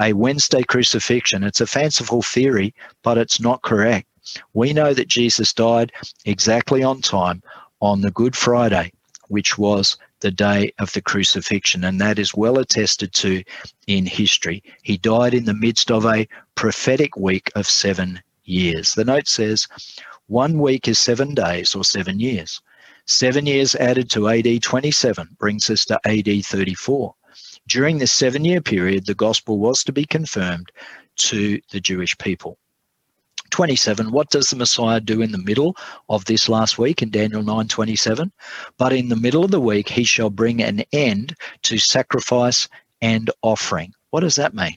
[0.00, 1.44] a Wednesday crucifixion.
[1.44, 4.08] It's a fanciful theory, but it's not correct.
[4.52, 5.92] We know that Jesus died
[6.24, 7.40] exactly on time
[7.80, 8.90] on the Good Friday,
[9.28, 13.44] which was the day of the crucifixion, and that is well attested to
[13.86, 14.60] in history.
[14.82, 16.26] He died in the midst of a
[16.56, 18.96] prophetic week of seven years.
[18.96, 19.68] The note says,
[20.26, 22.60] one week is seven days or seven years.
[23.06, 27.14] Seven years added to AD 27 brings us to AD 34.
[27.66, 30.70] During this seven year period, the gospel was to be confirmed
[31.16, 32.58] to the Jewish people.
[33.50, 35.76] 27 what does the messiah do in the middle
[36.08, 38.32] of this last week in daniel 9:27
[38.78, 42.66] but in the middle of the week he shall bring an end to sacrifice
[43.02, 43.92] and offering.
[44.08, 44.76] What does that mean?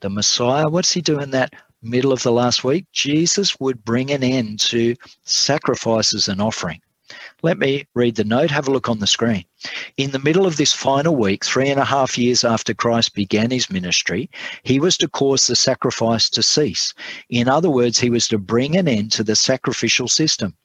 [0.00, 2.84] The messiah what's he doing that middle of the last week?
[2.92, 4.94] Jesus would bring an end to
[5.24, 6.82] sacrifices and offering
[7.42, 8.50] let me read the note.
[8.50, 9.44] Have a look on the screen.
[9.98, 13.50] In the middle of this final week, three and a half years after Christ began
[13.50, 14.30] his ministry,
[14.62, 16.94] he was to cause the sacrifice to cease.
[17.28, 20.56] In other words, he was to bring an end to the sacrificial system.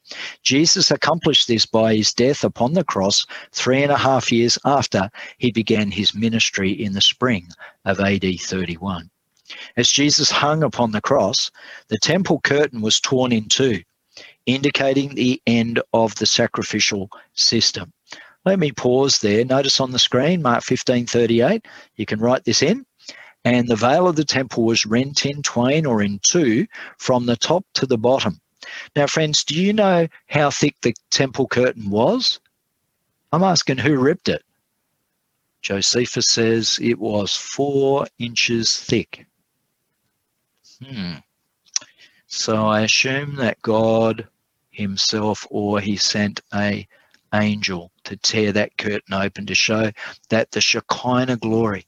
[0.43, 5.09] Jesus accomplished this by his death upon the cross three and a half years after
[5.39, 7.49] he began his ministry in the spring
[7.83, 9.09] of AD 31.
[9.75, 11.51] As Jesus hung upon the cross,
[11.89, 13.81] the temple curtain was torn in two
[14.55, 17.91] indicating the end of the sacrificial system.
[18.45, 19.45] Let me pause there.
[19.45, 21.65] Notice on the screen, Mark 15:38.
[21.95, 22.85] You can write this in.
[23.43, 26.67] And the veil of the temple was rent in twain or in two
[26.97, 28.39] from the top to the bottom.
[28.95, 32.39] Now, friends, do you know how thick the temple curtain was?
[33.31, 34.43] I'm asking who ripped it.
[35.61, 39.25] Josephus says it was four inches thick.
[40.83, 41.15] Hmm.
[42.27, 44.27] So I assume that God
[44.81, 46.87] himself or he sent a
[47.33, 49.91] angel to tear that curtain open to show
[50.29, 51.87] that the Shekinah glory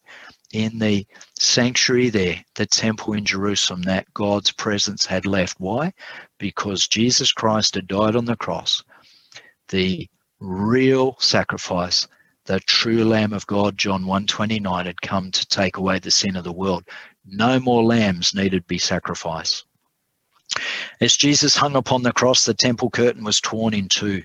[0.53, 1.05] in the
[1.39, 5.59] sanctuary there, the temple in Jerusalem, that God's presence had left.
[5.59, 5.91] Why?
[6.37, 8.83] Because Jesus Christ had died on the cross.
[9.69, 10.07] The
[10.39, 12.07] real sacrifice,
[12.45, 16.43] the true Lamb of God, John 129, had come to take away the sin of
[16.43, 16.83] the world.
[17.25, 19.65] No more lambs needed be sacrificed.
[21.01, 24.23] As Jesus hung upon the cross, the temple curtain was torn in two,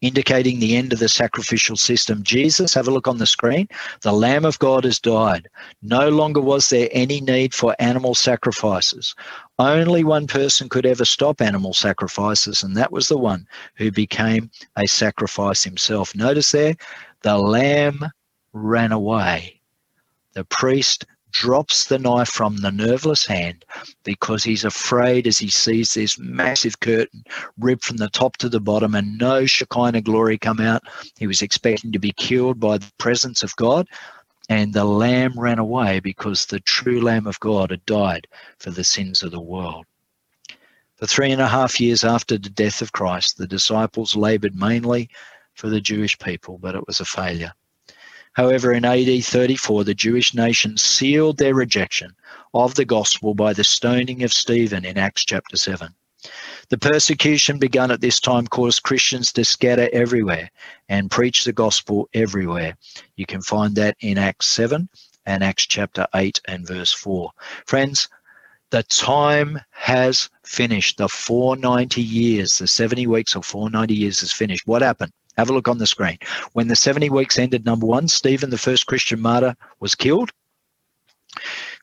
[0.00, 2.22] indicating the end of the sacrificial system.
[2.22, 3.68] Jesus, have a look on the screen,
[4.02, 5.48] the Lamb of God has died.
[5.82, 9.14] No longer was there any need for animal sacrifices.
[9.58, 14.50] Only one person could ever stop animal sacrifices, and that was the one who became
[14.76, 16.14] a sacrifice himself.
[16.14, 16.76] Notice there,
[17.22, 18.04] the Lamb
[18.52, 19.60] ran away.
[20.34, 23.64] The priest drops the knife from the nerveless hand
[24.04, 27.22] because he's afraid as he sees this massive curtain
[27.58, 30.82] ripped from the top to the bottom and no Shekinah glory come out.
[31.18, 33.88] He was expecting to be killed by the presence of God.
[34.50, 38.26] And the lamb ran away because the true Lamb of God had died
[38.58, 39.84] for the sins of the world.
[40.96, 45.10] For three and a half years after the death of Christ, the disciples labored mainly
[45.54, 47.52] for the Jewish people, but it was a failure.
[48.38, 52.14] However, in AD 34, the Jewish nation sealed their rejection
[52.54, 55.92] of the gospel by the stoning of Stephen in Acts chapter 7.
[56.68, 60.52] The persecution begun at this time caused Christians to scatter everywhere
[60.88, 62.76] and preach the gospel everywhere.
[63.16, 64.88] You can find that in Acts 7
[65.26, 67.32] and Acts chapter 8 and verse 4.
[67.66, 68.08] Friends,
[68.70, 70.98] the time has finished.
[70.98, 74.64] The 490 years, the 70 weeks or 490 years is finished.
[74.64, 75.12] What happened?
[75.38, 76.18] Have a look on the screen.
[76.52, 80.32] When the 70 weeks ended, number one, Stephen, the first Christian martyr, was killed.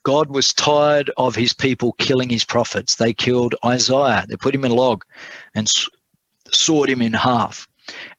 [0.03, 2.95] God was tired of his people killing his prophets.
[2.95, 4.25] They killed Isaiah.
[4.27, 5.05] They put him in a log
[5.55, 5.71] and
[6.51, 7.67] sawed him in half.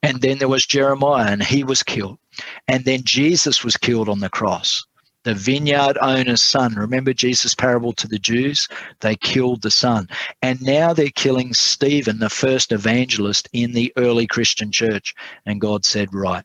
[0.03, 2.19] And then there was Jeremiah, and he was killed.
[2.67, 4.87] And then Jesus was killed on the cross
[5.27, 6.77] the vineyard owner's son.
[6.77, 8.69] Remember Jesus' parable to the Jews?
[9.01, 10.09] They killed the son.
[10.41, 15.17] And now they're killing Stephen, the first evangelist in the early Christian church.
[15.45, 16.45] And God said, Right,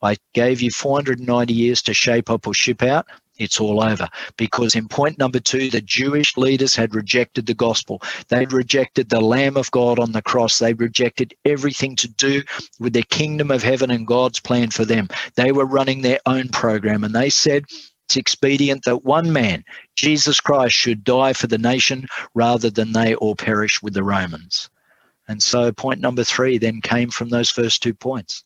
[0.00, 3.04] I gave you 490 years to shape up or ship out.
[3.36, 4.08] it's all over.
[4.36, 8.00] Because in point number two, the Jewish leaders had rejected the gospel.
[8.28, 10.60] They'd rejected the Lamb of God on the cross.
[10.60, 12.44] They rejected everything to do
[12.78, 15.08] with the kingdom of heaven and God's plan for them.
[15.34, 17.64] They were running their own program and they said,
[18.06, 19.64] it's expedient that one man,
[19.96, 24.68] Jesus Christ, should die for the nation rather than they all perish with the Romans.
[25.26, 28.44] And so, point number three then came from those first two points.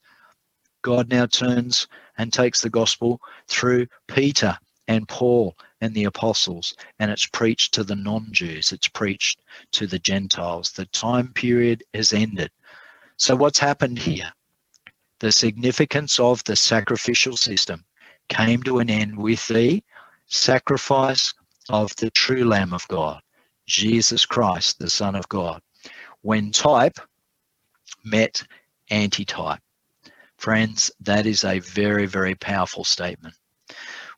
[0.83, 4.57] God now turns and takes the gospel through Peter
[4.87, 9.41] and Paul and the apostles, and it's preached to the non Jews, it's preached
[9.73, 10.71] to the Gentiles.
[10.71, 12.53] The time period has ended.
[13.17, 14.33] So, what's happened here?
[15.19, 17.85] The significance of the sacrificial system
[18.29, 19.83] came to an end with the
[20.27, 21.35] sacrifice
[21.69, 23.21] of the true Lamb of God,
[23.67, 25.61] Jesus Christ, the Son of God,
[26.23, 26.99] when type
[28.05, 28.43] met
[28.91, 29.61] antitype.
[30.37, 33.35] Friends, that is a very, very powerful statement.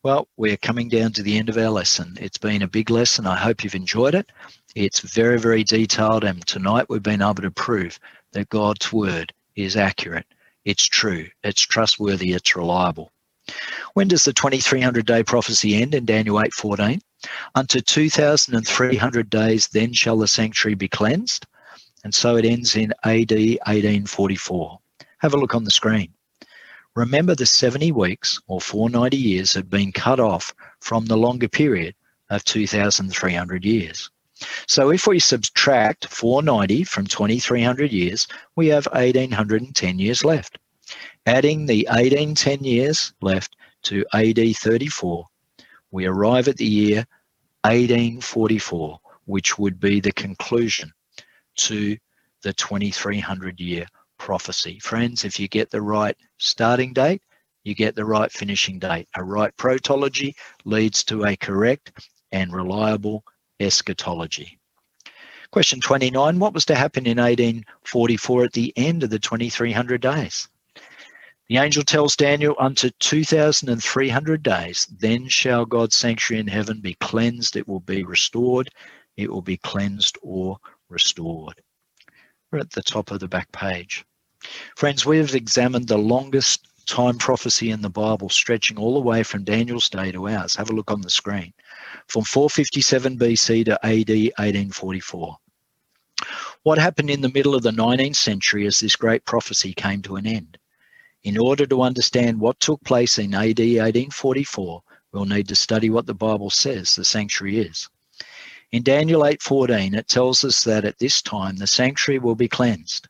[0.02, 2.16] Well, we're coming down to the end of our lesson.
[2.20, 3.26] It's been a big lesson.
[3.26, 4.30] I hope you've enjoyed it.
[4.74, 7.98] It's very, very detailed, and tonight we've been able to prove
[8.32, 10.26] that God's word is accurate,
[10.64, 13.10] it's true, it's trustworthy, it's reliable.
[13.94, 17.00] When does the 2300 day prophecy end in Daniel 8:14?
[17.54, 21.46] Unto 2300 days then shall the sanctuary be cleansed.
[22.04, 24.78] And so it ends in AD 1844.
[25.18, 26.14] Have a look on the screen.
[26.96, 31.94] Remember, the 70 weeks or 490 years have been cut off from the longer period
[32.30, 34.10] of 2,300 years.
[34.66, 40.58] So if we subtract 490 from 2,300 years, we have 1,810 years left.
[41.26, 45.26] Adding the 1810 years left to AD 34,
[45.90, 47.04] we arrive at the year
[47.64, 50.90] 1844, which would be the conclusion
[51.56, 51.98] to
[52.42, 53.86] the 2300 year
[54.16, 54.78] prophecy.
[54.78, 57.22] Friends, if you get the right starting date,
[57.64, 59.06] you get the right finishing date.
[59.14, 60.34] A right protology
[60.64, 61.92] leads to a correct
[62.32, 63.24] and reliable
[63.60, 64.58] eschatology.
[65.50, 70.48] Question 29 What was to happen in 1844 at the end of the 2300 days?
[71.50, 77.56] The angel tells Daniel, Unto 2,300 days, then shall God's sanctuary in heaven be cleansed,
[77.56, 78.70] it will be restored,
[79.16, 80.58] it will be cleansed or
[80.88, 81.60] restored.
[82.52, 84.04] We're at the top of the back page.
[84.76, 89.24] Friends, we have examined the longest time prophecy in the Bible, stretching all the way
[89.24, 90.54] from Daniel's day to ours.
[90.54, 91.52] Have a look on the screen.
[92.06, 95.36] From 457 BC to AD 1844.
[96.62, 100.14] What happened in the middle of the 19th century as this great prophecy came to
[100.14, 100.56] an end?
[101.22, 104.82] In order to understand what took place in AD 1844,
[105.12, 107.88] we'll need to study what the Bible says the sanctuary is.
[108.72, 113.06] In Daniel 8:14, it tells us that at this time the sanctuary will be cleansed.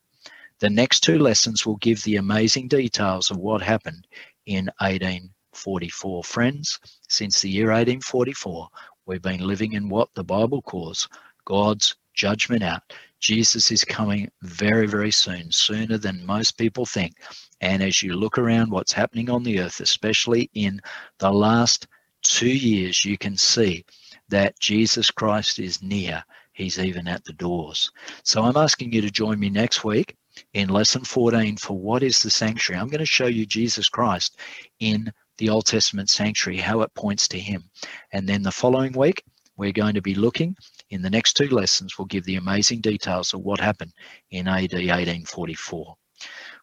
[0.59, 4.09] The next two lessons will give the amazing details of what happened
[4.47, 6.25] in 1844.
[6.25, 8.69] Friends, since the year 1844,
[9.07, 11.09] we've been living in what the Bible calls
[11.45, 12.83] God's judgment hour.
[13.21, 17.15] Jesus is coming very, very soon, sooner than most people think.
[17.61, 20.81] And as you look around what's happening on the earth, especially in
[21.19, 21.87] the last
[22.23, 23.85] two years, you can see
[24.29, 26.23] that Jesus Christ is near.
[26.53, 27.91] He's even at the doors.
[28.23, 30.17] So I'm asking you to join me next week
[30.55, 32.81] in lesson 14 for what is the sanctuary.
[32.81, 34.39] I'm going to show you Jesus Christ
[34.79, 37.65] in the Old Testament sanctuary, how it points to him.
[38.13, 39.25] And then the following week,
[39.57, 40.57] we're going to be looking
[40.91, 43.93] in the next two lessons, we'll give the amazing details of what happened
[44.31, 45.97] in AD 1844.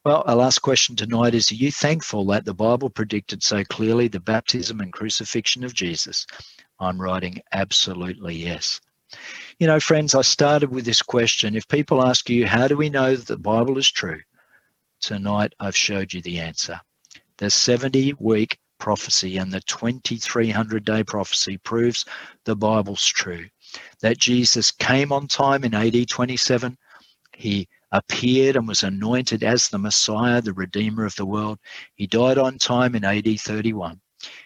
[0.08, 4.08] Well, our last question tonight is Are you thankful that the Bible predicted so clearly
[4.08, 6.26] the baptism and crucifixion of Jesus?
[6.80, 8.80] I'm writing absolutely yes.
[9.60, 11.58] You know, friends, I started with this question.
[11.58, 14.22] If people ask you, how do we know that the Bible is true?
[15.02, 16.80] Tonight, I've showed you the answer.
[17.36, 22.06] The 70 week prophecy and the 2300 day prophecy proves
[22.46, 23.48] the Bible's true.
[24.00, 26.78] That Jesus came on time in AD 27.
[27.36, 31.60] He appeared and was anointed as the Messiah, the Redeemer of the world.
[31.96, 34.00] He died on time in AD 31.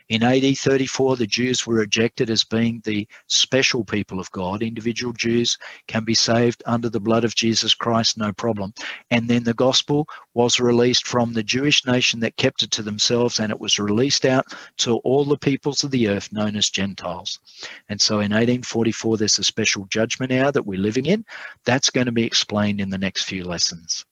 [0.10, 4.62] In AD 34, the Jews were rejected as being the special people of God.
[4.62, 5.58] Individual Jews
[5.88, 8.74] can be saved under the blood of Jesus Christ, no problem.
[9.10, 13.40] And then the gospel was released from the Jewish nation that kept it to themselves,
[13.40, 14.48] and it was released out
[14.80, 17.40] to all the peoples of the earth known as Gentiles.
[17.88, 21.24] And so in 1844, there's a special judgment hour that we're living in.
[21.64, 24.06] That's going to be explained in the next few lessons.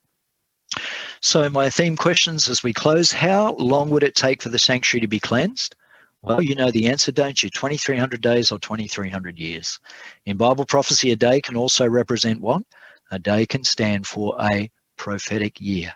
[1.21, 5.01] So, my theme questions as we close how long would it take for the sanctuary
[5.01, 5.75] to be cleansed?
[6.21, 7.49] Well, you know the answer, don't you?
[7.49, 9.79] 2300 days or 2300 years.
[10.25, 12.63] In Bible prophecy, a day can also represent what?
[13.11, 15.93] A day can stand for a prophetic year.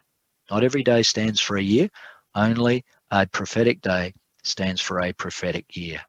[0.49, 1.89] Not every day stands for a year,
[2.35, 4.13] only a prophetic day
[4.43, 6.01] stands for a prophetic year.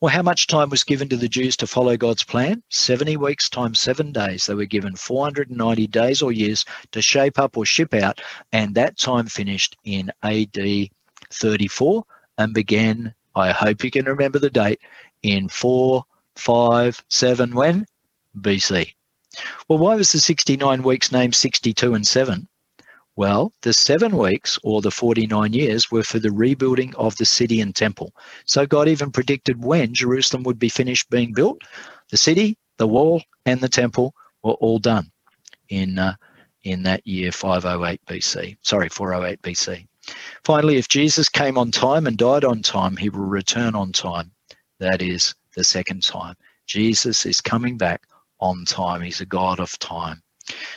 [0.00, 2.62] Well, how much time was given to the Jews to follow God's plan?
[2.70, 4.46] 70 weeks times seven days.
[4.46, 8.20] They were given 490 days or years to shape up or ship out,
[8.52, 10.58] and that time finished in AD
[11.30, 12.04] 34
[12.38, 14.80] and began, I hope you can remember the date,
[15.22, 16.04] in 4,
[16.36, 17.86] 5, 7, when?
[18.38, 18.94] BC.
[19.68, 22.48] Well, why was the 69 weeks named 62 and 7?
[23.16, 27.60] Well, the seven weeks or the 49 years were for the rebuilding of the city
[27.60, 28.12] and temple.
[28.44, 31.62] So God even predicted when Jerusalem would be finished being built.
[32.10, 35.12] The city, the wall, and the temple were all done
[35.68, 36.16] in, uh,
[36.64, 38.56] in that year 508 BC.
[38.62, 39.86] Sorry, 408 BC.
[40.44, 44.32] Finally, if Jesus came on time and died on time, he will return on time.
[44.80, 46.34] That is the second time.
[46.66, 48.02] Jesus is coming back
[48.40, 49.02] on time.
[49.02, 50.22] He's a God of time.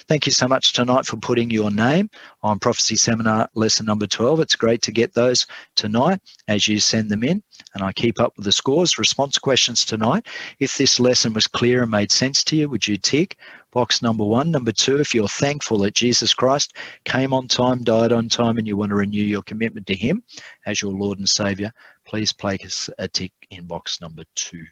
[0.07, 2.09] Thank you so much tonight for putting your name
[2.41, 4.39] on Prophecy Seminar lesson number 12.
[4.39, 5.45] It's great to get those
[5.75, 8.97] tonight as you send them in, and I keep up with the scores.
[8.97, 10.25] Response questions tonight.
[10.59, 13.37] If this lesson was clear and made sense to you, would you tick
[13.71, 14.51] box number one?
[14.51, 16.73] Number two, if you're thankful that Jesus Christ
[17.03, 20.23] came on time, died on time, and you want to renew your commitment to Him
[20.65, 21.73] as your Lord and Savior,
[22.05, 24.63] please place a tick in box number two.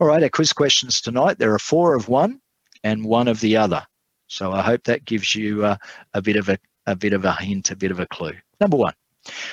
[0.00, 1.38] All right, our quiz questions tonight.
[1.38, 2.40] There are four of one
[2.82, 3.86] and one of the other.
[4.32, 5.76] So I hope that gives you uh,
[6.14, 6.56] a bit of a,
[6.86, 8.32] a bit of a hint, a bit of a clue.
[8.60, 8.94] Number one,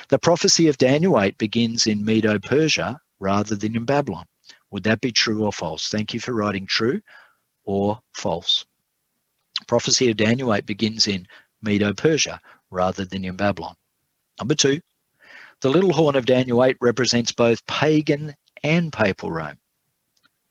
[0.08, 4.26] the prophecy of Daniel 8 begins in Medo-Persia rather than in Babylon.
[4.72, 5.90] Would that be true or false?
[5.90, 7.02] Thank you for writing true
[7.66, 8.66] or false.
[9.68, 11.28] Prophecy of Daniel 8 begins in
[11.62, 12.40] Medo-Persia
[12.72, 13.76] rather than in Babylon.
[14.40, 14.80] Number two,
[15.60, 18.34] the little horn of Daniel 8 represents both pagan
[18.64, 19.58] and papal Rome.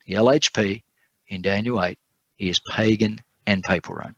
[0.05, 0.83] The LHP
[1.29, 1.99] in Daniel 8
[2.39, 4.15] is pagan and papal Rome.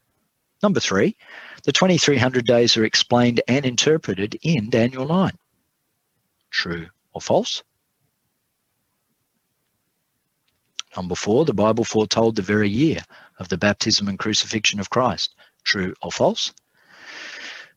[0.63, 1.15] Number three,
[1.63, 5.31] the 2300 days are explained and interpreted in Daniel 9.
[6.51, 7.63] True or false?
[10.95, 12.99] Number four, the Bible foretold the very year
[13.39, 15.35] of the baptism and crucifixion of Christ.
[15.63, 16.53] True or false?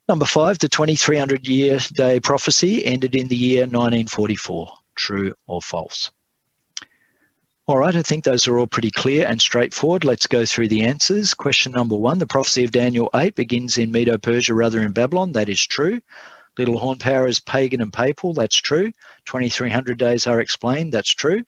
[0.08, 4.70] Number five, the 2300 year day prophecy ended in the year 1944.
[4.96, 6.10] True or false?
[7.66, 10.04] All right, I think those are all pretty clear and straightforward.
[10.04, 11.32] Let's go through the answers.
[11.32, 15.32] Question number one The prophecy of Daniel 8 begins in Medo Persia rather in Babylon.
[15.32, 16.02] That is true.
[16.58, 18.34] Little horn power is pagan and papal.
[18.34, 18.92] That's true.
[19.24, 20.92] 2300 days are explained.
[20.92, 21.42] That's true.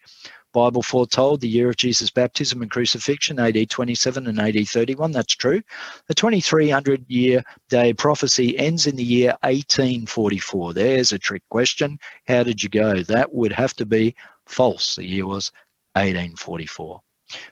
[0.55, 5.13] Bible foretold the year of Jesus' baptism and crucifixion, AD 27 and AD 31.
[5.13, 5.61] That's true.
[6.09, 10.73] The 2300 year day prophecy ends in the year 1844.
[10.73, 11.99] There's a trick question.
[12.27, 13.03] How did you go?
[13.03, 14.15] That would have to be
[14.47, 14.97] false.
[14.97, 15.53] The year was
[15.97, 17.01] 1844.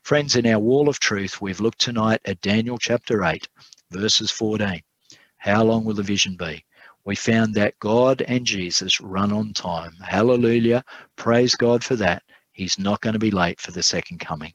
[0.03, 3.49] Friends, in our wall of truth, we've looked tonight at Daniel chapter 8,
[3.91, 4.81] verses 14.
[5.39, 6.65] How long will the vision be?
[7.05, 9.93] We found that God and Jesus run on time.
[10.03, 10.85] Hallelujah.
[11.17, 12.23] Praise God for that.
[12.53, 14.53] He's not going to be late for the second coming.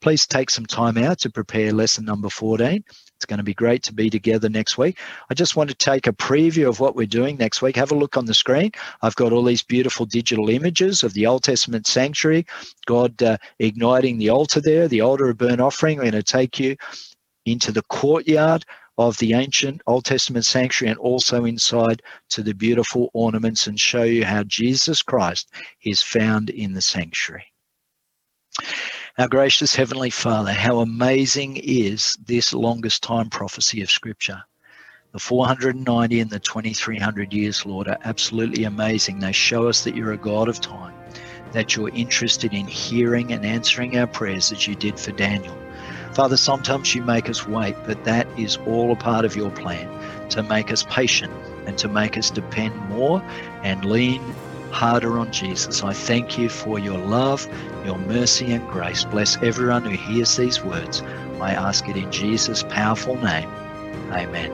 [0.00, 2.84] Please take some time out to prepare lesson number 14.
[3.16, 4.98] It's going to be great to be together next week.
[5.30, 7.76] I just want to take a preview of what we're doing next week.
[7.76, 8.72] Have a look on the screen.
[9.02, 12.46] I've got all these beautiful digital images of the Old Testament sanctuary,
[12.86, 15.98] God uh, igniting the altar there, the altar of burnt offering.
[15.98, 16.76] I'm going to take you
[17.46, 18.64] into the courtyard
[18.98, 24.04] of the ancient Old Testament sanctuary and also inside to the beautiful ornaments and show
[24.04, 25.50] you how Jesus Christ
[25.82, 27.46] is found in the sanctuary.
[29.16, 34.42] Our gracious Heavenly Father, how amazing is this longest time prophecy of Scripture.
[35.12, 39.20] The 490 and the 2300 years, Lord, are absolutely amazing.
[39.20, 40.92] They show us that you're a God of time,
[41.52, 45.56] that you're interested in hearing and answering our prayers as you did for Daniel.
[46.12, 49.88] Father, sometimes you make us wait, but that is all a part of your plan
[50.30, 51.32] to make us patient
[51.66, 53.22] and to make us depend more
[53.62, 54.20] and lean
[54.74, 55.82] harder on Jesus.
[55.84, 57.46] I thank you for your love,
[57.86, 59.04] your mercy, and grace.
[59.04, 61.00] Bless everyone who hears these words.
[61.40, 63.48] I ask it in Jesus' powerful name.
[64.10, 64.50] Amen.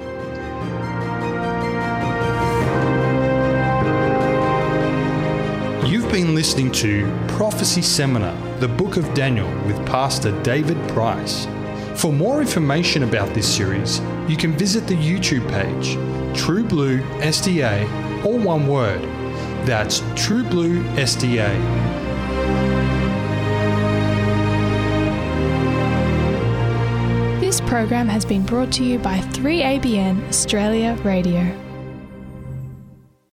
[5.87, 11.47] You've been listening to Prophecy Seminar, the Book of Daniel, with Pastor David Price.
[11.95, 15.95] For more information about this series, you can visit the YouTube page,
[16.39, 19.01] True Blue SDA, all one word
[19.67, 21.51] that's True Blue SDA.
[27.41, 31.70] This program has been brought to you by 3ABN Australia Radio.